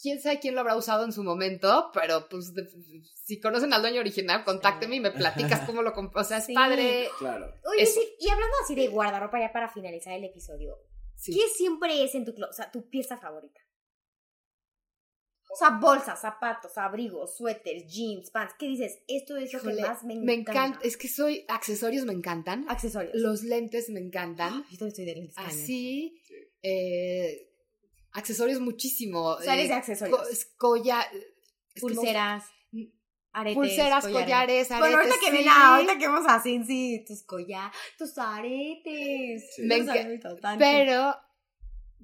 quién 0.00 0.20
sabe 0.20 0.40
quién 0.40 0.54
lo 0.54 0.60
habrá 0.60 0.76
usado 0.76 1.04
en 1.04 1.12
su 1.12 1.22
momento, 1.22 1.90
pero 1.94 2.28
pues 2.28 2.52
de- 2.54 2.66
si 3.24 3.40
conocen 3.40 3.72
al 3.72 3.82
dueño 3.82 4.00
original, 4.00 4.44
contácteme 4.44 4.96
y 4.96 5.00
me 5.00 5.10
platicas 5.12 5.60
cómo 5.64 5.80
lo 5.82 5.92
compró. 5.92 6.20
O 6.20 6.24
sea, 6.24 6.38
es 6.38 6.46
Sí. 6.46 6.54
padre. 6.54 7.08
Claro. 7.18 7.46
Oye, 7.72 7.86
sí, 7.86 8.00
y 8.18 8.28
hablando 8.28 8.54
así 8.64 8.74
de 8.74 8.88
guardarropa 8.88 9.38
ya 9.40 9.52
para 9.52 9.68
finalizar 9.72 10.12
el 10.14 10.24
episodio, 10.24 10.76
Sí. 11.14 11.32
¿qué 11.32 11.48
siempre 11.54 12.02
es 12.02 12.14
en 12.16 12.24
tu 12.24 12.34
closet? 12.34 12.50
O 12.50 12.56
sea, 12.56 12.70
tu 12.72 12.88
pieza 12.90 13.16
favorita. 13.18 13.60
O 15.52 15.56
sea, 15.56 15.70
bolsas, 15.70 16.20
zapatos, 16.20 16.78
abrigos, 16.78 17.36
suéteres, 17.36 17.86
jeans, 17.92 18.30
pants. 18.30 18.54
¿Qué 18.58 18.66
dices? 18.68 19.00
Esto 19.06 19.36
es 19.36 19.52
lo 19.52 19.60
que 19.60 19.74
más 19.82 20.02
me 20.02 20.14
encanta. 20.14 20.24
Me 20.24 20.32
encanta, 20.34 20.78
es 20.82 20.96
que 20.96 21.08
soy, 21.08 21.44
accesorios 21.48 22.06
me 22.06 22.14
encantan, 22.14 22.64
Accesorios. 22.68 23.14
los 23.14 23.42
lentes 23.42 23.90
me 23.90 24.00
encantan, 24.00 24.52
Yo 24.70 24.78
también 24.78 24.88
estoy 24.88 25.04
de 25.04 25.14
lentes 25.14 25.36
así, 25.38 26.18
eh, 26.62 27.50
accesorios 28.12 28.60
muchísimo. 28.60 29.22
O 29.24 29.42
sea, 29.42 29.54
eres 29.54 29.68
de 29.68 29.74
eh, 29.74 29.76
accesorios. 29.78 30.18
co- 30.56 30.68
collar, 30.68 31.04
que 31.74 31.80
Pulseras, 31.82 32.44
me- 32.70 32.90
aretes. 33.32 33.56
pulseras, 33.56 34.04
collares, 34.06 34.70
aretes. 34.70 34.78
Bueno, 34.78 34.96
ahorita 34.98 35.14
que 35.20 35.30
sí. 35.30 35.36
ven, 35.36 35.46
ah, 35.50 35.74
ahorita 35.76 35.98
que 35.98 36.06
vamos 36.08 36.24
así, 36.28 36.64
sí, 36.64 37.04
tus 37.06 37.22
collares, 37.24 37.76
tus 37.98 38.16
aretes. 38.16 39.44
Me 39.58 39.76
enca- 39.82 40.00
aretes, 40.00 40.40
tan 40.40 40.58
Pero 40.58 41.14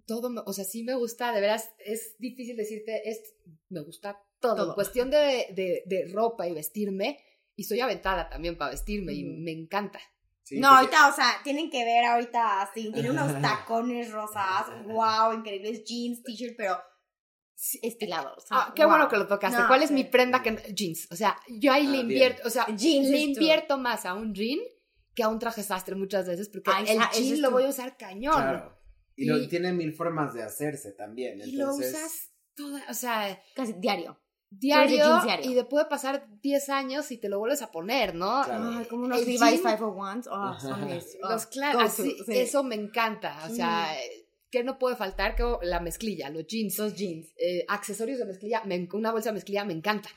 todo, 0.08 0.28
me- 0.30 0.42
o 0.44 0.52
sea, 0.52 0.64
sí 0.64 0.82
me 0.82 0.94
gusta, 0.94 1.30
de 1.32 1.40
veras, 1.40 1.70
es 1.78 2.16
difícil 2.18 2.56
decirte, 2.56 3.08
es, 3.08 3.36
me 3.68 3.80
gusta 3.82 4.20
todo. 4.40 4.56
Todo. 4.56 4.68
En 4.70 4.74
cuestión 4.74 5.10
de, 5.10 5.46
de, 5.54 5.84
de 5.86 6.10
ropa 6.12 6.48
y 6.48 6.52
vestirme, 6.54 7.18
y 7.54 7.62
soy 7.64 7.78
aventada 7.80 8.28
también 8.28 8.56
para 8.58 8.70
vestirme, 8.72 9.12
y 9.12 9.24
Ujú. 9.24 9.38
me 9.40 9.52
encanta. 9.52 10.00
Sí, 10.42 10.58
no, 10.58 10.68
porque- 10.70 10.78
ahorita, 10.96 11.08
o 11.08 11.14
sea, 11.14 11.26
tienen 11.44 11.70
que 11.70 11.84
ver 11.84 12.04
ahorita 12.06 12.62
así, 12.62 12.90
tiene 12.92 13.10
unos 13.10 13.30
tacones 13.42 14.10
rosas, 14.10 14.66
wow, 14.86 15.32
increíbles, 15.34 15.84
jeans, 15.84 16.22
t-shirt, 16.24 16.54
pero 16.56 16.78
estilados. 17.82 18.44
o 18.44 18.46
sea, 18.46 18.56
Ah, 18.58 18.72
qué 18.74 18.84
wow. 18.84 18.92
bueno 18.92 19.08
que 19.08 19.16
lo 19.16 19.26
tocaste. 19.26 19.58
No, 19.60 19.66
¿Cuál 19.66 19.82
es 19.82 19.88
sí. 19.88 19.94
mi 19.94 20.04
prenda 20.04 20.42
que 20.42 20.56
jeans? 20.72 21.08
O 21.10 21.16
sea, 21.16 21.36
yo 21.48 21.72
ahí 21.72 21.82
Ah, 21.86 21.90
le 21.90 21.96
bien. 21.98 22.02
invierto, 22.10 22.42
o 22.46 22.50
sea, 22.50 22.66
Jeans 22.74 23.08
le 23.08 23.18
invierto 23.18 23.76
más 23.78 24.06
a 24.06 24.14
un 24.14 24.32
jean 24.34 24.60
que 25.14 25.22
a 25.24 25.28
un 25.28 25.40
traje 25.40 25.64
sastre 25.64 25.96
muchas 25.96 26.26
veces, 26.28 26.48
porque 26.48 26.70
Ay, 26.72 26.84
el 26.88 27.00
ah, 27.00 27.10
ese 27.12 27.24
jean 27.24 27.42
lo 27.42 27.50
voy 27.50 27.64
a 27.64 27.68
usar 27.68 27.96
cañón. 27.96 28.34
Claro. 28.34 28.77
Y, 29.18 29.26
lo, 29.26 29.48
tiene 29.48 29.72
mil 29.72 29.92
formas 29.92 30.32
de 30.34 30.42
hacerse 30.42 30.92
también. 30.92 31.40
Y 31.40 31.52
lo 31.52 31.64
Entonces, 31.70 31.94
usas 31.94 32.30
toda, 32.54 32.82
o 32.88 32.94
sea, 32.94 33.42
Casi 33.54 33.72
diario. 33.74 34.18
diario, 34.50 35.20
y 35.42 35.54
después 35.54 35.84
de 35.84 35.90
pasar 35.90 36.26
10 36.40 36.68
años 36.70 37.10
y 37.10 37.18
te 37.18 37.28
lo 37.28 37.38
vuelves 37.38 37.60
a 37.62 37.70
poner, 37.70 38.14
¿no? 38.14 38.42
Claro. 38.44 38.70
Ay, 38.78 38.84
como 38.86 39.04
unos 39.04 39.18
Levi's 39.20 39.40
jean- 39.40 39.58
501s. 39.78 40.28
Oh, 40.30 40.58
son 40.60 40.86
mis, 40.86 41.16
oh, 41.22 41.28
Los 41.30 41.46
claro, 41.46 41.80
go 41.80 41.84
así, 41.84 42.16
to, 42.16 42.24
sí. 42.24 42.38
eso 42.38 42.62
me 42.62 42.74
encanta. 42.76 43.36
O 43.50 43.54
sea, 43.54 43.88
¿qué 44.50 44.62
no 44.64 44.78
puede 44.78 44.96
faltar? 44.96 45.34
Que 45.36 45.44
la 45.62 45.80
mezclilla, 45.80 46.30
los 46.30 46.46
jeans. 46.46 46.78
Los 46.78 46.94
jeans. 46.94 47.32
eh, 47.38 47.64
accesorios 47.68 48.18
de 48.18 48.24
mezclilla, 48.24 48.62
me 48.64 48.88
una 48.92 49.12
bolsa 49.12 49.30
de 49.30 49.34
mezclilla 49.34 49.64
me 49.64 49.74
encanta. 49.74 50.08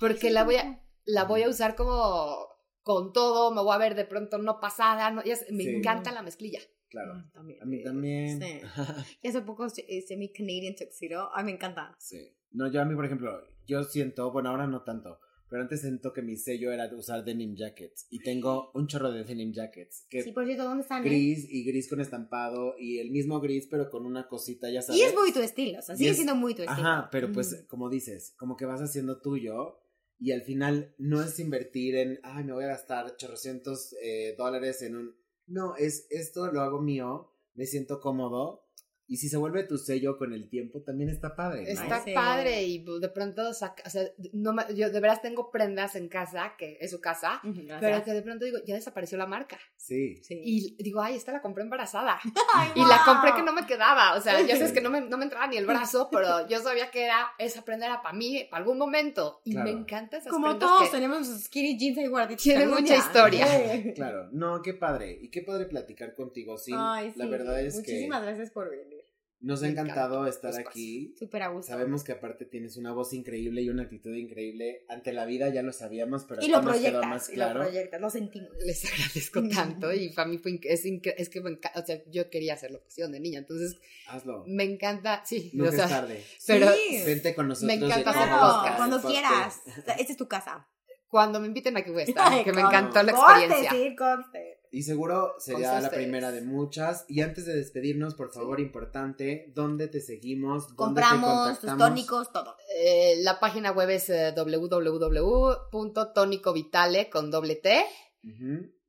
Porque 0.00 0.30
la 0.30 0.44
voy 0.44 0.56
a, 0.56 0.80
la 1.04 1.24
voy 1.24 1.42
a 1.42 1.48
usar 1.48 1.74
como 1.74 2.48
con 2.82 3.12
todo, 3.12 3.52
me 3.52 3.62
voy 3.62 3.74
a 3.74 3.78
ver 3.78 3.94
de 3.94 4.04
pronto 4.04 4.38
no 4.38 4.60
pasada, 4.60 5.10
no, 5.10 5.22
ya 5.24 5.36
sé, 5.36 5.46
me 5.52 5.64
Sí. 5.64 5.70
encanta 5.70 6.12
la 6.12 6.22
mezclilla. 6.22 6.60
Claro. 6.94 7.12
Ah, 7.16 7.30
también. 7.34 7.62
A 7.62 7.64
mí 7.66 7.82
también. 7.82 8.40
Sí. 8.40 8.60
Y 9.22 9.28
hace 9.28 9.40
poco 9.42 9.66
eh, 9.66 10.02
semi-Canadian 10.02 10.74
tuxedo. 10.76 11.28
Ay, 11.34 11.44
me 11.44 11.52
encanta. 11.52 11.94
Sí. 11.98 12.18
No, 12.52 12.70
yo 12.70 12.80
a 12.80 12.84
mí, 12.84 12.94
por 12.94 13.04
ejemplo, 13.04 13.30
yo 13.66 13.82
siento, 13.84 14.30
bueno, 14.32 14.50
ahora 14.50 14.66
no 14.66 14.82
tanto, 14.82 15.18
pero 15.50 15.62
antes 15.62 15.80
siento 15.82 16.12
que 16.12 16.22
mi 16.22 16.36
sello 16.36 16.72
era 16.72 16.88
usar 16.94 17.24
denim 17.24 17.54
jackets. 17.56 18.06
Y 18.10 18.20
tengo 18.20 18.70
un 18.74 18.86
chorro 18.86 19.10
de 19.12 19.24
denim 19.24 19.52
jackets. 19.52 20.06
Que 20.08 20.22
Sí, 20.22 20.32
por 20.32 20.44
cierto, 20.46 20.64
¿dónde 20.64 20.82
están? 20.82 21.02
eh? 21.04 21.08
gris 21.08 21.46
y 21.50 21.64
gris 21.64 21.88
con 21.88 22.00
estampado 22.00 22.76
y 22.78 22.98
el 22.98 23.10
mismo 23.10 23.40
gris, 23.40 23.66
pero 23.70 23.90
con 23.90 24.06
una 24.06 24.26
cosita, 24.28 24.70
ya 24.70 24.82
sabes. 24.82 25.00
Y 25.00 25.04
es 25.04 25.14
muy 25.14 25.32
tu 25.32 25.40
estilo, 25.40 25.78
o 25.80 25.82
sea, 25.82 25.96
sigue 25.96 26.10
es- 26.10 26.16
siendo 26.16 26.34
muy 26.36 26.54
tu 26.54 26.62
estilo. 26.62 26.80
Ajá, 26.88 27.08
pero 27.10 27.30
pues, 27.32 27.64
como 27.68 27.90
dices, 27.90 28.34
como 28.38 28.56
que 28.56 28.64
vas 28.66 28.80
haciendo 28.80 29.20
tuyo 29.20 29.80
y 30.18 30.30
al 30.32 30.42
final 30.42 30.94
no 30.98 31.20
es 31.22 31.38
invertir 31.40 31.96
en, 31.96 32.20
ay, 32.22 32.44
me 32.44 32.52
voy 32.52 32.64
a 32.64 32.68
gastar 32.68 33.16
chorrocientos 33.16 33.94
eh, 34.02 34.34
dólares 34.38 34.80
en 34.82 34.96
un... 34.96 35.23
No, 35.46 35.76
es 35.76 36.06
esto 36.10 36.50
lo 36.50 36.62
hago 36.62 36.80
mío, 36.80 37.30
me 37.54 37.66
siento 37.66 38.00
cómodo 38.00 38.63
y 39.06 39.16
si 39.18 39.28
se 39.28 39.36
vuelve 39.36 39.64
tu 39.64 39.76
sello 39.78 40.16
con 40.16 40.32
el 40.32 40.48
tiempo 40.48 40.80
también 40.82 41.10
está 41.10 41.36
padre. 41.36 41.62
¿no? 41.62 41.68
Está 41.68 42.02
sí. 42.02 42.12
padre 42.14 42.62
y 42.64 42.78
pues, 42.80 43.00
de 43.00 43.08
pronto 43.08 43.52
saca, 43.52 43.82
o 43.86 43.90
sea, 43.90 44.02
no 44.32 44.54
yo 44.74 44.90
de 44.90 45.00
veras 45.00 45.20
tengo 45.22 45.50
prendas 45.50 45.94
en 45.96 46.08
casa, 46.08 46.54
que 46.58 46.78
es 46.80 46.90
su 46.90 47.00
casa, 47.00 47.40
Ujú, 47.44 47.62
gracias. 47.66 47.80
pero 47.80 48.04
que 48.04 48.12
de 48.12 48.22
pronto 48.22 48.44
digo, 48.44 48.58
ya 48.66 48.74
desapareció 48.74 49.18
la 49.18 49.26
marca. 49.26 49.58
Sí. 49.76 50.16
Sí. 50.22 50.40
Y 50.42 50.82
digo, 50.82 51.00
ay, 51.02 51.16
esta 51.16 51.32
la 51.32 51.42
compré 51.42 51.62
embarazada. 51.64 52.18
Ay, 52.54 52.70
Y 52.74 52.80
la 52.80 53.02
wow. 53.04 53.14
compré 53.14 53.34
que 53.34 53.42
no 53.42 53.52
me 53.52 53.66
quedaba. 53.66 54.14
O 54.16 54.20
sea, 54.20 54.40
ya 54.40 54.56
sabes 54.56 54.72
que 54.72 54.80
no 54.80 54.88
me, 54.90 55.00
no 55.02 55.18
me 55.18 55.24
entraba 55.24 55.46
ni 55.46 55.56
el 55.58 55.66
brazo, 55.66 56.08
pero 56.12 56.48
yo 56.48 56.60
sabía 56.60 56.90
que 56.90 57.04
era 57.04 57.28
esa 57.38 57.62
prenda 57.64 57.86
era 57.86 58.00
para 58.02 58.16
mí, 58.16 58.46
para 58.50 58.62
algún 58.62 58.78
momento. 58.78 59.40
Y 59.44 59.52
Claro. 59.52 59.70
me 59.70 59.78
encanta 59.80 60.16
esas 60.18 60.32
Como 60.32 60.46
prendas 60.48 60.68
todos 60.68 60.84
que- 60.84 60.90
tenemos 60.96 61.26
skinny 61.44 61.78
jeans 61.78 61.98
ahí 61.98 62.06
guarditos. 62.06 62.42
Tienen 62.42 62.62
algún 62.68 62.80
mucha 62.82 62.96
historia. 62.96 63.46
Sí. 63.46 63.92
Claro, 63.94 64.28
no, 64.32 64.62
qué 64.62 64.74
padre. 64.74 65.18
Y 65.20 65.28
qué 65.30 65.42
padre 65.42 65.66
platicar 65.66 66.14
contigo, 66.14 66.56
sí. 66.58 66.72
Ay, 66.74 67.12
La 67.16 67.24
sí. 67.24 67.30
verdad 67.30 67.60
es 67.60 67.76
Muchísimas 67.76 68.20
que 68.20 68.26
gracias 68.26 68.50
por 68.50 68.70
venir. 68.70 69.03
Nos 69.44 69.62
ha 69.62 69.68
encantado 69.68 70.26
encanta. 70.26 70.48
estar 70.48 70.60
aquí. 70.66 71.14
Súper 71.18 71.42
a 71.42 71.48
gusto. 71.48 71.70
Sabemos 71.72 72.02
que 72.04 72.12
aparte 72.12 72.44
tienes 72.44 72.76
una 72.76 72.92
voz 72.92 73.12
increíble 73.12 73.62
y 73.62 73.68
una 73.68 73.82
actitud 73.84 74.14
increíble 74.14 74.84
ante 74.88 75.12
la 75.12 75.24
vida, 75.26 75.48
ya 75.50 75.62
lo 75.62 75.72
sabíamos, 75.72 76.24
pero 76.24 76.42
y 76.42 76.48
lo 76.48 76.62
nos 76.62 76.72
quedó 76.76 76.80
proyectas, 77.00 77.06
más 77.08 77.28
y 77.28 77.32
lo 77.36 77.44
claro. 77.44 77.60
proyectas, 77.60 78.00
lo 78.00 78.10
sentimos. 78.10 78.50
Les 78.64 78.84
agradezco 78.84 79.48
tanto 79.48 79.92
y 79.92 80.08
para 80.12 80.28
mí 80.28 80.38
fue 80.38 80.58
es, 80.64 80.84
incre- 80.84 81.14
es 81.16 81.28
que 81.28 81.40
me 81.40 81.50
encanta, 81.50 81.80
o 81.80 81.84
sea, 81.86 82.02
yo 82.10 82.30
quería 82.30 82.54
hacer 82.54 82.70
locución 82.70 83.12
de 83.12 83.20
niña, 83.20 83.38
entonces 83.38 83.76
Hazlo. 84.08 84.44
me 84.46 84.64
encanta, 84.64 85.22
sí, 85.24 85.50
Nunca 85.54 85.70
o 85.70 85.72
sea, 85.74 85.84
es 85.84 85.90
tarde. 85.90 86.24
pero 86.46 86.66
Sí. 86.72 87.02
Vente 87.06 87.34
con 87.34 87.48
nosotros. 87.48 87.66
Me 87.78 87.84
encanta 87.84 88.10
hacer 88.10 88.28
podcast. 88.30 88.76
cuando 88.76 89.00
Podcast. 89.02 89.12
quieras. 89.12 89.60
Esta 89.98 90.12
es 90.12 90.16
tu 90.16 90.26
casa. 90.28 90.68
cuando 91.08 91.38
me 91.38 91.46
inviten 91.46 91.76
aquí 91.76 91.90
voy 91.92 92.00
a 92.02 92.04
estar, 92.06 92.42
que 92.42 92.52
me 92.52 92.60
encantó 92.62 93.00
la 93.02 93.12
conste, 93.12 93.44
experiencia. 93.44 93.70
sí, 93.70 93.94
conste. 93.96 94.53
Y 94.74 94.82
seguro 94.82 95.34
sería 95.38 95.72
la 95.72 95.78
ustedes. 95.88 95.94
primera 95.94 96.32
de 96.32 96.42
muchas. 96.42 97.04
Y 97.08 97.20
antes 97.20 97.44
de 97.46 97.54
despedirnos, 97.54 98.14
por 98.14 98.32
favor, 98.32 98.60
importante, 98.60 99.50
¿dónde 99.54 99.88
te 99.88 100.00
seguimos? 100.00 100.62
¿Dónde 100.62 100.72
te 100.72 100.76
Compramos 100.76 101.48
tus 101.48 101.58
contactamos? 101.70 101.88
tónicos, 101.88 102.32
todo. 102.32 102.56
Eh, 102.76 103.16
la 103.22 103.38
página 103.40 103.72
web 103.72 103.90
es 103.90 104.08
eh, 104.10 104.32
www.tonicovitale 104.36 107.10
con 107.10 107.30
doble 107.30 107.56
T. 107.56 107.84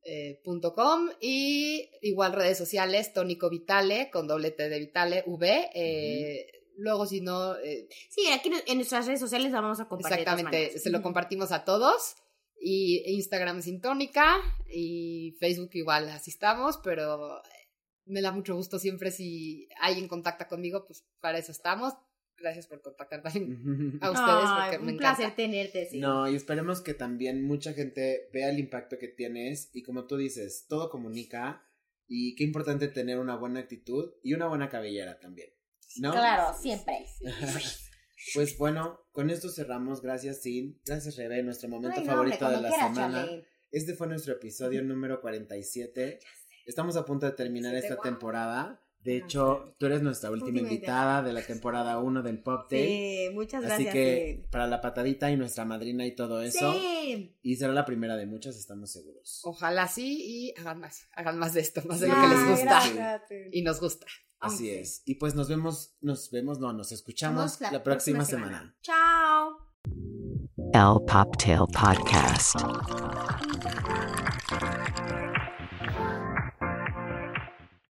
Eh, 0.08 0.40
punto 0.44 0.76
com 0.76 1.10
y 1.20 1.90
igual 2.04 2.34
redes 2.34 2.60
sociales 2.60 3.12
Tónico 3.12 3.50
Vitale 3.50 4.12
con 4.12 4.28
doble 4.28 4.52
T 4.52 4.70
de 4.70 4.78
Vitale 4.80 5.24
V 5.26 5.72
eh, 5.74 6.46
luego 6.78 7.08
si 7.08 7.22
no 7.22 7.56
eh, 7.58 7.88
Sí, 8.12 8.28
aquí 8.32 8.52
en 8.68 8.78
nuestras 8.78 9.08
redes 9.08 9.20
sociales 9.20 9.52
la 9.52 9.62
vamos 9.62 9.80
a 9.80 9.88
compartir. 9.88 10.20
exactamente 10.20 10.78
se 10.78 10.92
lo 10.92 11.02
compartimos 11.02 11.52
a 11.52 11.66
todos 11.66 12.18
y 12.68 13.04
Instagram 13.06 13.62
sin 13.62 13.80
tónica 13.80 14.38
y 14.68 15.38
Facebook 15.40 15.70
igual 15.74 16.10
así 16.10 16.32
estamos 16.32 16.80
pero 16.84 17.40
me 18.06 18.24
da 18.24 18.32
mucho 18.32 18.56
gusto 18.56 18.80
siempre 18.80 19.12
si 19.12 19.70
alguien 19.80 20.08
contacta 20.08 20.48
conmigo 20.48 20.84
pues 20.88 21.06
para 21.20 21.38
eso 21.38 21.52
estamos 21.52 21.94
gracias 22.36 22.66
por 22.66 22.82
contactar 22.82 23.22
también 23.22 24.00
a 24.02 24.10
ustedes 24.10 24.50
Ay, 24.50 24.62
porque 24.64 24.78
un 24.80 24.86
me 24.86 24.92
encanta 24.94 25.18
placer 25.18 25.36
tenerte, 25.36 25.86
sí. 25.86 26.00
No, 26.00 26.28
y 26.28 26.36
esperemos 26.36 26.82
que 26.82 26.96
también 26.96 27.44
mucha 27.44 27.74
gente 27.74 28.30
vea 28.34 28.50
el 28.50 28.58
impacto 28.58 28.98
que 28.98 29.10
tienes 29.10 29.70
y 29.72 29.84
como 29.84 30.06
tú 30.06 30.18
dices, 30.18 30.66
todo 30.68 30.90
comunica 30.90 31.64
y 32.08 32.36
qué 32.36 32.44
importante 32.44 32.88
tener 32.88 33.20
una 33.20 33.36
buena 33.36 33.60
actitud 33.60 34.16
y 34.24 34.34
una 34.34 34.48
buena 34.48 34.70
cabellera 34.70 35.20
también, 35.20 35.50
¿no? 35.98 36.12
Claro, 36.12 36.58
siempre. 36.60 37.06
Pues 38.34 38.58
bueno, 38.58 39.00
con 39.12 39.30
esto 39.30 39.50
cerramos. 39.50 40.02
Gracias, 40.02 40.42
Sin. 40.42 40.80
Gracias, 40.86 41.16
Rebe, 41.18 41.44
nuestro 41.44 41.70
momento 41.70 42.00
Ay, 42.00 42.06
no, 42.08 42.14
hombre, 42.20 42.38
favorito 42.38 42.46
de 42.46 42.52
cuando 42.52 42.62
la 42.62 42.70
quieras, 42.70 42.96
semana. 42.96 43.26
Charlie. 43.26 43.46
Este 43.72 43.94
fue 43.94 44.08
nuestro 44.08 44.34
episodio 44.34 44.82
número 44.84 45.22
47. 45.22 46.20
Estamos 46.66 46.96
a 46.96 47.06
punto 47.06 47.26
de 47.26 47.34
terminar 47.34 47.74
te 47.74 47.80
esta 47.80 47.96
va. 47.96 48.02
temporada. 48.02 48.82
De 49.00 49.18
hecho, 49.18 49.76
tú 49.78 49.86
eres 49.86 50.02
nuestra 50.02 50.32
última 50.32 50.48
Última 50.50 50.68
invitada 50.68 51.22
de 51.22 51.32
la 51.32 51.44
temporada 51.44 52.00
1 52.00 52.24
del 52.24 52.42
Pop 52.42 52.72
Day. 52.72 53.28
Sí, 53.28 53.34
muchas 53.36 53.64
Así 53.64 53.84
gracias. 53.84 53.94
que 53.94 54.46
para 54.50 54.66
la 54.66 54.82
patadita 54.82 55.30
y 55.30 55.38
nuestra 55.38 55.64
madrina 55.64 56.08
y 56.08 56.16
todo 56.16 56.42
eso. 56.42 56.74
Sí. 56.74 57.38
Y 57.44 57.56
será 57.58 57.72
la 57.74 57.86
primera 57.86 58.16
de 58.18 58.26
muchas, 58.26 58.58
estamos 58.58 58.92
seguros. 58.92 59.42
ojalá 59.44 59.88
sí 59.88 60.18
y 60.26 60.60
hagan 60.60 60.80
más 60.80 61.08
hagan 61.14 61.38
más 61.38 61.54
de 61.54 61.62
esto 61.62 61.84
más 61.86 62.00
de 62.00 62.08
Sí, 62.08 62.14
lo 62.16 62.20
que 62.22 62.28
les 62.36 62.48
gusta 62.50 62.66
gracias. 62.66 63.22
y 63.52 63.62
nos 63.62 63.80
gusta 63.80 64.08
Así 64.46 64.70
es. 64.70 65.02
Y 65.06 65.16
pues 65.16 65.36
nos 65.36 65.50
vemos, 65.50 65.96
nos 66.02 66.30
vemos, 66.32 66.60
no, 66.60 66.74
nos 66.74 66.92
escuchamos 66.92 67.60
Nos 67.62 67.72
la, 67.72 67.84
próxima, 67.84 68.26
semana. 68.26 68.76
Chao. 68.82 69.58
El 70.74 71.06
Poptail 71.06 71.66
Podcast. 71.74 72.56